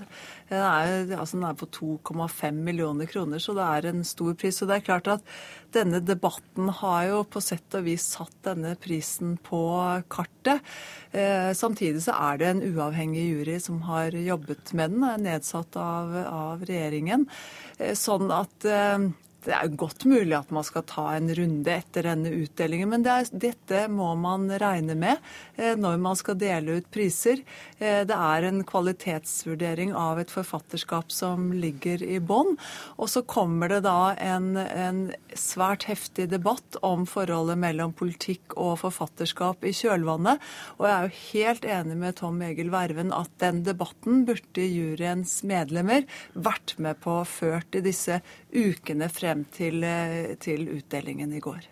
Den 0.53 0.61
er, 0.61 1.15
altså 1.17 1.39
den 1.39 1.47
er 1.47 1.57
på 1.57 1.67
2,5 1.73 2.59
millioner 2.65 3.09
kroner, 3.09 3.41
så 3.41 3.55
det 3.57 3.65
er 3.65 3.87
en 3.89 4.03
stor 4.05 4.35
pris. 4.37 4.61
Og 4.61 4.69
det 4.69 4.75
er 4.77 4.85
klart 4.85 5.09
at 5.15 5.25
denne 5.73 6.01
debatten 6.05 6.69
har 6.81 7.07
jo 7.09 7.23
på 7.25 7.41
sett 7.41 7.77
og 7.79 7.87
vis 7.87 8.05
satt 8.13 8.35
denne 8.45 8.75
prisen 8.81 9.35
på 9.41 9.63
kartet. 10.13 10.61
Eh, 11.11 11.49
samtidig 11.57 12.03
så 12.05 12.17
er 12.29 12.39
det 12.41 12.51
en 12.51 12.63
uavhengig 12.67 13.25
jury 13.31 13.57
som 13.63 13.81
har 13.89 14.13
jobbet 14.13 14.75
med 14.77 14.93
den, 14.93 15.07
nedsatt 15.25 15.77
av, 15.79 16.13
av 16.21 16.65
regjeringen. 16.69 17.25
Eh, 17.79 17.97
sånn 17.97 18.29
at 18.33 18.69
eh, 18.69 19.09
det 19.45 19.53
er 19.55 19.75
godt 19.79 20.05
mulig 20.09 20.35
at 20.37 20.51
man 20.53 20.65
skal 20.65 20.85
ta 20.87 21.05
en 21.15 21.29
runde 21.35 21.71
etter 21.73 22.07
denne 22.07 22.31
utdelingen, 22.43 22.89
men 22.91 23.03
det 23.05 23.13
er, 23.13 23.29
dette 23.45 23.81
må 23.91 24.13
man 24.19 24.47
regne 24.61 24.95
med 24.99 25.19
eh, 25.57 25.75
når 25.79 25.99
man 26.03 26.19
skal 26.19 26.37
dele 26.39 26.79
ut 26.79 26.89
priser. 26.93 27.41
Eh, 27.79 28.03
det 28.07 28.15
er 28.15 28.47
en 28.47 28.61
kvalitetsvurdering 28.67 29.93
av 29.97 30.21
et 30.21 30.31
forfatterskap 30.33 31.11
som 31.13 31.51
ligger 31.55 32.03
i 32.05 32.19
bånn. 32.23 32.55
Og 32.97 33.11
så 33.11 33.23
kommer 33.27 33.71
det 33.71 33.83
da 33.87 34.13
en, 34.15 34.55
en, 34.57 35.03
svært 35.33 35.87
heftig 35.89 36.27
debatt 36.29 36.77
om 36.85 37.07
forholdet 37.09 37.57
mellom 37.57 37.93
politikk 37.97 38.53
og 38.53 38.77
forfatterskap 38.83 39.65
i 39.65 39.73
kjølvannet. 39.75 40.41
Og 40.77 40.87
jeg 40.87 40.93
er 40.93 41.07
jo 41.07 41.21
helt 41.33 41.65
enig 41.77 41.97
med 42.03 42.17
Tom 42.19 42.41
Egil 42.45 42.69
Verven 42.73 43.09
at 43.15 43.31
den 43.41 43.63
debatten 43.65 44.23
burde 44.27 44.67
juryens 44.67 45.39
medlemmer 45.47 46.05
vært 46.33 46.75
med 46.77 47.01
på 47.03 47.17
ført 47.27 47.73
i 47.75 47.83
disse 47.83 48.21
ukene 48.53 49.09
frem 49.09 49.45
til, 49.53 49.83
eh, 49.83 50.35
til 50.39 50.69
utdelingen 50.77 51.33
i 51.33 51.41
går. 51.43 51.67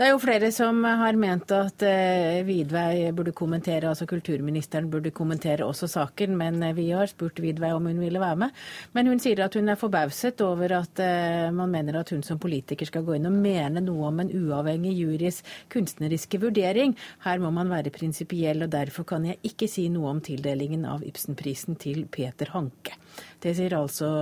Det 0.00 0.06
er 0.06 0.14
jo 0.14 0.20
flere 0.22 0.48
som 0.48 0.78
har 0.80 1.16
ment 1.20 1.50
at 1.52 1.82
eh, 1.84 2.38
Vidvei 2.48 3.10
burde 3.12 3.34
kommentere, 3.36 3.90
altså 3.90 4.06
kulturministeren 4.08 4.86
burde 4.88 5.10
kommentere 5.12 5.66
også 5.68 5.90
saken, 5.92 6.38
men 6.40 6.56
eh, 6.64 6.72
vi 6.72 6.86
har 6.96 7.10
spurt 7.10 7.42
Vidvei 7.44 7.68
om 7.76 7.84
hun 7.84 8.00
ville 8.00 8.22
være 8.22 8.38
med. 8.40 8.56
Men 8.96 9.10
hun 9.12 9.20
sier 9.20 9.44
at 9.44 9.58
hun 9.60 9.68
er 9.68 9.76
forbauset 9.76 10.40
over 10.40 10.72
at 10.78 11.04
man 11.52 11.68
mener 11.68 12.00
at 12.00 12.14
hun 12.14 12.24
som 12.24 12.40
politiker 12.40 12.88
skal 12.88 13.04
gå 13.04 13.18
inn 13.18 13.28
og 13.28 13.36
mene 13.44 13.84
noe 13.84 14.08
om 14.08 14.24
en 14.24 14.32
uavhengig 14.40 14.96
jurys 15.02 15.44
kunstneriske 15.68 16.40
vurdering. 16.40 16.96
Her 17.28 17.44
må 17.44 17.52
man 17.60 17.68
være 17.68 17.92
prinsipiell, 17.92 18.64
og 18.64 18.72
derfor 18.72 19.04
kan 19.04 19.28
jeg 19.28 19.42
ikke 19.52 19.68
si 19.68 19.90
noe 19.92 20.16
om 20.16 20.24
tildelingen 20.24 20.88
av 20.88 21.04
Ibsenprisen 21.04 21.76
til 21.76 22.06
Peter 22.08 22.56
Hanke. 22.56 22.96
Det 23.36 23.52
sier 23.52 23.76
altså 23.76 24.14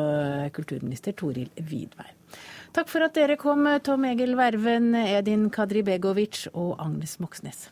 kulturminister 0.59 1.14
Toril 1.14 1.55
Vidvei. 1.55 2.17
Takk 2.76 2.90
for 2.92 3.04
at 3.06 3.16
dere 3.16 3.36
kom, 3.40 3.64
Tom 3.82 4.04
Egil 4.04 4.36
Verven, 4.38 4.92
Edin 4.94 5.48
Kadribegovic 5.50 6.46
og 6.52 6.76
Agnes 6.78 7.16
Moxnes. 7.22 7.68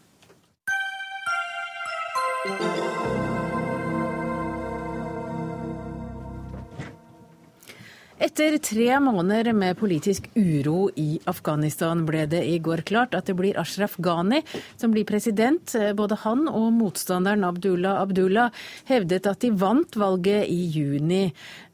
Etter 8.16 8.54
tre 8.64 8.86
måneder 8.96 9.52
med 9.52 9.76
politisk 9.76 10.30
uro 10.40 10.86
i 10.96 11.18
Afghanistan 11.28 12.00
ble 12.08 12.22
det 12.32 12.40
i 12.48 12.56
går 12.64 12.80
klart 12.88 13.12
at 13.14 13.28
det 13.28 13.34
blir 13.36 13.58
Ashraf 13.60 13.98
Ghani 14.00 14.40
som 14.80 14.94
blir 14.94 15.04
president. 15.04 15.74
Både 15.98 16.16
han 16.22 16.46
og 16.48 16.70
motstanderen 16.78 17.44
Abdullah 17.44 18.00
Abdullah 18.00 18.56
hevdet 18.88 19.28
at 19.28 19.44
de 19.44 19.52
vant 19.60 20.00
valget 20.00 20.48
i 20.48 20.62
juni. 20.78 21.26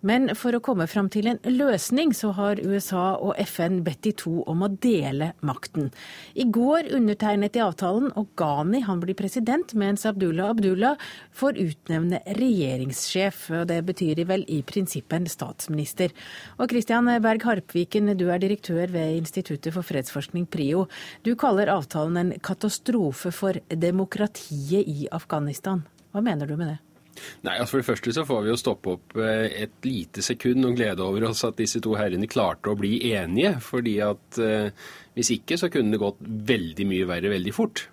Men 0.02 0.32
for 0.34 0.54
å 0.56 0.60
komme 0.64 0.88
fram 0.90 1.06
til 1.12 1.28
en 1.30 1.38
løsning, 1.46 2.10
så 2.16 2.32
har 2.34 2.58
USA 2.58 3.14
og 3.22 3.36
FN 3.46 3.82
bedt 3.86 4.02
de 4.02 4.12
to 4.18 4.32
om 4.50 4.64
å 4.66 4.70
dele 4.82 5.30
makten. 5.46 5.92
I 6.34 6.48
går 6.50 6.90
undertegnet 6.96 7.54
de 7.54 7.62
avtalen, 7.62 8.10
og 8.18 8.32
Ghani 8.38 8.82
han 8.88 9.02
blir 9.02 9.18
president, 9.18 9.76
mens 9.78 10.06
Abdullah 10.08 10.50
Abdullah 10.50 10.98
får 11.38 11.60
utnevne 11.62 12.22
regjeringssjef. 12.38 13.44
og 13.60 13.68
Det 13.70 13.78
betyr 13.86 14.24
vel 14.26 14.44
i 14.50 14.62
prinsippet 14.66 15.20
en 15.20 15.30
statsminister. 15.30 16.10
Og 16.58 16.74
Christian 16.74 17.06
Berg 17.22 17.46
Harpviken, 17.46 18.10
du 18.18 18.28
er 18.30 18.42
direktør 18.42 18.90
ved 18.90 19.20
Instituttet 19.22 19.74
for 19.74 19.86
fredsforskning, 19.86 20.48
PRIO. 20.50 20.88
Du 21.22 21.36
kaller 21.38 21.70
avtalen 21.70 22.18
en 22.18 22.38
katastrofe 22.42 23.30
for 23.30 23.62
demokratiet 23.70 24.82
i 24.82 25.06
Afghanistan. 25.14 25.86
Hva 26.12 26.20
mener 26.24 26.50
du 26.50 26.58
med 26.58 26.74
det? 26.74 26.91
Nei, 27.44 27.56
altså 27.58 27.74
For 27.74 27.82
det 27.82 27.88
første 27.90 28.14
så 28.16 28.24
får 28.28 28.44
vi 28.44 28.52
jo 28.52 28.58
stoppe 28.60 28.96
opp 28.96 29.16
eh, 29.20 29.46
et 29.66 29.86
lite 29.86 30.24
sekund 30.24 30.66
og 30.68 30.76
glede 30.78 31.04
over 31.04 31.28
oss 31.30 31.44
at 31.48 31.58
disse 31.60 31.82
to 31.84 31.94
herrene 31.98 32.30
klarte 32.30 32.72
å 32.72 32.78
bli 32.78 32.98
enige. 33.12 33.56
fordi 33.62 33.98
at 34.04 34.40
eh, 34.42 34.70
hvis 35.16 35.34
ikke 35.36 35.58
så 35.60 35.70
kunne 35.72 35.94
det 35.94 36.02
gått 36.02 36.22
veldig 36.22 36.88
mye 36.88 37.08
verre 37.10 37.32
veldig 37.32 37.54
fort. 37.56 37.86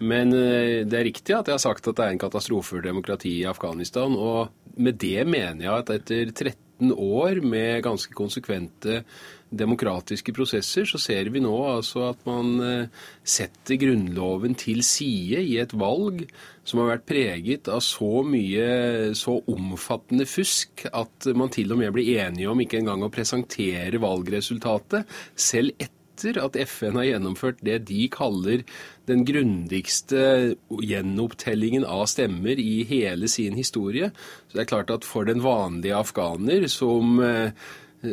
Men 0.00 0.32
eh, 0.32 0.86
det 0.88 0.98
er 0.98 1.08
riktig 1.10 1.36
at 1.36 1.48
jeg 1.48 1.58
har 1.58 1.62
sagt 1.62 1.88
at 1.88 1.98
det 1.98 2.06
er 2.06 2.16
en 2.16 2.24
katastrofe 2.24 2.76
for 2.76 2.84
demokratiet 2.84 3.44
i 3.44 3.50
Afghanistan. 3.50 4.16
Og 4.16 4.50
med 4.80 4.98
det 5.02 5.26
mener 5.28 5.66
jeg 5.66 5.84
at 5.84 5.94
etter 5.98 6.32
13 6.32 6.94
år 6.96 7.42
med 7.44 7.84
ganske 7.84 8.14
konsekvente 8.16 9.02
demokratiske 9.50 10.32
prosesser, 10.34 10.86
så 10.86 10.98
ser 11.00 11.30
vi 11.34 11.42
nå 11.42 11.52
altså 11.66 12.06
at 12.10 12.22
man 12.28 12.52
eh, 12.64 13.04
setter 13.26 13.78
Grunnloven 13.80 14.56
til 14.58 14.82
side 14.86 15.42
i 15.42 15.56
et 15.62 15.74
valg 15.78 16.22
som 16.64 16.82
har 16.82 16.92
vært 16.92 17.08
preget 17.08 17.70
av 17.72 17.82
så 17.84 18.22
mye 18.26 19.14
så 19.18 19.38
omfattende 19.50 20.26
fusk 20.28 20.86
at 20.92 21.30
man 21.34 21.50
til 21.52 21.72
og 21.74 21.80
med 21.82 21.94
blir 21.96 22.20
enige 22.22 22.50
om 22.50 22.62
ikke 22.62 22.80
engang 22.82 23.02
å 23.06 23.12
presentere 23.12 24.02
valgresultatet, 24.02 25.08
selv 25.34 25.74
etter 25.80 26.38
at 26.42 26.56
FN 26.68 26.98
har 27.00 27.08
gjennomført 27.08 27.62
det 27.64 27.78
de 27.88 28.04
kaller 28.12 28.62
den 29.08 29.24
grundigste 29.26 30.54
gjenopptellingen 30.68 31.86
av 31.88 32.04
stemmer 32.12 32.60
i 32.60 32.84
hele 32.86 33.28
sin 33.32 33.56
historie. 33.58 34.12
Så 34.48 34.58
det 34.58 34.66
er 34.66 34.72
klart 34.74 34.92
at 34.94 35.08
for 35.08 35.26
den 35.26 35.42
vanlige 35.42 35.96
afghaner 35.96 36.68
som 36.70 37.18
eh, 37.24 37.56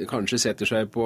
kanskje 0.10 0.42
setter 0.42 0.70
seg 0.70 0.92
på 0.94 1.06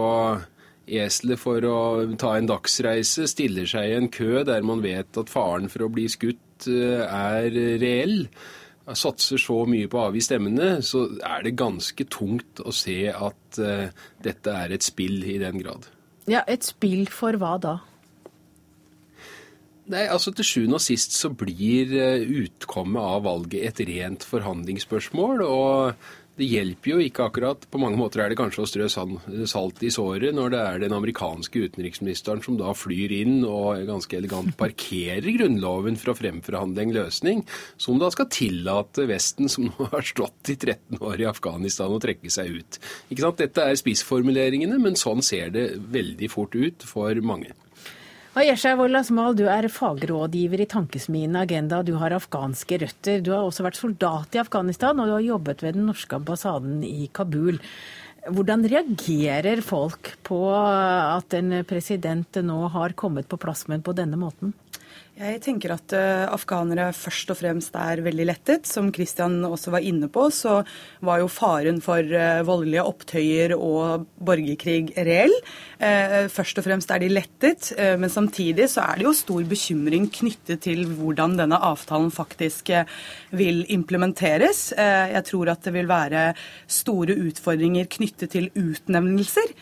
eselet 0.92 1.40
for 1.40 1.66
å 1.68 1.82
ta 2.20 2.36
en 2.38 2.50
dagsreise, 2.50 3.28
stiller 3.30 3.70
seg 3.70 3.92
i 3.92 4.00
en 4.00 4.10
kø 4.12 4.42
der 4.48 4.66
man 4.66 4.82
vet 4.84 5.18
at 5.20 5.32
faren 5.32 5.70
for 5.72 5.86
å 5.86 5.92
bli 5.94 6.08
skutt 6.12 6.68
eh, 6.72 7.06
er 7.06 7.54
reell, 7.82 8.26
satser 8.98 9.40
så 9.40 9.62
mye 9.70 9.88
på 9.88 10.00
å 10.00 10.08
avgi 10.10 10.24
stemmene, 10.26 10.82
så 10.84 11.06
er 11.24 11.46
det 11.46 11.58
ganske 11.60 12.06
tungt 12.12 12.60
å 12.66 12.74
se 12.76 13.06
at 13.14 13.60
uh, 13.62 13.88
dette 14.26 14.56
er 14.58 14.74
et 14.74 14.84
spill 14.84 15.22
i 15.24 15.38
den 15.40 15.62
grad. 15.62 15.86
Ja, 16.28 16.42
Et 16.50 16.66
spill 16.66 17.06
for 17.14 17.38
hva 17.40 17.54
da? 17.62 17.78
Nei, 19.92 20.06
altså 20.08 20.34
Til 20.36 20.48
sjuende 20.48 20.78
og 20.78 20.84
sist 20.84 21.16
så 21.18 21.32
blir 21.34 21.94
eh, 21.98 22.26
utkommet 22.44 23.02
av 23.02 23.24
valget 23.26 23.64
et 23.70 23.82
rent 23.90 24.26
forhandlingsspørsmål. 24.28 25.42
og 25.46 26.06
det 26.42 26.50
hjelper 26.50 26.94
jo 26.96 27.00
ikke 27.04 27.28
akkurat. 27.30 27.66
På 27.70 27.80
mange 27.82 28.00
måter 28.00 28.24
er 28.24 28.32
det 28.32 28.40
kanskje 28.40 28.64
å 28.64 28.70
strø 28.70 28.88
salt 28.90 29.84
i 29.86 29.92
såret 29.94 30.34
når 30.36 30.54
det 30.54 30.62
er 30.66 30.82
den 30.84 30.96
amerikanske 30.98 31.68
utenriksministeren 31.68 32.42
som 32.42 32.58
da 32.58 32.74
flyr 32.78 33.14
inn 33.22 33.46
og 33.46 33.84
ganske 33.86 34.18
elegant 34.18 34.56
parkerer 34.58 35.30
Grunnloven 35.38 36.00
for 36.02 36.14
å 36.14 36.18
fremforhandle 36.18 36.88
en 36.88 36.96
løsning 36.98 37.46
som 37.82 38.02
da 38.02 38.10
skal 38.14 38.30
tillate 38.34 39.06
Vesten, 39.12 39.50
som 39.52 39.70
nå 39.70 39.90
har 39.94 40.06
stått 40.06 40.54
i 40.54 40.58
13 40.58 41.02
år 41.02 41.22
i 41.22 41.30
Afghanistan, 41.30 41.94
å 41.94 42.02
trekke 42.02 42.32
seg 42.34 42.58
ut. 42.58 42.82
Ikke 43.12 43.26
sant? 43.28 43.42
Dette 43.42 43.66
er 43.66 43.78
spissformuleringene, 43.80 44.82
men 44.82 44.98
sånn 45.00 45.22
ser 45.26 45.54
det 45.54 45.68
veldig 45.94 46.30
fort 46.34 46.58
ut 46.58 46.86
for 46.88 47.22
mange. 47.26 47.54
Og 48.32 48.48
Yesha 48.48 48.78
Wolasmal, 48.80 49.34
du 49.36 49.44
er 49.52 49.66
fagrådgiver 49.68 50.62
i 50.64 50.68
Tankesmien 50.72 51.34
Agenda. 51.36 51.82
Du 51.84 51.98
har 52.00 52.14
afghanske 52.16 52.78
røtter. 52.80 53.20
Du 53.20 53.34
har 53.34 53.44
også 53.44 53.66
vært 53.66 53.76
soldat 53.76 54.38
i 54.38 54.40
Afghanistan, 54.40 55.02
og 55.04 55.10
du 55.10 55.16
har 55.18 55.26
jobbet 55.26 55.64
ved 55.66 55.76
den 55.76 55.90
norske 55.90 56.16
ambassaden 56.16 56.78
i 56.88 57.10
Kabul. 57.12 57.60
Hvordan 58.32 58.64
reagerer 58.72 59.60
folk 59.66 60.14
på 60.24 60.40
at 60.56 61.36
en 61.36 61.58
president 61.68 62.40
nå 62.48 62.62
har 62.72 62.96
kommet 62.96 63.28
på 63.28 63.42
plass, 63.42 63.66
men 63.68 63.84
på 63.84 63.92
denne 64.00 64.16
måten? 64.22 64.56
Jeg 65.20 65.42
tenker 65.44 65.74
at 65.76 65.92
uh, 65.92 66.32
afghanere 66.32 66.88
først 66.96 67.34
og 67.34 67.38
fremst 67.42 67.76
er 67.76 68.00
veldig 68.02 68.26
lettet. 68.30 68.68
Som 68.70 68.94
Kristian 68.96 69.42
også 69.44 69.74
var 69.76 69.84
inne 69.84 70.08
på, 70.10 70.30
så 70.32 70.62
var 71.04 71.20
jo 71.20 71.28
faren 71.28 71.82
for 71.84 72.00
uh, 72.00 72.40
voldelige 72.48 72.86
opptøyer 72.88 73.54
og 73.58 74.08
borgerkrig 74.24 74.94
reell. 74.96 75.36
Uh, 75.84 76.32
først 76.32 76.62
og 76.62 76.66
fremst 76.66 76.94
er 76.96 77.04
de 77.04 77.10
lettet, 77.12 77.74
men 78.00 78.10
samtidig 78.12 78.70
så 78.72 78.86
er 78.86 79.00
det 79.00 79.06
jo 79.06 79.14
stor 79.18 79.44
bekymring 79.50 80.08
knyttet 80.14 80.64
til 80.64 80.86
hvordan 80.96 81.36
denne 81.40 81.60
avtalen 81.60 82.12
faktisk 82.14 82.70
vil 83.36 83.64
implementeres. 83.74 84.72
jeg 84.78 85.24
tror 85.28 85.52
at 85.52 85.64
det 85.66 85.74
vil 85.74 85.90
være 85.90 86.22
store 86.68 87.16
utfordringer 87.28 87.90
knyttet 87.92 88.32
til 88.36 88.50
utnevnelser. 88.56 89.54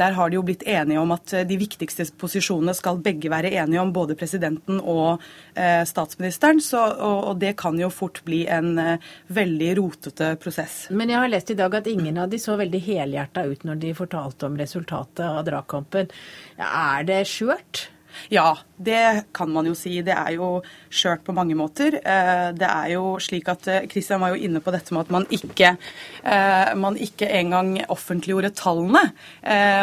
der 0.00 0.16
har 0.16 0.30
de 0.30 0.38
jo 0.38 0.44
blitt 0.46 0.64
enige 0.66 1.00
om 1.00 1.12
at 1.12 1.34
de 1.48 1.58
viktigste 1.60 2.08
posisjonene 2.18 2.74
skal 2.74 3.00
begge 3.02 3.30
være 3.30 3.52
enige 3.52 3.80
om, 3.80 3.92
både 3.92 4.16
presidenten 4.18 4.79
og 4.80 5.22
eh, 5.54 5.84
statsministeren. 5.88 6.60
Så, 6.64 6.80
og, 6.80 7.18
og, 7.30 7.38
det 7.42 7.54
kan 7.60 7.78
jo 7.80 7.90
fort 7.92 8.22
bli 8.26 8.42
en 8.50 8.74
eh, 8.80 9.12
veldig 9.28 9.70
rotete 9.78 10.32
prosess. 10.42 10.82
Men 10.90 11.12
jeg 11.12 11.22
har 11.22 11.32
lest 11.32 11.54
i 11.54 11.58
dag 11.58 11.78
at 11.80 11.88
ingen 11.90 12.18
av 12.20 12.32
de 12.32 12.40
så 12.42 12.58
veldig 12.60 12.82
helhjerta 12.88 13.46
ut 13.46 13.64
når 13.68 13.80
de 13.84 13.94
fortalte 13.96 14.50
om 14.50 14.58
resultatet 14.60 15.24
av 15.26 15.44
dragkampen. 15.48 16.12
Ja, 16.58 16.70
er 16.98 17.08
det 17.08 17.22
skjørt? 17.30 17.88
Ja, 18.32 18.58
det 18.76 19.30
kan 19.36 19.50
man 19.52 19.68
jo 19.68 19.74
si. 19.76 19.98
Det 20.04 20.14
er 20.14 20.34
jo 20.36 20.60
skjørt 20.92 21.24
på 21.26 21.34
mange 21.36 21.56
måter. 21.58 21.98
Eh, 22.00 22.50
det 22.56 22.68
er 22.68 22.92
jo 22.94 23.16
slik 23.22 23.48
at 23.52 23.66
Kristian 23.90 24.20
eh, 24.20 24.24
var 24.24 24.34
jo 24.34 24.48
inne 24.48 24.62
på 24.64 24.72
dette 24.74 24.94
med 24.94 25.06
at 25.06 25.14
man 25.14 25.26
ikke, 25.32 25.74
eh, 26.22 26.72
man 26.80 26.98
ikke 27.00 27.28
engang 27.40 27.74
offentliggjorde 27.92 28.52
tallene. 28.58 29.04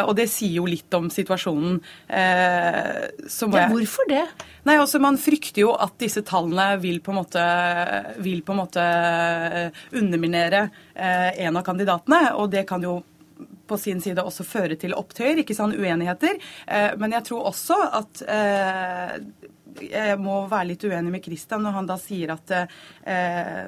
Og 0.08 0.14
det 0.18 0.28
sier 0.32 0.60
jo 0.60 0.68
litt 0.70 0.94
om 0.98 1.10
situasjonen. 1.12 1.80
Ja, 2.08 3.68
hvorfor 3.72 4.08
det? 4.10 4.24
Nei, 4.68 4.76
altså 4.80 5.00
Man 5.00 5.20
frykter 5.22 5.64
jo 5.64 5.74
at 5.80 5.96
disse 6.02 6.24
tallene 6.28 6.78
vil 6.82 7.00
på 7.04 7.14
en 7.14 7.20
måte, 7.22 7.44
vil 8.24 8.42
på 8.46 8.56
en 8.56 8.62
måte 8.62 8.88
underminere 9.96 10.68
en 10.96 11.60
av 11.60 11.66
kandidatene. 11.68 12.22
Og 12.40 12.52
det 12.54 12.66
kan 12.70 12.84
jo 12.84 13.00
på 13.68 13.80
sin 13.82 14.02
side 14.04 14.24
også 14.24 14.46
føre 14.48 14.80
til 14.80 14.96
opptøyer, 14.98 15.44
ikke 15.44 15.58
sånn 15.58 15.76
uenigheter. 15.78 16.40
Eh, 16.68 16.90
men 17.00 17.16
jeg 17.18 17.28
tror 17.30 17.52
også 17.52 17.78
at 18.02 18.24
eh, 18.28 19.18
jeg 19.84 20.18
må 20.22 20.40
være 20.50 20.72
litt 20.72 20.84
uenig 20.88 21.12
med 21.14 21.24
Kristian 21.24 21.64
når 21.66 21.76
han 21.76 21.90
da 21.90 21.98
sier 22.02 22.32
at 22.34 22.54
eh, 22.56 23.68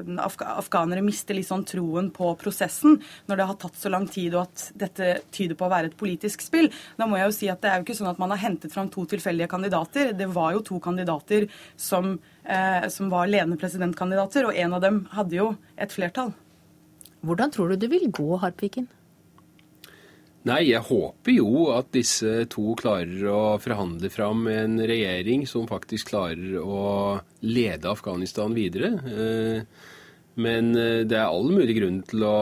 afghanere 0.50 1.04
mister 1.06 1.38
litt 1.38 1.50
sånn 1.50 1.66
troen 1.68 2.10
på 2.16 2.32
prosessen 2.40 3.00
når 3.30 3.40
det 3.40 3.48
har 3.52 3.60
tatt 3.62 3.80
så 3.80 3.92
lang 3.94 4.08
tid 4.10 4.36
og 4.36 4.48
at 4.48 4.66
dette 4.80 5.12
tyder 5.36 5.58
på 5.60 5.68
å 5.68 5.72
være 5.74 5.92
et 5.92 5.98
politisk 6.00 6.44
spill. 6.46 6.70
Da 6.98 7.08
må 7.10 7.20
jeg 7.20 7.30
jo 7.30 7.38
si 7.40 7.52
at 7.52 7.62
det 7.64 7.72
er 7.72 7.80
jo 7.80 7.88
ikke 7.88 8.00
sånn 8.02 8.12
at 8.12 8.22
man 8.22 8.34
har 8.34 8.44
hentet 8.44 8.74
fram 8.74 8.92
to 8.94 9.06
tilfeldige 9.10 9.50
kandidater. 9.52 10.14
Det 10.18 10.30
var 10.34 10.56
jo 10.58 10.66
to 10.66 10.80
kandidater 10.84 11.50
som, 11.78 12.18
eh, 12.44 12.88
som 12.90 13.12
var 13.14 13.30
ledende 13.30 13.60
presidentkandidater, 13.60 14.50
og 14.50 14.56
en 14.56 14.78
av 14.78 14.86
dem 14.86 15.04
hadde 15.14 15.38
jo 15.38 15.50
et 15.78 15.94
flertall. 15.94 16.34
Hvordan 17.26 17.52
tror 17.52 17.70
du 17.70 17.82
det 17.82 17.92
vil 17.92 18.08
gå, 18.12 18.30
Harpviken? 18.40 18.88
Nei, 20.50 20.64
jeg 20.72 20.82
håper 20.88 21.36
jo 21.36 21.68
at 21.76 21.92
disse 21.94 22.46
to 22.50 22.74
klarer 22.80 23.28
å 23.30 23.42
forhandle 23.62 24.10
fram 24.10 24.48
en 24.50 24.80
regjering 24.82 25.46
som 25.50 25.68
faktisk 25.70 26.10
klarer 26.14 26.58
å 26.64 27.20
lede 27.46 27.92
Afghanistan 27.92 28.56
videre. 28.58 28.96
Eh, 28.98 29.90
men 30.40 30.72
eh, 30.74 31.04
det 31.06 31.20
er 31.20 31.28
all 31.28 31.52
mulig 31.54 31.76
grunn 31.78 32.02
til 32.08 32.26
å 32.26 32.40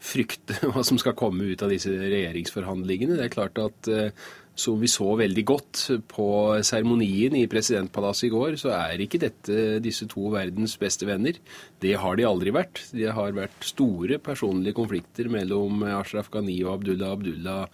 frykte 0.00 0.60
hva 0.70 0.84
som 0.86 1.00
skal 1.00 1.16
komme 1.18 1.50
ut 1.50 1.64
av 1.64 1.72
disse 1.72 1.90
regjeringsforhandlingene. 1.90 3.18
Det 3.18 3.26
er 3.26 3.34
klart 3.34 3.58
at 3.62 3.90
eh, 3.90 4.30
som 4.60 4.80
vi 4.80 4.88
så 4.90 5.14
veldig 5.18 5.44
godt 5.48 5.82
på 6.10 6.26
seremonien 6.66 7.36
i 7.38 7.46
presidentpalasset 7.50 8.28
i 8.28 8.32
går, 8.34 8.58
så 8.60 8.74
er 8.76 9.00
ikke 9.00 9.22
dette 9.22 9.78
disse 9.84 10.08
to 10.10 10.28
verdens 10.34 10.76
beste 10.80 11.08
venner. 11.08 11.38
Det 11.80 11.94
har 12.02 12.18
de 12.18 12.28
aldri 12.28 12.52
vært. 12.54 12.82
Det 12.92 13.08
har 13.16 13.32
vært 13.36 13.64
store 13.66 14.20
personlige 14.22 14.76
konflikter 14.76 15.30
mellom 15.32 15.84
Ashraf 15.88 16.30
Ghani 16.32 16.58
og 16.66 16.74
Abdullah 16.78 17.16
Abdullah 17.16 17.64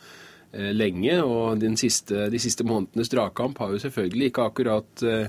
eh, 0.53 0.73
lenge. 0.77 1.19
Og 1.25 1.67
siste, 1.81 2.29
de 2.33 2.43
siste 2.43 2.67
månedenes 2.67 3.11
dragkamp 3.13 3.59
har 3.63 3.75
jo 3.75 3.83
selvfølgelig 3.83 4.31
ikke 4.31 4.49
akkurat 4.53 5.07
eh, 5.07 5.29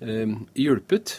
eh, 0.00 0.36
hjulpet. 0.56 1.18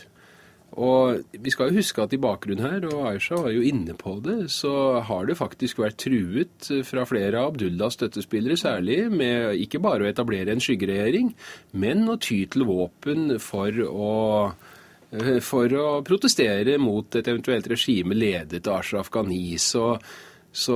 Og 0.78 1.24
vi 1.34 1.50
skal 1.50 1.72
jo 1.72 1.80
huske 1.80 2.04
at 2.04 2.14
i 2.14 2.20
bakgrunnen 2.22 2.62
her, 2.62 2.84
og 2.92 3.08
Aisha 3.10 3.40
var 3.42 3.50
jo 3.50 3.66
inne 3.66 3.96
på 3.98 4.20
det, 4.22 4.52
så 4.54 5.02
har 5.08 5.26
det 5.26 5.40
faktisk 5.40 5.82
vært 5.82 5.98
truet 6.04 6.70
fra 6.86 7.06
flere 7.10 7.42
av 7.42 7.56
Abdullahs 7.56 7.98
støttespillere 7.98 8.60
særlig, 8.62 9.00
med 9.10 9.58
ikke 9.64 9.82
bare 9.82 10.06
å 10.06 10.10
etablere 10.12 10.54
en 10.54 10.62
skyggeregjering, 10.62 11.34
men 11.82 12.06
å 12.14 12.20
ty 12.22 12.44
til 12.54 12.68
våpen 12.70 13.40
for 13.42 13.82
å 13.90 14.16
for 15.40 15.72
å 15.72 16.02
protestere 16.04 16.74
mot 16.84 17.16
et 17.16 17.28
eventuelt 17.32 17.68
regime 17.72 18.16
ledet 18.18 18.68
av 18.68 18.82
Ashraf 18.82 19.08
Ghani. 19.14 19.56
Så, 19.56 19.94
så, 20.52 20.76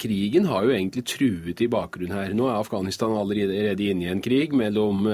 krigen 0.00 0.48
har 0.50 0.66
jo 0.66 0.74
egentlig 0.74 1.04
truet 1.06 1.62
i 1.62 1.70
bakgrunnen 1.70 2.16
her. 2.16 2.34
Nå 2.34 2.48
er 2.48 2.58
Afghanistan 2.58 3.14
allerede 3.14 3.86
inne 3.86 4.08
i 4.08 4.10
en 4.10 4.24
krig 4.24 4.56
mellom 4.58 5.06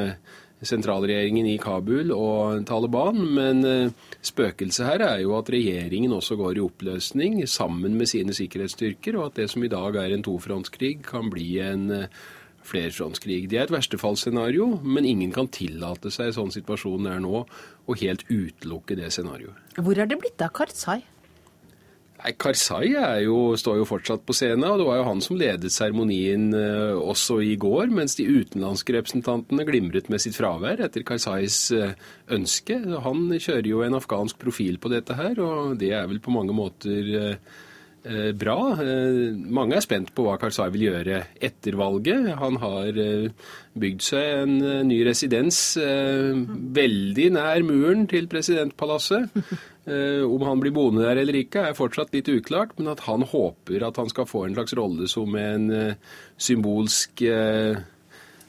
sentralregjeringen 0.64 1.48
i 1.50 1.58
Kabul 1.60 2.12
og 2.14 2.62
Taliban. 2.68 3.20
Men 3.36 3.64
eh, 3.68 4.14
spøkelset 4.24 4.86
her 4.88 5.04
er 5.04 5.20
jo 5.24 5.36
at 5.38 5.50
regjeringen 5.52 6.14
også 6.16 6.38
går 6.40 6.56
i 6.56 6.64
oppløsning 6.64 7.42
sammen 7.50 7.98
med 7.98 8.10
sine 8.10 8.36
sikkerhetsstyrker, 8.36 9.18
og 9.18 9.30
at 9.30 9.42
det 9.42 9.50
som 9.52 9.64
i 9.64 9.72
dag 9.72 10.00
er 10.00 10.14
en 10.14 10.24
tofrontskrig, 10.26 10.98
kan 11.06 11.30
bli 11.32 11.58
en 11.64 11.90
eh, 11.92 12.22
flerfrontskrig. 12.66 13.44
Det 13.50 13.60
er 13.60 13.68
et 13.68 13.74
verstefallsscenario, 13.74 14.68
men 14.82 15.06
ingen 15.06 15.34
kan 15.34 15.50
tillate 15.52 16.10
seg 16.14 16.32
sånn 16.34 16.54
situasjonen 16.54 17.12
er 17.12 17.20
nå, 17.22 17.44
å 17.86 17.98
helt 18.00 18.24
utelukke 18.30 18.96
det 18.98 19.12
scenarioet. 19.14 19.76
Hvor 19.78 19.98
er 19.98 20.08
det 20.10 20.18
blitt 20.22 20.42
av 20.42 20.54
Karzai? 20.56 21.02
Nei, 22.16 22.32
Karzai 22.40 22.94
står 23.60 23.80
jo 23.80 23.86
fortsatt 23.88 24.24
på 24.26 24.34
scenen, 24.36 24.64
og 24.64 24.80
det 24.80 24.86
var 24.88 25.00
jo 25.00 25.08
han 25.10 25.20
som 25.24 25.36
ledet 25.36 25.72
seremonien 25.74 26.48
eh, 26.56 26.96
også 26.96 27.42
i 27.44 27.52
går, 27.60 27.92
mens 27.92 28.16
de 28.16 28.24
utenlandske 28.24 28.96
representantene 28.96 29.66
glimret 29.68 30.08
med 30.12 30.24
sitt 30.24 30.38
fravær 30.38 30.80
etter 30.86 31.04
Karzais 31.06 31.58
eh, 31.76 31.92
ønske. 32.32 32.80
Han 33.04 33.28
kjører 33.36 33.68
jo 33.68 33.84
en 33.84 33.98
afghansk 34.00 34.40
profil 34.40 34.80
på 34.80 34.92
dette 34.94 35.18
her, 35.18 35.36
og 35.44 35.76
det 35.82 35.92
er 35.92 36.08
vel 36.08 36.22
på 36.24 36.34
mange 36.34 36.56
måter 36.56 37.14
eh 37.20 37.62
bra. 38.38 38.56
Eh, 38.82 39.36
mange 39.36 39.78
er 39.78 39.84
spent 39.84 40.12
på 40.14 40.26
hva 40.26 40.36
Karzai 40.40 40.68
vil 40.74 40.88
gjøre 40.88 41.22
etter 41.42 41.78
valget. 41.78 42.32
Han 42.40 42.60
har 42.62 43.00
eh, 43.02 43.30
bygd 43.76 44.04
seg 44.06 44.42
en 44.42 44.58
ny 44.88 45.00
residens 45.06 45.58
veldig 45.76 47.30
nær 47.36 47.64
muren 47.66 48.06
til 48.10 48.28
presidentpalasset. 48.32 49.32
Eh, 49.86 50.24
om 50.26 50.42
han 50.42 50.58
blir 50.58 50.72
boende 50.74 51.04
der 51.04 51.20
eller 51.20 51.36
ikke, 51.38 51.62
er 51.62 51.76
fortsatt 51.78 52.10
litt 52.10 52.26
uklart, 52.26 52.72
men 52.78 52.90
at 52.90 53.04
han 53.06 53.22
håper 53.22 53.84
at 53.86 54.00
han 54.00 54.08
skal 54.10 54.26
få 54.26 54.42
en 54.46 54.56
slags 54.56 54.74
rolle 54.74 55.06
som 55.06 55.36
en 55.38 55.68
eh, 55.70 56.16
symbolsk 56.42 57.22
eh, 57.22 57.78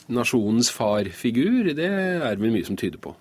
nasjonens 0.10 0.72
far-figur, 0.74 1.70
det 1.78 1.92
er 1.92 2.42
vel 2.42 2.56
mye 2.56 2.66
som 2.66 2.80
tyder 2.80 2.98
på. 3.04 3.14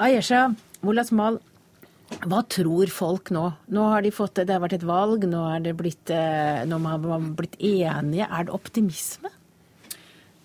Ayesha 0.00 0.46
Mulasmal, 0.80 1.42
hva 2.28 2.42
tror 2.48 2.90
folk 2.92 3.32
nå? 3.34 3.44
Nå 3.74 3.88
har 3.92 4.02
de 4.02 4.10
fått, 4.14 4.40
Det 4.40 4.54
har 4.54 4.62
vært 4.62 4.78
et 4.78 4.86
valg, 4.88 5.26
nå 5.28 5.42
er 5.54 5.60
det 5.60 5.76
blitt, 5.76 6.08
nå 6.08 6.78
har 6.84 6.98
man 7.04 7.34
blitt 7.36 7.58
enige. 7.60 8.26
Er 8.26 8.48
det 8.48 8.54
optimisme? 8.56 9.30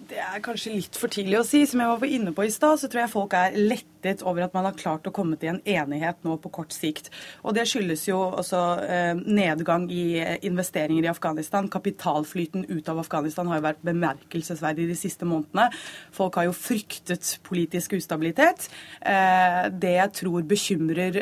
Det 0.09 0.19
er 0.19 0.43
kanskje 0.43 0.75
litt 0.75 0.99
for 0.99 1.09
tidlig 1.09 1.39
å 1.39 1.45
si. 1.47 1.63
Som 1.65 1.81
jeg 1.81 1.89
var 1.89 2.11
inne 2.17 2.33
på 2.35 2.45
i 2.45 2.51
stad, 2.53 2.81
så 2.81 2.89
tror 2.91 3.05
jeg 3.05 3.13
folk 3.15 3.33
er 3.39 3.55
lett 3.57 3.92
lettet 4.03 4.23
over 4.23 4.43
at 4.43 4.53
man 4.53 4.65
har 4.67 4.77
klart 4.77 5.07
å 5.07 5.13
komme 5.13 5.37
til 5.39 5.53
en 5.53 5.61
enighet 5.65 6.23
nå 6.23 6.37
på 6.41 6.51
kort 6.51 6.73
sikt. 6.73 7.09
Og 7.43 7.55
Det 7.55 7.65
skyldes 7.67 8.07
jo 8.07 8.19
også 8.19 8.61
eh, 8.83 9.13
nedgang 9.15 9.89
i 9.91 10.19
eh, 10.19 10.37
investeringer 10.43 11.05
i 11.05 11.11
Afghanistan. 11.11 11.69
Kapitalflyten 11.69 12.65
ut 12.69 12.89
av 12.89 12.99
Afghanistan 12.99 13.47
har 13.47 13.59
jo 13.59 13.67
vært 13.67 13.85
bemerkelsesverdig 13.85 14.87
de 14.89 14.97
siste 14.97 15.27
månedene. 15.27 15.69
Folk 16.13 16.39
har 16.39 16.49
jo 16.49 16.55
fryktet 16.55 17.37
politisk 17.43 17.95
ustabilitet. 17.97 18.69
Eh, 19.01 19.69
det 19.71 19.95
jeg 19.97 20.13
tror 20.23 20.43
bekymrer 20.47 21.21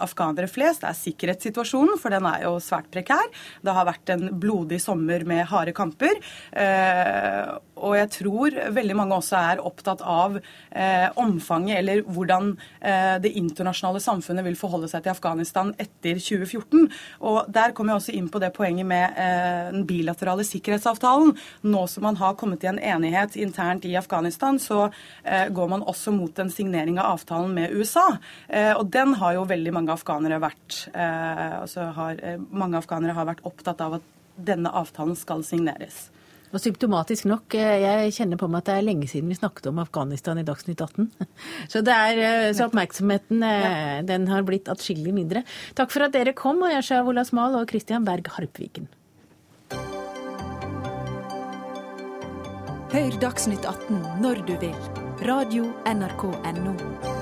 afghanere 0.00 0.48
flest, 0.48 0.84
er 0.86 0.96
sikkerhetssituasjonen, 0.96 1.98
for 2.00 2.12
den 2.14 2.24
er 2.24 2.46
jo 2.46 2.54
svært 2.62 2.88
prekær. 2.92 3.26
Det 3.60 3.74
har 3.76 3.84
vært 3.88 4.12
en 4.14 4.30
blodig 4.40 4.78
sommer 4.80 5.26
med 5.28 5.44
harde 5.50 5.74
kamper. 5.76 6.16
Og 7.80 7.96
jeg 7.98 8.08
tror 8.14 8.56
veldig 8.72 8.96
mange 8.96 9.18
også 9.20 9.42
er 9.50 9.62
opptatt 9.64 10.00
av 10.00 10.38
omfanget 11.20 11.82
eller 11.82 11.99
hvordan 12.06 12.52
eh, 12.80 13.16
det 13.22 13.32
internasjonale 13.38 14.02
samfunnet 14.02 14.46
vil 14.46 14.58
forholde 14.58 14.90
seg 14.90 15.04
til 15.04 15.14
Afghanistan 15.14 15.72
etter 15.80 16.20
2014. 16.20 16.88
Og 17.26 17.50
Der 17.52 17.74
kommer 17.76 17.94
jeg 17.94 18.02
også 18.02 18.16
inn 18.18 18.28
på 18.32 18.42
det 18.42 18.52
poenget 18.56 18.88
med 18.88 19.18
eh, 19.20 19.70
den 19.74 19.86
bilaterale 19.88 20.46
sikkerhetsavtalen. 20.46 21.34
Nå 21.66 21.86
som 21.90 22.06
man 22.08 22.20
har 22.20 22.36
kommet 22.40 22.62
til 22.62 22.74
en 22.74 22.82
enighet 22.82 23.36
internt 23.40 23.88
i 23.88 23.96
Afghanistan, 23.98 24.58
så 24.58 24.88
eh, 25.24 25.48
går 25.48 25.72
man 25.72 25.86
også 25.86 26.14
mot 26.14 26.38
en 26.38 26.52
signering 26.52 27.00
av 27.00 27.16
avtalen 27.18 27.54
med 27.54 27.74
USA. 27.74 28.06
Og 28.50 28.86
den 28.92 29.14
har 29.20 29.34
jo 29.36 29.48
veldig 29.48 29.72
mange 29.74 29.92
afghanere 29.92 30.40
vært 30.42 30.76
altså 30.94 31.90
har, 31.96 32.18
Mange 32.50 32.78
afghanere 32.78 33.14
har 33.16 33.28
vært 33.28 33.44
opptatt 33.46 33.80
av 33.84 33.98
at 33.98 34.08
denne 34.40 34.72
avtalen 34.76 35.16
skal 35.18 35.44
signeres. 35.46 36.08
Og 36.50 36.58
symptomatisk 36.58 37.28
nok, 37.30 37.54
eh, 37.54 37.82
jeg 37.84 38.14
kjenner 38.16 38.38
på 38.40 38.48
meg 38.50 38.64
at 38.64 38.70
det 38.70 38.76
er 38.76 38.86
lenge 38.88 39.08
siden 39.10 39.30
vi 39.30 39.38
snakket 39.38 39.68
om 39.70 39.78
Afghanistan 39.82 40.38
i 40.40 40.46
Dagsnytt 40.46 40.82
18. 40.82 41.10
Så, 41.72 41.84
er, 41.84 42.18
eh, 42.18 42.52
så 42.56 42.66
oppmerksomheten 42.66 43.44
eh, 43.46 44.00
den 44.06 44.26
har 44.30 44.42
blitt 44.46 44.70
atskillig 44.70 45.14
mindre. 45.14 45.44
Takk 45.78 45.94
for 45.94 46.08
at 46.08 46.16
dere 46.16 46.34
kom, 46.34 46.62
Ayasha 46.66 47.04
Wolasmal 47.06 47.54
og 47.60 47.70
Christian 47.70 48.08
Berg 48.08 48.32
Harpviken. 48.34 48.90
Hør 52.90 53.20
Dagsnytt 53.22 53.62
18 53.62 54.02
når 54.24 54.42
du 54.50 54.56
vil. 54.58 54.74
Radio 55.22 55.70
NRK 55.86 56.26
Radio.nrk.no. 56.34 57.19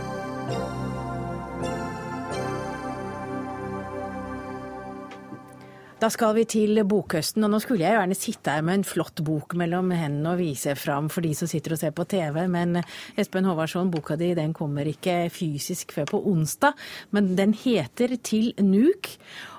Da 5.98 6.06
skal 6.14 6.36
vi 6.36 6.44
til 6.46 6.78
bokhøsten, 6.86 7.42
og 7.42 7.50
nå 7.50 7.58
skulle 7.58 7.82
jeg 7.82 7.96
gjerne 7.96 8.14
sitte 8.14 8.52
her 8.54 8.62
med 8.62 8.76
en 8.78 8.84
flott 8.86 9.18
bok 9.26 9.56
mellom 9.58 9.88
hendene 9.90 10.30
og 10.30 10.38
vise 10.38 10.76
fram 10.78 11.08
for 11.10 11.26
de 11.26 11.32
som 11.34 11.50
sitter 11.50 11.74
og 11.74 11.80
ser 11.80 11.90
på 11.90 12.06
TV, 12.06 12.38
men 12.46 12.78
Espen 13.18 13.48
Håvardsson, 13.48 13.90
boka 13.90 14.14
di 14.14 14.28
den 14.38 14.54
kommer 14.54 14.86
ikke 14.86 15.24
fysisk 15.34 15.96
før 15.96 16.12
på 16.12 16.20
onsdag, 16.30 16.78
men 17.10 17.32
den 17.34 17.50
heter 17.50 18.14
Til 18.22 18.52
Nuk. 18.62 19.10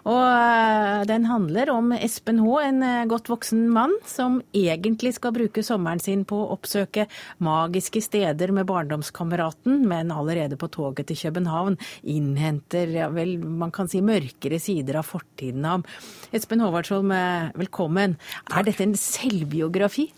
Og 0.08 0.24
eh, 0.24 1.02
den 1.10 1.26
handler 1.28 1.70
om 1.74 1.92
Espen 1.98 2.40
H., 2.40 2.54
en 2.64 2.84
eh, 2.88 3.08
godt 3.10 3.28
voksen 3.30 3.66
mann 3.76 3.92
som 4.08 4.40
egentlig 4.56 5.18
skal 5.18 5.36
bruke 5.36 5.64
sommeren 5.66 6.00
sin 6.00 6.24
på 6.28 6.40
å 6.40 6.54
oppsøke 6.56 7.10
magiske 7.44 8.02
steder 8.06 8.54
med 8.56 8.70
barndomskameraten, 8.70 9.84
men 9.90 10.16
allerede 10.16 10.58
på 10.60 10.72
toget 10.72 11.12
til 11.12 11.20
København 11.26 11.76
innhenter 12.08 12.96
ja, 12.96 13.10
vel, 13.12 13.36
man 13.44 13.76
kan 13.76 13.92
si 13.92 14.00
mørkere 14.06 14.62
sider 14.64 15.02
av 15.02 15.10
fortiden 15.10 15.68
av. 15.68 15.84
Espen 16.32 16.61
Håvardsholm, 16.61 17.09
velkommen. 17.09 17.51
velkommen. 17.57 18.17
Er 18.53 18.65
dette 18.67 18.84
en 18.86 18.95
selvbiografi? 18.95 20.11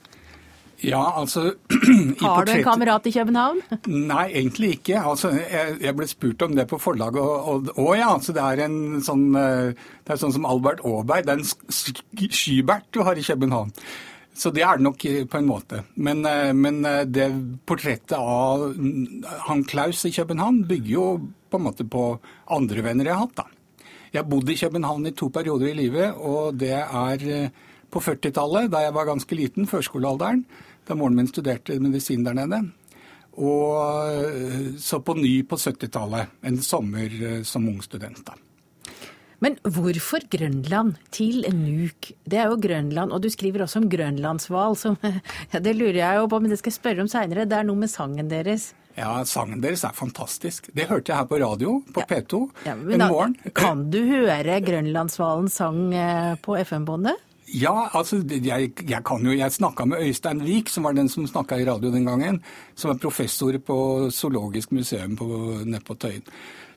Ja, 0.84 1.02
altså 1.20 1.54
Har 2.22 2.46
du 2.46 2.52
en 2.52 2.64
kamerat 2.66 3.06
i 3.06 3.14
København? 3.14 3.62
Nei, 4.12 4.26
egentlig 4.42 4.74
ikke. 4.80 5.00
Altså, 5.00 5.30
jeg, 5.38 5.78
jeg, 5.82 5.96
ble 5.96 6.08
spurt 6.10 6.42
om 6.42 6.56
det 6.58 6.68
på 6.68 6.80
forlaget, 6.82 7.22
og, 7.22 7.48
og, 7.48 7.70
og 7.78 7.92
ja, 7.96 8.10
altså, 8.16 8.34
det 8.36 8.44
er 8.44 8.64
en 8.66 9.00
sånn 9.06 9.28
eh, 9.38 9.72
Det 10.02 10.16
er 10.16 10.22
sånn 10.24 10.34
som 10.36 10.48
Albert 10.50 10.82
Aaberg. 10.84 11.28
Det 11.28 11.36
er 11.36 11.44
en 11.44 12.32
skybert 12.42 12.90
du 12.92 13.04
har 13.06 13.16
i 13.16 13.26
København. 13.26 13.72
Så 14.36 14.50
det 14.56 14.64
er 14.66 14.80
det 14.80 14.88
nok 14.88 15.06
eh, 15.06 15.24
på 15.30 15.40
en 15.40 15.48
måte. 15.48 15.84
Men, 15.96 16.26
eh, 16.26 16.52
men 16.58 16.82
det 17.14 17.30
portrettet 17.70 18.18
av 18.18 18.72
han 19.48 19.64
Klaus 19.70 20.04
i 20.10 20.16
København 20.18 20.64
bygger 20.68 20.94
jo 20.98 21.08
på 21.52 21.60
en 21.60 21.68
måte 21.70 21.86
på 21.86 22.16
andre 22.52 22.84
venner 22.84 23.08
jeg 23.08 23.16
har 23.16 23.28
hatt, 23.28 23.44
da. 23.44 23.61
Jeg 24.12 24.28
bodde 24.28 24.54
i 24.54 24.60
København 24.60 25.08
i 25.08 25.16
to 25.16 25.30
perioder 25.32 25.72
i 25.72 25.78
livet, 25.78 26.18
og 26.20 26.58
det 26.60 26.74
er 26.76 27.52
på 27.92 28.00
40-tallet, 28.00 28.72
da 28.72 28.86
jeg 28.86 28.96
var 28.96 29.08
ganske 29.08 29.36
liten, 29.36 29.68
førskolealderen 29.68 30.46
da 30.88 30.98
moren 30.98 31.18
min 31.18 31.30
studerte 31.30 31.78
medisin 31.82 32.26
der 32.26 32.38
nede. 32.38 32.62
Og 33.40 34.12
eh, 34.12 34.72
så 34.82 35.00
på 35.00 35.16
ny 35.16 35.42
på 35.48 35.60
70-tallet, 35.60 36.34
en 36.48 36.58
sommer 36.66 37.08
eh, 37.08 37.44
som 37.48 37.68
ung 37.70 37.80
student. 37.84 38.26
da. 38.28 38.36
Men 39.42 39.56
hvorfor 39.64 40.22
Grønland 40.30 41.00
til 41.10 41.48
Nuuk? 41.56 42.12
Det 42.30 42.38
er 42.38 42.52
jo 42.52 42.60
Grønland, 42.62 43.12
og 43.12 43.24
du 43.24 43.30
skriver 43.30 43.64
også 43.64 43.82
om 43.82 43.90
grønlandshval. 43.90 44.78
Ja, 45.54 45.60
det 45.60 45.74
lurer 45.76 45.98
jeg 46.04 46.20
jo 46.20 46.28
på, 46.28 46.40
men 46.40 46.52
det 46.52 46.60
skal 46.60 46.70
jeg 46.70 46.78
spørre 46.78 47.02
om 47.02 47.10
seinere. 47.10 47.48
Det 47.50 47.58
er 47.58 47.66
noe 47.66 47.80
med 47.80 47.90
sangen 47.90 48.30
deres? 48.30 48.74
Ja, 49.02 49.16
sangen 49.26 49.64
deres 49.64 49.82
er 49.88 49.96
fantastisk. 49.98 50.70
Det 50.78 50.86
hørte 50.92 51.12
jeg 51.12 51.18
her 51.18 51.28
på 51.30 51.40
radio 51.42 51.80
på 51.94 52.04
ja. 52.04 52.08
P2 52.12 52.42
ja, 52.68 52.76
en 52.78 53.04
morgen. 53.08 53.36
Kan 53.58 53.88
du 53.94 54.04
høre 54.06 54.60
Grønlandshvalen 54.62 55.50
sang 55.50 55.90
eh, 55.98 56.36
på 56.46 56.58
FM-båndet? 56.62 57.28
Ja, 57.52 57.90
altså, 57.98 58.22
jeg, 58.32 58.72
jeg 58.78 59.04
kan 59.04 59.26
jo, 59.26 59.34
jeg 59.36 59.52
snakka 59.52 59.84
med 59.90 60.06
Øystein 60.06 60.44
Wiik, 60.46 60.70
som 60.72 60.86
var 60.88 60.96
den 60.96 61.10
som 61.12 61.26
snakka 61.28 61.58
i 61.60 61.66
radio 61.68 61.92
den 61.92 62.06
gangen. 62.08 62.40
Som 62.80 62.94
er 62.94 63.02
professor 63.02 63.58
på 63.66 63.78
Zoologisk 64.14 64.72
museum 64.72 65.18
på, 65.20 65.28
nede 65.66 65.84
på 65.84 65.98
Tøyen. 66.00 66.24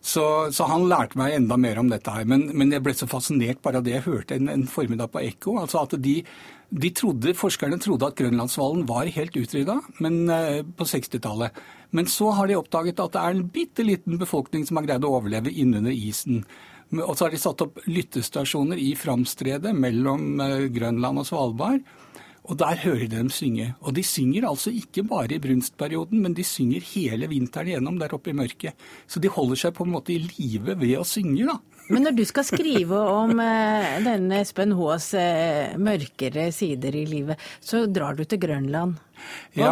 Så, 0.04 0.24
så, 0.52 0.66
han 0.68 0.88
lærte 0.90 1.16
meg 1.16 1.36
enda 1.36 1.56
mer 1.56 1.78
om 1.80 1.88
dette 1.88 2.12
her. 2.12 2.26
Men, 2.28 2.48
men 2.52 2.74
jeg 2.74 2.84
ble 2.84 2.92
så 2.96 3.08
fascinert 3.08 3.62
bare 3.64 3.80
av 3.80 3.86
det 3.86 3.94
jeg 3.94 4.06
hørte 4.08 4.36
en, 4.36 4.50
en 4.52 4.66
formiddag 4.68 5.12
på 5.14 5.22
Ekko. 5.24 5.58
Altså 5.62 5.84
at 5.84 5.94
de, 6.04 6.18
de 6.74 6.90
trodde, 6.90 7.34
Forskerne 7.38 7.78
trodde 7.78 8.08
at 8.08 8.18
Grønlandshvalen 8.18 8.84
var 8.88 9.06
helt 9.14 9.36
utrydda 9.38 9.76
eh, 9.78 10.62
på 10.66 10.86
60-tallet. 10.90 11.58
Men 11.94 12.08
så 12.10 12.32
har 12.34 12.50
de 12.50 12.58
oppdaget 12.58 13.02
at 13.02 13.14
det 13.14 13.20
er 13.22 13.34
en 13.36 13.44
bitte 13.54 13.86
liten 13.86 14.18
befolkning 14.18 14.64
som 14.66 14.80
har 14.80 14.88
greid 14.88 15.06
å 15.06 15.12
overleve 15.14 15.52
innunder 15.54 15.94
isen. 15.94 16.42
Og 16.94 17.14
så 17.14 17.26
har 17.26 17.34
de 17.34 17.40
satt 17.40 17.62
opp 17.62 17.78
lyttestasjoner 17.86 18.80
i 18.82 18.90
Framstredet 18.98 19.74
mellom 19.76 20.42
eh, 20.42 20.66
Grønland 20.74 21.22
og 21.22 21.28
Svalbard. 21.30 21.84
Og 22.44 22.58
der 22.60 22.82
hører 22.82 23.06
de 23.06 23.14
dem 23.20 23.30
synge. 23.32 23.70
Og 23.86 23.94
de 23.96 24.02
synger 24.04 24.48
altså 24.50 24.74
ikke 24.74 25.06
bare 25.08 25.38
i 25.38 25.40
brunstperioden, 25.40 26.20
men 26.26 26.34
de 26.36 26.44
synger 26.44 26.84
hele 26.90 27.30
vinteren 27.30 27.70
igjennom 27.70 28.02
der 28.02 28.12
oppe 28.18 28.34
i 28.34 28.36
mørket. 28.36 28.74
Så 29.06 29.22
de 29.22 29.32
holder 29.32 29.62
seg 29.62 29.78
på 29.78 29.86
en 29.86 29.94
måte 29.94 30.12
i 30.12 30.20
live 30.26 30.74
ved 30.82 30.98
å 30.98 31.06
synge, 31.08 31.46
da. 31.54 31.56
Men 31.92 32.06
når 32.06 32.16
du 32.16 32.24
skal 32.28 32.46
skrive 32.48 32.96
om 32.96 33.40
eh, 33.42 33.96
denne 34.04 34.40
Espen 34.40 34.72
Haas 34.78 35.10
eh, 35.18 35.74
mørkere 35.76 36.48
sider 36.54 36.96
i 36.96 37.04
livet, 37.08 37.40
så 37.60 37.84
drar 37.90 38.16
du 38.16 38.24
til 38.24 38.40
Grønland? 38.40 38.96
ja, 39.54 39.70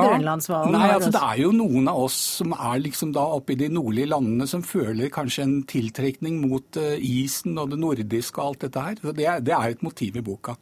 Nei, 0.70 0.88
altså, 0.94 1.10
det 1.12 1.20
er 1.20 1.38
jo 1.42 1.50
noen 1.56 1.88
av 1.90 1.98
oss 2.04 2.16
som 2.38 2.54
er 2.54 2.82
liksom 2.84 3.12
da 3.14 3.24
oppe 3.36 3.54
i 3.54 3.58
de 3.58 3.68
nordlige 3.72 4.10
landene 4.12 4.46
som 4.48 4.62
føler 4.64 5.12
kanskje 5.12 5.46
en 5.46 5.56
tiltrekning 5.68 6.38
mot 6.44 6.78
uh, 6.78 6.94
isen 6.96 7.58
og 7.60 7.72
det 7.72 7.80
nordiske 7.82 8.38
og 8.38 8.52
alt 8.52 8.66
dette 8.66 8.84
her. 8.86 9.00
Så 9.02 9.14
det, 9.16 9.26
det 9.48 9.56
er 9.56 9.74
et 9.74 9.84
motiv 9.84 10.18
i 10.18 10.24
boka. 10.24 10.56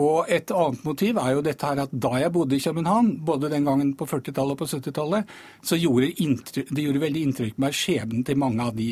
Og 0.00 0.30
et 0.32 0.50
annet 0.54 0.86
motiv 0.86 1.18
er 1.22 1.36
jo 1.36 1.44
dette 1.46 1.68
her 1.68 1.84
at 1.84 1.92
da 2.06 2.14
jeg 2.22 2.32
bodde 2.34 2.56
i 2.56 2.62
København, 2.62 3.12
både 3.26 3.50
den 3.52 3.66
gangen 3.68 3.92
på 3.98 4.08
40-tallet 4.10 4.56
og 4.56 4.62
på 4.62 4.70
70-tallet, 4.70 5.34
så 5.62 5.78
gjorde 5.78 6.10
det 6.14 6.86
gjorde 6.86 7.04
veldig 7.04 7.28
inntrykk 7.28 7.58
på 7.58 7.66
meg 7.66 7.76
skjebnen 7.78 8.24
til 8.26 8.40
mange 8.40 8.70
av 8.70 8.74
de 8.78 8.88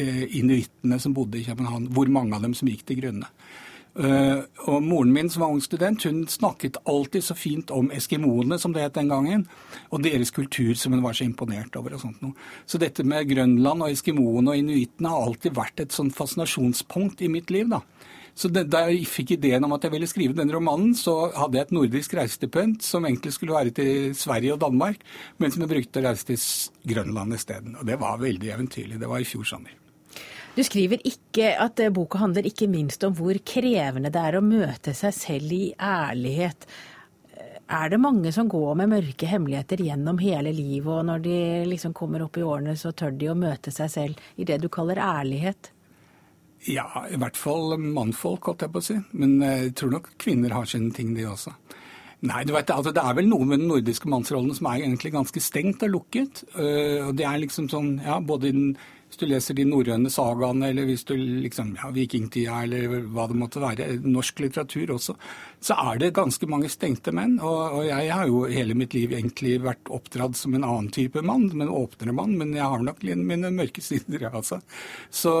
inuittene 0.00 0.98
som 1.02 1.14
bodde 1.16 1.40
i 1.40 1.44
København. 1.44 1.90
Hvor 1.92 2.08
mange 2.08 2.36
av 2.36 2.42
dem 2.46 2.54
som 2.56 2.70
gikk 2.70 2.86
til 2.88 3.02
grunne. 3.02 3.28
Uh, 3.92 4.40
og 4.72 4.78
Moren 4.80 5.10
min 5.12 5.28
som 5.28 5.42
var 5.42 5.50
ung 5.52 5.60
student, 5.60 6.06
hun 6.08 6.22
snakket 6.30 6.78
alltid 6.88 7.26
så 7.26 7.34
fint 7.36 7.70
om 7.70 7.90
eskimoene, 7.92 8.56
som 8.58 8.72
det 8.72 8.86
het 8.86 8.96
den 8.96 9.10
gangen, 9.12 9.44
og 9.92 10.00
deres 10.06 10.32
kultur 10.32 10.72
som 10.80 10.94
hun 10.96 11.02
var 11.04 11.12
så 11.18 11.26
imponert 11.26 11.76
over. 11.76 11.98
og 11.98 12.00
sånt 12.00 12.22
noe. 12.24 12.32
Så 12.64 12.80
dette 12.80 13.04
med 13.04 13.28
Grønland 13.28 13.84
og 13.84 13.92
eskimoene 13.92 14.54
og 14.54 14.62
inuittene 14.62 15.12
har 15.12 15.26
alltid 15.26 15.52
vært 15.58 15.84
et 15.84 15.92
sånn 15.92 16.10
fascinasjonspunkt 16.10 17.20
i 17.20 17.28
mitt 17.28 17.50
liv. 17.50 17.68
da. 17.68 17.82
Så 18.34 18.48
Da 18.48 18.88
jeg 18.88 19.04
fikk 19.04 19.32
ideen 19.32 19.64
om 19.64 19.72
at 19.72 19.82
jeg 19.82 19.92
ville 19.92 20.06
skrive 20.06 20.32
denne 20.32 20.54
romanen, 20.54 20.94
så 20.94 21.30
hadde 21.36 21.58
jeg 21.58 21.66
et 21.66 21.72
nordisk 21.76 22.14
reisestipend 22.14 22.80
som 22.80 23.04
egentlig 23.04 23.34
skulle 23.34 23.52
være 23.52 23.74
til 23.76 24.14
Sverige 24.14 24.54
og 24.54 24.60
Danmark, 24.60 25.04
men 25.38 25.50
som 25.50 25.60
jeg 25.60 25.68
brukte 25.68 26.00
å 26.00 26.08
reise 26.08 26.24
til 26.24 26.40
Grønland 26.94 27.34
isteden. 27.34 27.76
Og 27.76 27.84
det 27.84 28.00
var 28.00 28.16
veldig 28.16 28.56
eventyrlig. 28.56 28.98
Det 28.98 29.08
var 29.08 29.20
i 29.20 29.28
fjor 29.28 29.44
sommer. 29.44 29.81
Du 30.52 30.60
skriver 30.60 31.00
ikke 31.08 31.54
at 31.64 31.80
eh, 31.80 31.92
boka 31.92 32.18
handler 32.20 32.44
ikke 32.44 32.68
minst 32.68 33.04
om 33.06 33.14
hvor 33.16 33.38
krevende 33.48 34.10
det 34.12 34.20
er 34.20 34.36
å 34.36 34.44
møte 34.44 34.92
seg 34.96 35.14
selv 35.16 35.54
i 35.56 35.62
ærlighet. 35.80 36.66
Eh, 37.32 37.54
er 37.72 37.92
det 37.94 38.00
mange 38.02 38.32
som 38.36 38.50
går 38.52 38.76
med 38.82 38.92
mørke 38.92 39.30
hemmeligheter 39.30 39.80
gjennom 39.80 40.20
hele 40.20 40.52
livet, 40.52 40.90
og 40.92 41.06
når 41.08 41.24
de 41.24 41.38
liksom 41.72 41.96
kommer 41.96 42.26
opp 42.26 42.36
i 42.36 42.44
årene, 42.44 42.76
så 42.76 42.92
tør 42.92 43.16
de 43.16 43.32
å 43.32 43.38
møte 43.38 43.72
seg 43.72 43.94
selv 43.96 44.28
i 44.36 44.48
det 44.48 44.60
du 44.60 44.68
kaller 44.68 45.00
ærlighet? 45.00 45.72
Ja, 46.68 46.84
i 47.08 47.16
hvert 47.16 47.40
fall 47.40 47.72
mannfolk, 47.80 48.52
holdt 48.52 48.68
jeg 48.68 48.76
på 48.76 48.84
å 48.84 48.88
si. 48.92 49.00
Men 49.16 49.38
eh, 49.40 49.70
jeg 49.70 49.76
tror 49.80 49.96
nok 49.96 50.14
kvinner 50.20 50.52
har 50.52 50.68
sine 50.68 50.92
ting, 50.92 51.16
de 51.16 51.30
også. 51.32 51.56
Nei, 52.28 52.44
du 52.44 52.52
vet, 52.52 52.68
altså, 52.70 52.92
Det 52.92 53.00
er 53.00 53.16
vel 53.16 53.32
noe 53.32 53.48
med 53.48 53.64
den 53.64 53.70
nordiske 53.72 54.06
mannsrollen 54.06 54.52
som 54.54 54.68
er 54.68 54.84
egentlig 54.84 55.16
ganske 55.16 55.40
stengt 55.42 55.80
og 55.82 55.96
lukket. 55.96 56.44
Og 56.54 57.16
det 57.18 57.24
er 57.26 57.40
liksom 57.42 57.66
sånn, 57.72 57.96
ja, 58.04 58.20
Både 58.22 58.52
i 58.52 58.52
den 58.54 58.76
du 59.22 59.28
leser 59.30 59.56
de 59.56 59.66
norrøne 59.68 60.10
sagaene, 60.12 60.72
eller 60.72 60.86
hvis 60.88 61.06
du 61.08 61.14
liksom, 61.16 61.76
ja, 61.78 61.90
vikingtida, 61.94 62.62
eller 62.66 63.06
hva 63.12 63.28
det 63.30 63.38
måtte 63.38 63.62
være, 63.62 63.88
norsk 64.02 64.42
litteratur 64.44 64.94
også, 64.96 65.16
så 65.62 65.76
er 65.78 66.00
det 66.02 66.12
ganske 66.16 66.46
mange 66.50 66.70
stengte 66.72 67.14
menn. 67.14 67.36
Og, 67.38 67.60
og, 67.78 67.82
jeg 67.86 68.10
har 68.10 68.26
jo 68.30 68.42
hele 68.50 68.76
mitt 68.78 68.96
liv 68.96 69.14
egentlig 69.14 69.56
vært 69.62 69.92
oppdratt 69.94 70.38
som 70.38 70.56
en 70.58 70.66
annen 70.66 70.90
type 70.94 71.22
mann, 71.24 71.48
en 71.54 71.70
åpnere 71.70 72.14
mann, 72.16 72.34
men 72.40 72.54
jeg 72.56 72.66
har 72.74 72.82
nok 72.82 73.02
mine 73.02 73.52
mørke 73.54 73.84
sider, 73.88 74.28
altså. 74.32 74.60
Så, 75.10 75.34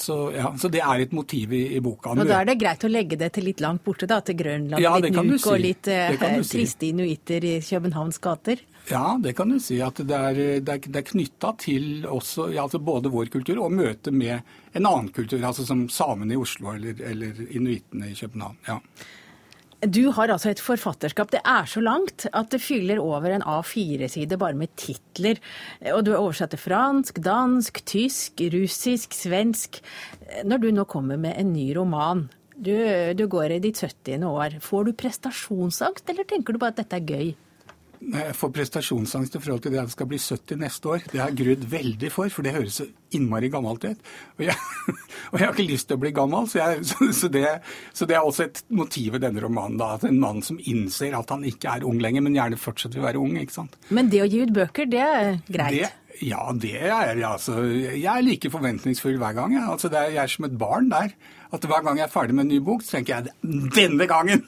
så, 0.00 0.18
ja, 0.36 0.52
så 0.58 0.70
det 0.72 0.84
er 0.84 1.06
et 1.06 1.16
motiv 1.16 1.54
i, 1.56 1.64
i 1.78 1.80
boka. 1.84 2.12
Og 2.16 2.28
da 2.28 2.42
er 2.42 2.52
det 2.52 2.58
greit 2.60 2.84
å 2.84 2.92
legge 2.92 3.18
det 3.20 3.32
til 3.36 3.48
litt 3.48 3.64
langt 3.64 3.84
borte, 3.86 4.08
da, 4.10 4.20
til 4.24 4.38
Grønland, 4.38 4.82
ja, 4.82 4.94
litt 5.00 5.16
Nuuk 5.22 5.40
si. 5.40 5.48
og 5.52 5.60
litt 5.62 5.88
eh, 5.92 6.16
triste 6.42 6.88
inuitter 6.88 7.44
i 7.46 7.56
Københavns 7.64 8.20
gater? 8.22 8.60
Ja, 8.90 9.16
det 9.22 9.36
kan 9.38 9.52
du 9.52 9.60
si. 9.62 9.78
at 9.82 10.00
Det 10.02 10.16
er, 10.16 10.38
det 10.60 10.74
er, 10.74 10.98
er 10.98 11.06
knytta 11.06 11.52
til 11.60 12.06
også, 12.08 12.50
ja, 12.52 12.64
altså 12.64 12.82
både 12.82 13.12
vår 13.12 13.30
kultur 13.32 13.60
og 13.62 13.74
møte 13.74 14.10
med 14.10 14.40
en 14.74 14.86
annen 14.86 15.12
kultur, 15.14 15.42
altså 15.44 15.66
som 15.68 15.86
samene 15.88 16.34
i 16.34 16.40
Oslo 16.40 16.74
eller, 16.74 16.98
eller 16.98 17.44
inuittene 17.50 18.10
i 18.10 18.16
København. 18.18 18.58
ja. 18.68 18.80
Du 19.82 20.12
har 20.14 20.30
altså 20.30 20.52
et 20.52 20.60
forfatterskap. 20.62 21.32
Det 21.32 21.40
er 21.42 21.64
så 21.66 21.80
langt 21.82 22.28
at 22.30 22.52
det 22.54 22.60
fyller 22.62 23.00
over 23.02 23.32
en 23.34 23.42
A4-side 23.42 24.36
bare 24.38 24.54
med 24.54 24.70
titler. 24.78 25.40
Og 25.90 26.04
du 26.06 26.12
har 26.12 26.20
oversatt 26.20 26.54
til 26.54 26.62
fransk, 26.62 27.18
dansk, 27.18 27.80
tysk, 27.90 28.44
russisk, 28.54 29.10
svensk. 29.10 29.80
Når 30.46 30.62
du 30.62 30.68
nå 30.70 30.84
kommer 30.86 31.18
med 31.18 31.34
en 31.34 31.50
ny 31.50 31.72
roman, 31.74 32.28
du, 32.54 32.76
du 33.18 33.26
går 33.26 33.56
i 33.56 33.62
ditt 33.64 33.82
70. 33.82 34.22
år, 34.22 34.60
får 34.62 34.86
du 34.86 34.92
prestasjonsangst, 34.94 36.06
eller 36.14 36.30
tenker 36.30 36.54
du 36.54 36.62
bare 36.62 36.76
at 36.76 36.84
dette 36.84 37.00
er 37.00 37.08
gøy? 37.08 37.34
Jeg 38.02 38.34
får 38.34 38.50
prestasjonsangst 38.56 39.36
i 39.36 39.40
forhold 39.42 39.62
til 39.62 39.74
det 39.74 39.78
at 39.82 39.90
det 39.90 39.94
skal 39.94 40.08
bli 40.10 40.18
70 40.18 40.58
neste 40.58 40.90
år. 40.90 41.04
Det 41.06 41.20
har 41.20 41.30
jeg 41.30 41.38
grudd 41.38 41.66
veldig 41.70 42.10
for, 42.10 42.32
for 42.34 42.46
det 42.46 42.54
høres 42.56 42.80
så 42.80 42.86
innmari 43.14 43.50
gammelt 43.52 43.84
ut. 43.84 44.10
Og 44.38 44.44
jeg, 44.48 44.56
og 45.30 45.38
jeg 45.38 45.44
har 45.46 45.54
ikke 45.54 45.68
lyst 45.70 45.88
til 45.90 45.98
å 45.98 46.02
bli 46.02 46.12
gammel, 46.16 46.48
så, 46.50 46.60
jeg, 46.62 46.82
så, 46.90 47.10
så, 47.20 47.30
det, 47.32 47.46
så, 47.92 48.08
det, 48.10 48.18
er 48.18 48.26
også 48.26 48.48
et 48.48 48.62
motiv 48.74 49.18
i 49.18 49.22
denne 49.22 49.44
romanen. 49.44 49.78
da, 49.80 49.94
at 49.96 50.06
En 50.08 50.20
mann 50.22 50.42
som 50.44 50.58
innser 50.58 51.14
at 51.18 51.30
han 51.34 51.46
ikke 51.48 51.78
er 51.78 51.86
ung 51.88 52.02
lenger, 52.02 52.26
men 52.26 52.38
gjerne 52.38 52.60
fortsetter 52.60 53.02
å 53.02 53.06
være 53.06 53.22
ung. 53.22 53.36
ikke 53.40 53.60
sant? 53.60 53.78
Men 53.94 54.10
det 54.12 54.24
å 54.24 54.30
gi 54.30 54.42
ut 54.42 54.56
bøker, 54.56 54.90
det 54.90 55.04
er 55.06 55.36
greit? 55.46 55.78
Det, 55.78 55.92
ja, 56.26 56.42
det 56.52 56.74
er 56.80 57.14
jeg. 57.14 57.22
Altså, 57.28 57.60
jeg 57.70 58.08
er 58.10 58.26
like 58.26 58.50
forventningsfull 58.52 59.16
hver 59.22 59.38
gang. 59.38 59.54
Jeg, 59.56 59.68
altså, 59.76 59.92
er, 59.92 60.10
jeg 60.16 60.24
er 60.24 60.34
som 60.34 60.50
et 60.50 60.58
barn 60.58 60.90
der 60.92 61.14
at 61.52 61.66
hver 61.68 61.82
gang 61.84 62.00
jeg 62.00 62.06
er 62.06 62.12
ferdig 62.12 62.36
med 62.36 62.46
en 62.46 62.54
ny 62.54 62.60
bok, 62.64 62.84
så 62.84 62.96
tenker 62.96 63.18
jeg 63.18 63.58
denne 63.76 64.06
gangen! 64.10 64.46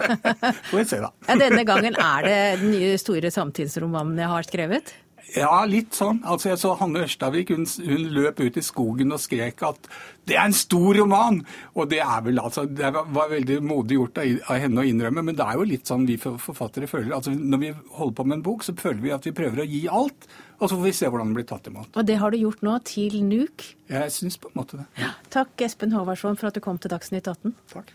Får 0.70 0.78
vi 0.78 0.86
se, 0.88 1.02
da. 1.02 1.12
ja, 1.28 1.36
denne 1.40 1.66
gangen 1.68 1.98
er 1.98 2.24
det 2.24 2.38
den 2.62 2.72
nye 2.72 2.94
store 3.00 3.32
samtidsromanen 3.34 4.16
jeg 4.22 4.32
har 4.32 4.48
skrevet? 4.48 4.94
Ja, 5.36 5.60
litt 5.68 5.92
sånn. 5.92 6.22
Altså, 6.24 6.48
Jeg 6.52 6.60
så 6.62 6.72
Hanne 6.80 7.02
Ørstavik. 7.04 7.50
Hun, 7.52 7.66
hun, 7.84 8.06
løp 8.16 8.40
ut 8.40 8.56
i 8.56 8.64
skogen 8.64 9.12
og 9.12 9.20
skrek 9.20 9.60
at 9.66 9.90
det 10.28 10.38
er 10.38 10.46
en 10.48 10.56
stor 10.56 10.96
roman! 10.96 11.42
Og 11.76 11.90
det 11.90 12.00
er 12.04 12.22
vel 12.24 12.40
altså 12.40 12.64
Det 12.64 12.88
var 12.94 13.28
veldig 13.32 13.58
modig 13.64 13.98
gjort 13.98 14.22
av, 14.22 14.38
av 14.54 14.62
henne 14.64 14.80
å 14.82 14.88
innrømme, 14.88 15.24
men 15.28 15.36
det 15.36 15.44
er 15.44 15.60
jo 15.60 15.68
litt 15.68 15.88
sånn 15.88 16.08
vi 16.08 16.16
forfattere 16.20 16.88
føler. 16.88 17.12
altså 17.16 17.34
Når 17.36 17.64
vi 17.64 17.74
holder 17.98 18.16
på 18.16 18.28
med 18.28 18.38
en 18.38 18.46
bok, 18.48 18.64
så 18.64 18.76
føler 18.78 19.04
vi 19.04 19.16
at 19.16 19.28
vi 19.28 19.36
prøver 19.36 19.64
å 19.64 19.68
gi 19.68 19.84
alt. 20.00 20.28
Og 20.58 20.66
så 20.66 20.74
får 20.74 20.84
vi 20.88 20.94
se 20.98 21.10
hvordan 21.10 21.30
det 21.30 21.38
blir 21.38 21.46
tatt 21.48 21.68
imot. 21.70 21.92
Og 21.94 22.06
det 22.06 22.16
har 22.18 22.34
du 22.34 22.38
gjort 22.40 22.64
nå, 22.66 22.74
til 22.88 23.20
NUK? 23.22 23.66
Jeg 23.92 24.14
syns 24.14 24.38
på 24.42 24.50
en 24.50 24.58
måte 24.58 24.80
det. 24.80 24.88
Ja. 24.98 25.12
Takk 25.30 25.66
Espen 25.66 25.94
Håvardsson 25.94 26.38
for 26.40 26.50
at 26.50 26.58
du 26.58 26.62
kom 26.64 26.80
til 26.82 26.90
Dagsnytt 26.90 27.30
18. 27.30 27.54
Takk. 27.70 27.94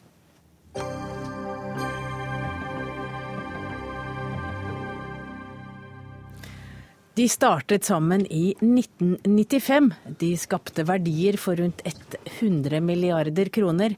De 7.16 7.28
startet 7.30 7.84
sammen 7.86 8.26
i 8.26 8.56
1995. 8.58 9.92
De 10.18 10.32
skapte 10.38 10.82
verdier 10.84 11.36
for 11.38 11.60
rundt 11.62 11.84
100 11.86 12.80
milliarder 12.82 13.52
kroner. 13.54 13.94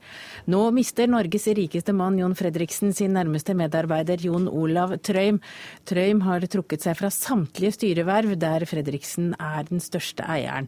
Nå 0.51 0.63
mister 0.75 1.07
Norges 1.07 1.47
rikeste 1.47 1.95
mann 1.95 2.19
Jon 2.19 2.35
Fredriksen 2.35 2.91
sin 2.93 3.15
nærmeste 3.15 3.55
medarbeider 3.55 4.19
Jon 4.27 4.49
Olav 4.51 4.97
Trøim. 4.99 5.39
Trøim 5.87 6.25
har 6.27 6.43
trukket 6.43 6.83
seg 6.83 6.99
fra 6.99 7.07
samtlige 7.07 7.77
styreverv, 7.77 8.35
der 8.35 8.67
Fredriksen 8.67 9.31
er 9.39 9.63
den 9.71 9.79
største 9.79 10.27
eieren. 10.27 10.67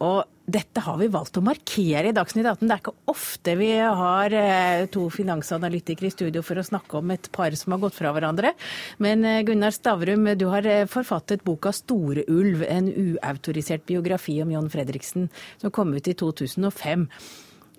Og 0.00 0.22
dette 0.50 0.82
har 0.82 0.96
vi 0.98 1.08
valgt 1.12 1.36
å 1.38 1.42
markere 1.44 2.10
i 2.10 2.14
Dagsnytt 2.16 2.46
18. 2.48 2.64
Det 2.64 2.74
er 2.74 2.80
ikke 2.80 3.10
ofte 3.12 3.54
vi 3.60 3.68
har 3.78 4.34
eh, 4.34 4.86
to 4.92 5.04
finansanalytikere 5.12 6.08
i 6.08 6.14
studio 6.14 6.42
for 6.46 6.58
å 6.58 6.64
snakke 6.66 6.98
om 6.98 7.12
et 7.14 7.28
par 7.34 7.54
som 7.58 7.74
har 7.74 7.82
gått 7.82 7.98
fra 7.98 8.12
hverandre. 8.16 8.54
Men 9.04 9.26
eh, 9.28 9.42
Gunnar 9.46 9.74
Stavrum, 9.76 10.26
du 10.40 10.46
har 10.50 10.66
eh, 10.66 10.88
forfattet 10.90 11.44
boka 11.46 11.74
'Store 11.76 12.24
ulv', 12.32 12.64
en 12.66 12.88
uautorisert 12.90 13.84
biografi 13.86 14.40
om 14.42 14.56
John 14.56 14.72
Fredriksen, 14.72 15.28
som 15.60 15.74
kom 15.74 15.92
ut 15.94 16.08
i 16.08 16.16
2005. 16.16 17.06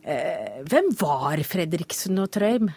Hvem 0.02 0.88
var 0.98 1.44
Fredriksen 1.46 2.18
og 2.24 2.32
Trøim? 2.34 2.72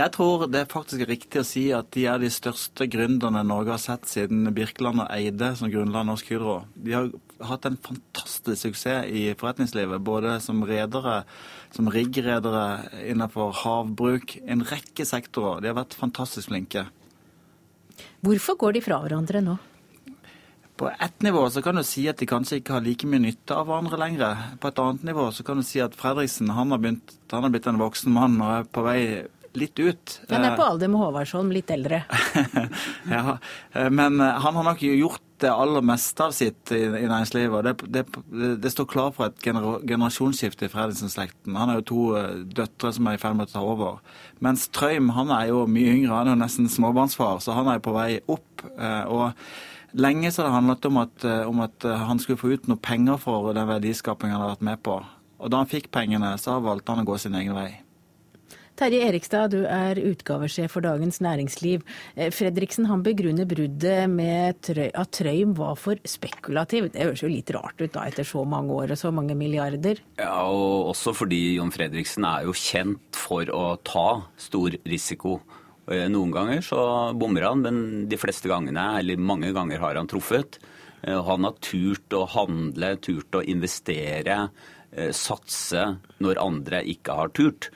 Jeg 0.00 0.12
tror 0.14 0.46
det 0.48 0.62
er 0.62 0.70
faktisk 0.70 1.02
riktig 1.10 1.42
å 1.42 1.44
si 1.44 1.66
at 1.76 1.90
de 1.92 2.06
er 2.08 2.20
de 2.22 2.30
største 2.32 2.86
gründerne 2.88 3.42
Norge 3.44 3.74
har 3.74 3.80
sett 3.82 4.06
siden 4.08 4.48
Birkeland 4.56 5.02
og 5.02 5.10
Eide 5.12 5.50
som 5.58 5.68
grunnla 5.68 6.06
Norsk 6.08 6.30
Hydro. 6.32 6.54
De 6.72 6.94
har 6.94 7.10
hatt 7.50 7.66
en 7.68 7.76
fantastisk 7.84 8.62
suksess 8.62 9.10
i 9.12 9.26
forretningslivet, 9.36 10.00
både 10.00 10.38
som 10.40 10.62
redere, 10.64 11.18
som 11.76 11.90
riggredere 11.92 13.02
innenfor 13.12 13.52
havbruk, 13.60 14.38
en 14.48 14.64
rekke 14.70 15.04
sektorer. 15.04 15.60
De 15.60 15.68
har 15.68 15.76
vært 15.82 15.98
fantastisk 16.00 16.48
flinke. 16.48 16.86
Hvorfor 18.24 18.56
går 18.62 18.78
de 18.78 18.86
fra 18.88 19.02
hverandre 19.04 19.44
nå? 19.44 19.58
på 20.80 20.88
ett 20.88 21.22
nivå 21.22 21.42
så 21.52 21.60
kan 21.60 21.76
du 21.76 21.82
si 21.84 22.06
at 22.08 22.16
de 22.16 22.24
kanskje 22.24 22.56
ikke 22.56 22.72
har 22.72 22.80
like 22.80 23.04
mye 23.04 23.20
nytte 23.20 23.52
av 23.52 23.66
hverandre 23.68 23.98
lenger. 24.00 24.38
På 24.62 24.70
et 24.70 24.78
annet 24.80 25.02
nivå 25.10 25.26
så 25.36 25.44
kan 25.44 25.60
du 25.60 25.64
si 25.68 25.82
at 25.84 25.92
Fredriksen 25.92 26.48
han 26.56 26.72
har, 26.72 26.80
begynt, 26.80 27.12
han 27.28 27.44
har 27.44 27.52
blitt 27.52 27.68
en 27.68 27.80
voksen 27.82 28.14
mann 28.14 28.38
og 28.40 28.54
er 28.54 28.64
på 28.72 28.84
vei 28.86 29.02
litt 29.58 29.78
ut. 29.78 30.20
Han 30.30 30.44
er 30.46 30.54
på 30.58 30.66
alder 30.66 30.90
med 30.92 31.00
Håvardsholm, 31.02 31.50
litt 31.54 31.70
eldre. 31.74 32.02
ja, 33.16 33.36
men 33.90 34.20
han 34.20 34.58
har 34.58 34.66
nok 34.66 34.84
gjort 34.84 35.24
det 35.40 35.48
aller 35.48 35.84
meste 35.84 36.26
av 36.26 36.34
sitt 36.36 36.70
i, 36.76 36.82
i 36.84 37.08
næringslivet. 37.08 37.64
det, 37.64 37.74
det, 37.88 38.04
det, 38.60 38.72
står 38.74 38.88
klar 38.90 39.14
for 39.16 39.30
et 39.30 39.40
gener 39.40 39.80
generasjonsskifte 39.88 40.68
i 40.68 40.72
Fredriksen-slekten. 40.72 41.56
Han 41.56 41.72
har 41.72 41.80
jo 41.80 41.86
to 41.88 42.04
døtre 42.60 42.92
som 42.92 43.08
er 43.08 43.16
i 43.16 43.22
ferd 43.22 43.38
med 43.38 43.48
å 43.48 43.54
ta 43.54 43.64
over. 43.64 43.98
Mens 44.44 44.68
Trøim 44.68 45.10
han 45.16 45.32
er 45.34 45.48
jo 45.50 45.64
mye 45.64 45.96
yngre, 45.96 46.12
han 46.18 46.28
er 46.28 46.36
jo 46.36 46.42
nesten 46.44 46.68
småbarnsfar, 46.70 47.40
så 47.40 47.56
han 47.56 47.72
er 47.72 47.80
jo 47.80 47.86
på 47.88 47.96
vei 47.96 48.10
opp. 48.28 48.68
og 49.08 49.32
Lenge 49.92 50.30
så 50.30 50.42
har 50.42 50.48
det 50.48 50.54
handlet 50.54 50.84
om 50.86 50.96
at, 50.96 51.24
eh, 51.24 51.48
om 51.48 51.60
at, 51.60 51.84
eh, 51.84 51.96
han 51.96 52.18
skulle 52.18 52.38
få 52.38 52.52
ut 52.52 52.68
noe 52.68 52.78
penger 52.78 53.16
for 53.18 53.52
den 53.52 53.66
verdiskapingen 53.66 54.36
han 54.36 54.42
har 54.42 54.56
vært 54.56 54.62
med 54.62 54.82
på. 54.82 55.04
Og 55.40 55.50
da 55.50 55.56
han 55.56 55.66
fikk 55.66 55.90
pengene, 55.90 56.38
så 56.38 56.62
valgte 56.62 56.94
han 56.94 57.04
å 57.04 57.08
gå 57.08 57.18
sin 57.18 57.34
egen 57.34 57.54
vei. 57.54 57.80
Terje 58.80 59.02
Erikstad, 59.10 59.52
du 59.52 59.66
er 59.68 59.98
utgavesjef 60.00 60.72
for 60.72 60.80
Dagens 60.80 61.18
Næringsliv. 61.20 61.82
Eh, 62.16 62.30
Fredriksen 62.32 62.86
han 62.88 63.02
begrunner 63.04 63.44
bruddet 63.44 64.08
med 64.08 64.70
at 64.88 65.10
Trøim 65.12 65.50
var 65.58 65.74
for 65.76 66.00
spekulativ. 66.08 66.86
Det 66.94 67.02
høres 67.04 67.20
jo 67.20 67.28
litt 67.28 67.52
rart 67.52 67.76
ut 67.76 67.92
da, 67.92 68.06
etter 68.08 68.24
så 68.24 68.40
mange 68.48 68.72
år 68.72 68.94
og 68.94 69.00
så 69.02 69.10
mange 69.12 69.36
milliarder? 69.36 70.00
Ja, 70.16 70.46
og 70.48 70.94
også 70.94 71.12
fordi 71.18 71.58
Jon 71.58 71.74
Fredriksen 71.74 72.24
er 72.24 72.46
jo 72.48 72.54
kjent 72.56 73.20
for 73.20 73.52
å 73.52 73.74
ta 73.84 74.06
stor 74.40 74.78
risiko. 74.88 75.42
Eh, 75.92 76.06
noen 76.08 76.32
ganger 76.32 76.64
så 76.64 76.80
bommer 77.20 77.50
han, 77.50 77.60
men 77.66 77.82
de 78.08 78.20
fleste 78.22 78.48
gangene, 78.48 78.94
eller 79.02 79.20
mange 79.20 79.52
ganger, 79.52 79.84
har 79.84 80.00
han 80.00 80.08
truffet. 80.08 80.56
Eh, 81.04 81.20
han 81.28 81.44
har 81.44 81.60
turt 81.60 82.16
å 82.16 82.24
handle, 82.32 82.94
turt 82.96 83.36
å 83.36 83.44
investere, 83.44 84.46
satse 85.14 85.84
når 86.18 86.40
andre 86.42 86.80
ikke 86.90 87.14
har 87.14 87.30
turt. 87.30 87.68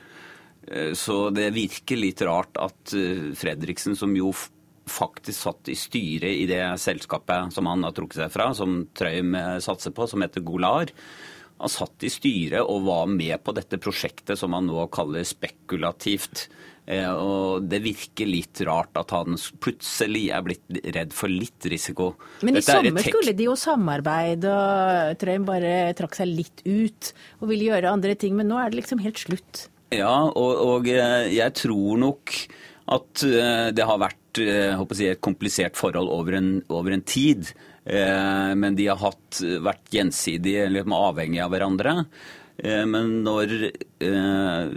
Så 0.96 1.16
det 1.34 1.50
virker 1.52 1.98
litt 2.00 2.22
rart 2.24 2.56
at 2.56 2.94
Fredriksen, 3.36 3.96
som 3.98 4.14
jo 4.16 4.30
faktisk 4.88 5.36
satt 5.46 5.68
i 5.68 5.76
styret 5.76 6.40
i 6.40 6.46
det 6.48 6.62
selskapet 6.80 7.52
som 7.52 7.68
han 7.68 7.84
har 7.84 7.92
trukket 7.96 8.22
seg 8.22 8.32
fra, 8.32 8.46
som 8.56 8.82
Trøim 8.96 9.36
satser 9.64 9.92
på, 9.96 10.08
som 10.08 10.24
heter 10.24 10.44
Golar, 10.44 10.92
han 11.58 11.70
satt 11.70 12.04
i 12.04 12.10
styret 12.10 12.66
og 12.66 12.84
var 12.88 13.08
med 13.10 13.38
på 13.44 13.54
dette 13.56 13.78
prosjektet 13.82 14.38
som 14.40 14.56
han 14.56 14.66
nå 14.68 14.86
kaller 14.92 15.24
spekulativt. 15.26 16.48
Eh, 16.84 17.08
og 17.08 17.64
det 17.70 17.80
virker 17.84 18.28
litt 18.28 18.60
rart 18.68 18.98
at 19.00 19.14
han 19.16 19.38
plutselig 19.64 20.26
er 20.36 20.42
blitt 20.44 20.80
redd 20.96 21.14
for 21.16 21.32
litt 21.32 21.68
risiko. 21.70 22.10
Men 22.44 22.58
i 22.60 22.64
sommer 22.64 23.06
skulle 23.06 23.32
de 23.36 23.46
jo 23.46 23.54
samarbeide, 23.56 24.50
og 24.50 25.20
Trøim 25.22 25.46
bare 25.48 25.94
trakk 25.96 26.18
seg 26.18 26.34
litt 26.34 26.64
ut 26.66 27.14
og 27.40 27.48
ville 27.48 27.70
gjøre 27.70 27.94
andre 27.94 28.18
ting. 28.18 28.36
Men 28.36 28.50
nå 28.52 28.60
er 28.60 28.68
det 28.68 28.82
liksom 28.82 29.00
helt 29.06 29.22
slutt. 29.22 29.68
Ja, 29.92 30.14
og, 30.30 30.52
og 30.64 30.88
eh, 30.90 31.28
jeg 31.34 31.54
tror 31.60 32.00
nok 32.00 32.32
at 32.94 33.24
eh, 33.26 33.68
det 33.76 33.84
har 33.88 34.00
vært 34.00 34.40
jeg, 34.40 35.12
et 35.12 35.22
komplisert 35.22 35.76
forhold 35.78 36.08
over 36.10 36.38
en, 36.40 36.56
over 36.72 36.96
en 36.96 37.04
tid. 37.06 37.52
Men 37.84 38.74
de 38.74 38.86
har 38.88 38.96
hatt, 38.96 39.38
vært 39.62 39.90
gjensidige, 39.92 40.64
eller 40.66 40.88
avhengige 40.96 41.44
av 41.44 41.52
hverandre. 41.52 41.92
Eh, 42.62 42.84
men 42.86 43.22
når 43.26 43.54
eh, 43.66 44.74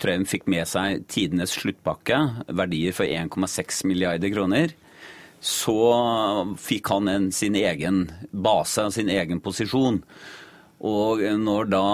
Trøim 0.00 0.26
fikk 0.28 0.48
med 0.52 0.68
seg 0.68 1.06
tidenes 1.12 1.54
sluttpakke, 1.56 2.18
verdier 2.52 2.96
for 2.96 3.08
1,6 3.08 3.84
milliarder 3.88 4.32
kroner, 4.34 4.74
så 5.40 5.78
fikk 6.60 6.90
han 6.92 7.08
en, 7.12 7.30
sin 7.32 7.56
egen 7.56 8.06
base, 8.32 8.88
sin 8.92 9.12
egen 9.12 9.40
posisjon. 9.44 10.00
Og 10.86 11.22
når 11.40 11.68
da 11.72 11.84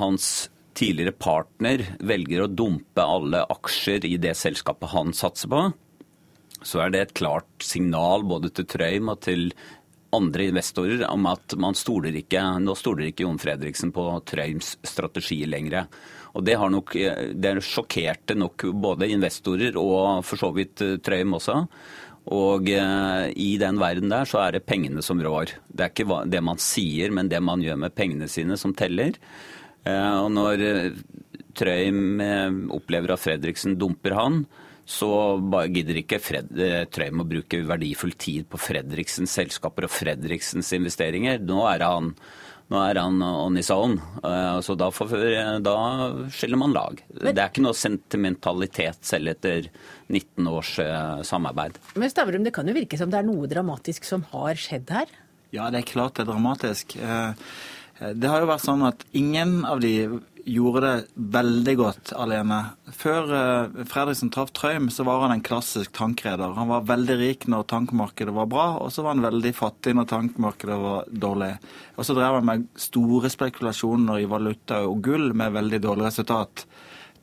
hans 0.00 0.48
tidligere 0.76 1.16
partner 1.16 1.82
velger 2.04 2.44
å 2.44 2.52
dumpe 2.52 3.04
alle 3.04 3.42
aksjer 3.52 4.06
i 4.08 4.16
det 4.20 4.34
selskapet 4.38 4.92
han 4.92 5.14
satser 5.16 5.50
på, 5.52 5.64
så 6.66 6.84
er 6.84 6.92
det 6.92 7.02
et 7.02 7.16
klart 7.18 7.64
signal 7.64 8.24
både 8.26 8.50
til 8.54 8.68
Trøim 8.68 9.10
og 9.12 9.20
til 9.26 9.50
andre 10.16 10.48
investorer 10.50 11.04
om 11.08 11.26
at 11.28 11.56
man 11.60 11.76
stoler 11.76 12.14
ikke, 12.16 12.42
nå 12.62 12.76
stoler 12.78 13.10
ikke 13.10 13.26
Jon 13.26 13.40
Fredriksen 13.40 13.92
på 13.94 14.06
Trøims 14.28 14.76
strategi 14.86 15.42
lenger. 15.48 15.86
Og 16.36 16.44
Det, 16.44 16.56
har 16.60 16.70
nok, 16.72 16.92
det 17.32 17.54
sjokkerte 17.64 18.36
nok 18.36 18.68
både 18.76 19.08
investorer 19.12 19.76
og 19.80 20.24
for 20.24 20.40
så 20.40 20.52
vidt 20.56 20.82
eh, 20.84 20.98
Trøim 21.00 21.32
også. 21.38 21.62
Og 22.36 22.68
eh, 22.68 23.28
i 23.32 23.54
den 23.60 23.80
verden 23.80 24.12
der 24.12 24.28
så 24.28 24.42
er 24.44 24.56
det 24.56 24.66
pengene 24.68 25.04
som 25.04 25.20
rår. 25.22 25.54
Det 25.68 25.86
er 25.86 25.92
ikke 25.94 26.24
det 26.28 26.42
man 26.44 26.60
sier, 26.60 27.14
men 27.14 27.30
det 27.32 27.40
man 27.40 27.64
gjør 27.64 27.80
med 27.86 27.96
pengene 27.96 28.28
sine 28.28 28.58
som 28.60 28.74
teller. 28.76 29.16
Eh, 29.86 30.14
og 30.20 30.30
når 30.34 30.66
Trøim 31.56 32.20
opplever 32.74 33.14
at 33.14 33.22
Fredriksen 33.22 33.78
dumper 33.80 34.18
han, 34.18 34.42
så 34.86 35.10
gidder 35.74 35.98
ikke 35.98 36.22
Fred, 36.22 36.52
eh, 36.62 36.84
Trøim 36.86 37.20
å 37.20 37.26
bruke 37.26 37.58
verdifull 37.66 38.14
tid 38.14 38.46
på 38.48 38.60
Fredriksens 38.60 39.34
selskaper 39.34 39.88
og 39.88 39.90
Fredriksens 39.90 40.70
investeringer. 40.78 41.40
Nå 41.42 41.64
er 41.66 41.82
han, 41.82 42.12
nå 42.70 42.82
er 42.84 43.00
han 43.02 43.18
on 43.26 43.58
his 43.58 43.72
own, 43.74 43.98
eh, 44.22 44.60
så 44.62 44.76
da, 44.78 44.92
får, 44.94 45.16
da 45.66 45.76
skiller 46.30 46.62
man 46.62 46.76
lag. 46.76 47.02
Men, 47.10 47.34
det 47.34 47.42
er 47.42 47.50
ikke 47.50 47.66
noe 47.66 47.74
sentimentalitet 47.74 49.02
selv 49.10 49.34
etter 49.34 49.66
19 50.06 50.52
års 50.54 50.76
eh, 50.78 51.22
samarbeid. 51.26 51.82
Men 51.98 52.14
Stavrum, 52.14 52.46
det 52.46 52.54
kan 52.54 52.70
jo 52.70 52.78
virke 52.78 53.00
som 53.00 53.10
det 53.10 53.18
er 53.18 53.26
noe 53.26 53.50
dramatisk 53.50 54.06
som 54.06 54.22
har 54.30 54.54
skjedd 54.54 54.94
her? 54.94 55.10
Ja, 55.50 55.66
det 55.74 55.82
er 55.82 55.90
klart 55.90 56.14
det 56.14 56.28
er 56.28 56.30
dramatisk. 56.30 56.94
Det 57.96 58.28
har 58.28 58.42
jo 58.42 58.48
vært 58.50 58.66
sånn 58.66 58.84
at 58.84 59.04
ingen 59.16 59.62
av 59.64 59.80
de 59.80 59.92
gjorde 60.46 60.80
det 60.84 61.22
veldig 61.34 61.74
godt 61.80 62.12
alene. 62.14 62.58
Før 62.94 63.30
uh, 63.32 63.78
Fredriksen 63.88 64.30
traff 64.34 64.52
Trøim, 64.54 64.86
så 64.94 65.06
var 65.06 65.24
han 65.24 65.34
en 65.34 65.44
klassisk 65.44 65.90
tankreder. 65.96 66.54
Han 66.58 66.70
var 66.70 66.86
veldig 66.86 67.16
rik 67.18 67.46
når 67.50 67.66
tankmarkedet 67.72 68.34
var 68.36 68.50
bra, 68.50 68.66
og 68.78 68.92
så 68.94 69.02
var 69.02 69.16
han 69.16 69.26
veldig 69.26 69.52
fattig 69.56 69.96
når 69.98 70.10
tankmarkedet 70.12 70.76
var 70.82 71.08
dårlig. 71.10 71.52
Og 71.96 72.06
så 72.06 72.14
drev 72.16 72.38
han 72.38 72.46
med 72.46 72.68
store 72.78 73.32
spekulasjoner 73.32 74.22
i 74.22 74.30
valuta 74.30 74.84
og 74.86 75.02
gull 75.08 75.32
med 75.34 75.56
veldig 75.56 75.82
dårlig 75.88 76.06
resultat. 76.06 76.66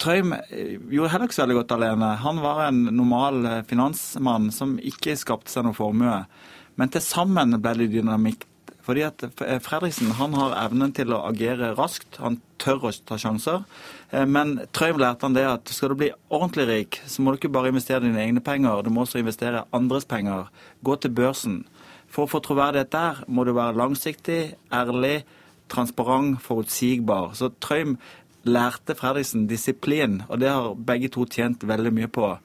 Trøim 0.04 0.34
eh, 0.36 0.76
gjorde 0.92 1.14
heller 1.14 1.30
ikke 1.30 1.38
så 1.38 1.46
veldig 1.46 1.60
godt 1.62 1.76
alene. 1.78 2.16
Han 2.26 2.42
var 2.44 2.66
en 2.68 2.82
normal 2.90 3.46
eh, 3.46 3.62
finansmann 3.70 4.52
som 4.52 4.76
ikke 4.84 5.16
skapte 5.20 5.54
seg 5.54 5.68
noen 5.68 5.78
formue. 5.78 6.24
Men 6.76 6.92
til 6.92 7.06
sammen 7.06 7.56
ble 7.62 7.78
det 7.84 7.94
dynamikk 7.94 8.50
fordi 8.84 9.06
at 9.08 9.24
Fredriksen 9.64 10.12
han 10.18 10.36
har 10.36 10.58
evnen 10.66 10.92
til 10.96 11.14
å 11.16 11.22
agere 11.30 11.72
raskt. 11.78 12.18
Han 12.20 12.40
tør 12.62 12.90
å 12.90 12.92
ta 13.08 13.18
sjanser. 13.20 13.64
Eh, 14.12 14.26
men 14.28 14.58
Trøim 14.76 15.00
lærte 15.00 15.28
han 15.28 15.38
det 15.38 15.46
at 15.48 15.72
skal 15.72 15.94
du 15.94 16.02
bli 16.02 16.12
ordentlig 16.34 16.68
rik, 16.70 17.00
så 17.08 17.24
må 17.24 17.32
du 17.32 17.40
ikke 17.40 17.54
bare 17.56 17.72
investere 17.72 18.04
dine 18.04 18.22
egne 18.24 18.44
penger, 18.44 18.84
du 18.84 18.92
må 18.94 19.06
også 19.06 19.22
investere 19.24 19.66
andres 19.76 20.08
penger. 20.10 20.52
Gå 20.84 20.98
til 21.00 21.16
børsen. 21.16 21.62
For 22.14 22.28
å 22.28 22.30
få 22.30 22.44
troverdighet 22.46 22.92
der 22.94 23.24
må 23.28 23.48
du 23.48 23.56
være 23.56 23.80
langsiktig, 23.80 24.42
ærlig, 24.74 25.24
transparent, 25.72 26.38
forutsigbar. 26.44 27.32
Så 27.40 27.50
Trøim 27.64 27.98
lærte 28.44 28.96
Fredriksen 29.00 29.48
disiplin, 29.48 30.22
og 30.28 30.44
det 30.44 30.52
har 30.52 30.76
begge 30.76 31.10
to 31.14 31.26
tjent 31.26 31.64
veldig 31.66 31.94
mye 31.96 32.12
på. 32.12 32.36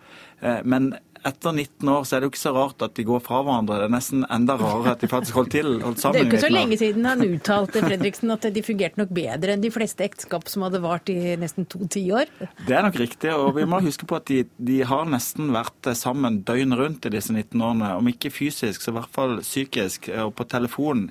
Eh, 0.40 0.62
men 0.64 0.92
etter 1.28 1.54
19 1.54 1.90
år 1.92 2.06
så 2.08 2.16
er 2.16 2.22
det 2.22 2.28
jo 2.28 2.32
ikke 2.32 2.40
så 2.40 2.52
rart 2.56 2.84
at 2.84 2.94
de 2.96 3.04
går 3.06 3.22
fra 3.24 3.40
hverandre. 3.44 3.78
Det 3.82 3.88
er 3.88 3.94
nesten 3.94 4.24
enda 4.34 4.56
rarere 4.60 4.94
at 4.96 5.04
de 5.04 5.10
faktisk 5.10 5.38
holdt 5.38 5.52
til, 5.54 5.70
holdt 5.84 6.02
sammen. 6.02 6.18
Det 6.18 6.24
er 6.24 6.26
jo 6.26 6.32
ikke 6.32 6.44
så 6.46 6.52
lenge 6.52 6.80
siden 6.80 7.08
han 7.08 7.24
uttalte 7.26 7.84
Fredriksen, 7.84 8.34
at 8.34 8.48
de 8.54 8.64
fungerte 8.66 9.02
nok 9.02 9.12
bedre 9.18 9.54
enn 9.54 9.64
de 9.64 9.72
fleste 9.74 10.06
ekteskap 10.06 10.48
som 10.50 10.66
hadde 10.66 10.82
vart 10.84 11.12
i 11.12 11.36
nesten 11.40 11.68
to 11.70 11.84
tiår. 11.90 12.32
Det 12.66 12.76
er 12.76 12.84
nok 12.86 12.98
riktig, 13.00 13.32
og 13.34 13.54
vi 13.58 13.68
må 13.68 13.82
huske 13.84 14.08
på 14.08 14.18
at 14.18 14.28
de, 14.30 14.42
de 14.70 14.80
har 14.88 15.08
nesten 15.08 15.52
vært 15.54 15.92
sammen 15.98 16.42
døgnet 16.48 16.80
rundt 16.80 17.08
i 17.08 17.14
disse 17.14 17.34
19 17.34 17.54
årene. 17.56 17.94
Om 18.00 18.12
ikke 18.12 18.32
fysisk, 18.34 18.82
så 18.82 18.92
i 18.92 18.98
hvert 18.98 19.14
fall 19.14 19.38
psykisk, 19.44 20.10
og 20.24 20.34
på 20.38 20.48
telefon 20.48 21.08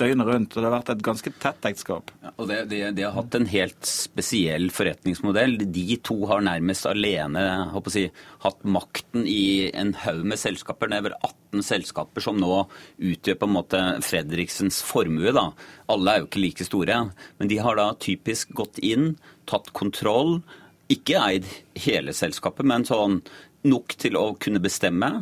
døgnet 0.00 0.28
rundt. 0.28 0.54
og 0.54 0.60
Det 0.60 0.66
har 0.66 0.74
vært 0.74 0.92
et 0.94 1.04
ganske 1.06 1.32
tett 1.42 1.66
ekteskap. 1.70 2.10
Ja, 2.24 2.32
og 2.34 2.48
det, 2.50 2.58
det, 2.72 2.80
de 2.96 3.04
har 3.06 3.14
hatt 3.16 3.36
en 3.36 3.48
helt 3.50 3.88
spesiell 3.88 4.70
forretningsmodell. 4.74 5.58
De 5.72 5.84
to 6.06 6.16
har 6.30 6.44
nærmest 6.46 6.88
alene 6.90 7.44
si, 7.92 8.06
hatt 8.44 8.64
makten 8.64 9.26
i 9.28 9.70
en 9.70 9.92
haug 10.04 10.22
med 10.32 10.40
selskaper. 10.40 10.90
Det 10.90 11.00
er 11.00 11.06
vel 11.10 11.18
18 11.18 11.66
selskaper 11.66 12.24
som 12.24 12.40
nå 12.40 12.62
utgjør 12.98 13.40
på 13.40 13.50
en 13.50 13.56
måte 13.56 13.82
Fredriksens 14.06 14.80
formue. 14.86 15.34
da. 15.36 15.50
Alle 15.92 16.14
er 16.14 16.22
jo 16.22 16.30
ikke 16.30 16.44
like 16.44 16.68
store, 16.68 17.02
men 17.38 17.52
de 17.52 17.60
har 17.62 17.78
da 17.78 17.90
typisk 18.00 18.54
gått 18.56 18.80
inn, 18.82 19.14
tatt 19.50 19.72
kontroll. 19.76 20.40
Ikke 20.90 21.20
eid 21.22 21.46
hele 21.78 22.16
selskapet, 22.16 22.66
men 22.66 22.88
sånn 22.88 23.20
nok 23.68 23.94
til 24.00 24.16
å 24.16 24.32
kunne 24.40 24.62
bestemme 24.62 25.20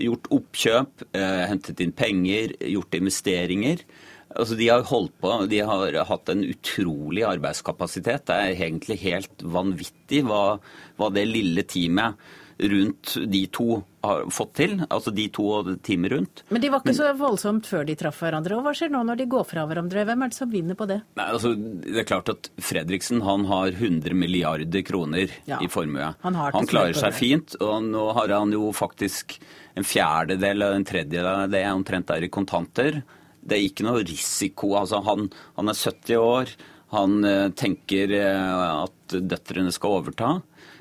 gjort 0.00 0.30
oppkjøp, 0.32 1.04
eh, 1.12 1.46
hentet 1.50 1.80
inn 1.80 1.92
penger, 1.92 2.54
gjort 2.60 2.94
investeringer. 2.94 3.84
Altså, 4.30 4.54
de 4.58 4.68
har 4.70 4.84
holdt 4.86 5.16
på, 5.20 5.32
de 5.50 5.62
har 5.66 5.96
hatt 6.06 6.30
en 6.30 6.44
utrolig 6.46 7.24
arbeidskapasitet. 7.26 8.28
Det 8.28 8.36
er 8.36 8.52
egentlig 8.54 9.00
helt 9.02 9.42
vanvittig 9.42 10.22
hva, 10.28 10.60
hva 11.00 11.08
det 11.14 11.26
lille 11.26 11.66
teamet 11.66 12.14
rundt 12.60 13.14
de 13.32 13.46
to 13.52 13.82
har 14.04 14.26
fått 14.32 14.52
til. 14.58 14.74
Altså 14.88 15.12
de 15.14 15.26
to 15.32 15.46
og 15.58 15.70
teamet 15.86 16.12
rundt. 16.12 16.42
Men 16.52 16.62
de 16.62 16.70
var 16.72 16.82
ikke 16.82 16.96
så 16.96 17.10
voldsomt 17.16 17.68
før 17.68 17.86
de 17.88 17.96
traff 17.98 18.20
hverandre. 18.22 18.56
Og 18.58 18.66
hva 18.66 18.74
skjer 18.76 18.92
nå 18.92 19.02
når 19.06 19.20
de 19.20 19.26
går 19.32 19.46
fra 19.48 19.64
hverandre? 19.68 20.04
Hvem 20.08 20.24
er 20.24 20.32
det 20.32 20.38
som 20.38 20.52
vinner 20.52 20.78
på 20.78 20.88
det? 20.90 21.00
Nei, 21.18 21.28
altså, 21.34 21.52
det 21.56 22.02
er 22.02 22.08
klart 22.08 22.32
at 22.32 22.50
Fredriksen 22.64 23.22
han 23.26 23.46
har 23.50 23.72
100 23.72 24.16
milliarder 24.16 24.84
kroner 24.86 25.32
Ja, 25.48 25.60
i 25.64 25.70
formue. 25.72 26.12
han 26.20 26.38
han 26.40 26.70
klarer 26.70 26.96
seg 26.96 27.16
fint, 27.16 27.56
og 27.60 27.80
nå 27.88 28.10
har 28.16 28.36
han 28.36 28.52
jo 28.54 28.70
faktisk 28.76 29.38
en 29.78 29.86
fjerdedel 29.86 30.56
eller 30.56 30.76
en 30.76 30.86
tredjedel 30.86 31.26
av 31.30 31.50
det 31.52 31.64
omtrent 31.70 32.10
er 32.12 32.26
i 32.26 32.32
kontanter. 32.32 33.02
Det 33.40 33.56
er 33.56 33.66
ikke 33.66 33.86
noe 33.86 34.04
risiko. 34.04 34.74
Altså, 34.80 35.00
han, 35.06 35.30
han 35.56 35.72
er 35.72 35.78
70 35.78 36.20
år. 36.20 36.54
Han 36.94 37.20
eh, 37.24 37.50
tenker 37.58 38.14
eh, 38.18 38.64
at 38.84 39.14
døtrene 39.14 39.72
skal 39.74 40.00
overta. 40.00 40.32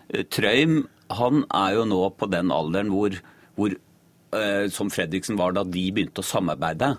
Eh, 0.09 0.25
Trøim 0.31 0.81
han 1.09 1.43
er 1.57 1.75
jo 1.79 1.85
nå 1.89 2.01
på 2.17 2.27
den 2.29 2.51
alderen 2.53 2.91
hvor, 2.93 3.15
hvor 3.57 3.73
som 4.69 4.91
Fredriksen 4.93 5.39
var 5.39 5.55
da 5.57 5.63
de 5.65 5.87
begynte 5.89 6.21
å 6.21 6.27
samarbeide. 6.27 6.91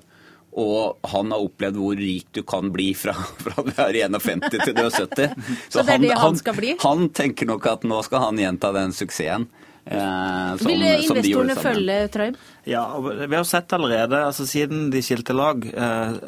Og 0.59 1.07
han 1.13 1.31
har 1.31 1.45
opplevd 1.45 1.79
hvor 1.79 1.95
rik 1.95 2.27
du 2.35 2.41
kan 2.43 2.73
bli 2.75 2.89
fra, 2.99 3.15
fra 3.45 3.63
du 3.63 3.71
er 3.77 4.01
51 4.09 4.49
til 4.51 4.75
du 4.75 4.83
er 4.83 4.91
70. 4.91 5.37
Så 5.71 5.85
det 5.87 5.95
er 5.95 6.03
det 6.03 6.17
han 6.19 6.41
skal 6.41 6.57
bli? 6.59 6.75
Han 6.83 7.07
tenker 7.15 7.47
nok 7.47 7.69
at 7.71 7.87
nå 7.87 8.01
skal 8.07 8.27
han 8.27 8.43
gjenta 8.43 8.73
den 8.75 8.95
suksessen. 8.97 9.47
Eh, 9.85 10.57
som, 10.61 10.69
Vil 10.69 10.85
investorene 10.85 11.57
følge 11.57 11.97
Trøim? 12.13 12.37
Ja, 12.69 12.85
vi 13.01 13.33
har 13.33 13.47
sett 13.49 13.73
allerede, 13.73 14.19
altså 14.27 14.45
siden 14.47 14.91
de 14.93 15.01
skilte 15.03 15.35
lag 15.35 15.65
eh, 15.65 16.19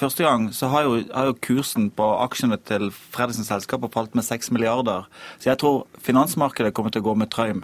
første 0.00 0.24
gang, 0.24 0.48
så 0.56 0.70
har 0.72 0.88
jo, 0.88 0.96
har 1.12 1.28
jo 1.28 1.36
kursen 1.44 1.90
på 1.92 2.08
aksjene 2.24 2.58
til 2.64 2.88
Fredriksens 3.12 3.52
selskaper 3.52 3.92
falt 3.92 4.16
med 4.18 4.26
6 4.26 4.50
milliarder. 4.56 5.06
Så 5.38 5.52
jeg 5.52 5.60
tror 5.60 5.84
finansmarkedet 6.00 6.72
kommer 6.74 6.94
til 6.94 7.04
å 7.04 7.10
gå 7.10 7.16
med 7.20 7.32
Trøim. 7.34 7.62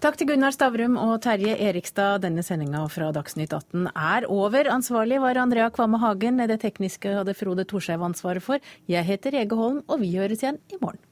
Takk 0.00 0.16
til 0.16 0.30
Gunnar 0.30 0.54
Stavrum 0.54 0.94
og 0.96 1.18
Terje 1.26 1.58
Erikstad. 1.60 2.22
Denne 2.22 2.40
sendinga 2.46 2.86
fra 2.88 3.10
Dagsnytt 3.12 3.52
18 3.52 3.90
er 3.90 4.24
over. 4.32 4.70
Ansvarlig 4.72 5.18
var 5.20 5.36
Andrea 5.42 5.68
Kvamme 5.68 6.00
Hagen. 6.00 6.40
Det 6.48 6.56
tekniske 6.62 7.18
hadde 7.18 7.36
Frode 7.36 7.66
Torsheiv 7.68 8.00
ansvaret 8.08 8.46
for. 8.46 8.64
Jeg 8.88 9.04
heter 9.10 9.36
Ege 9.42 9.60
Holm, 9.60 9.84
og 9.84 10.00
vi 10.00 10.14
høres 10.16 10.40
igjen 10.40 10.62
i 10.72 10.80
morgen. 10.80 11.04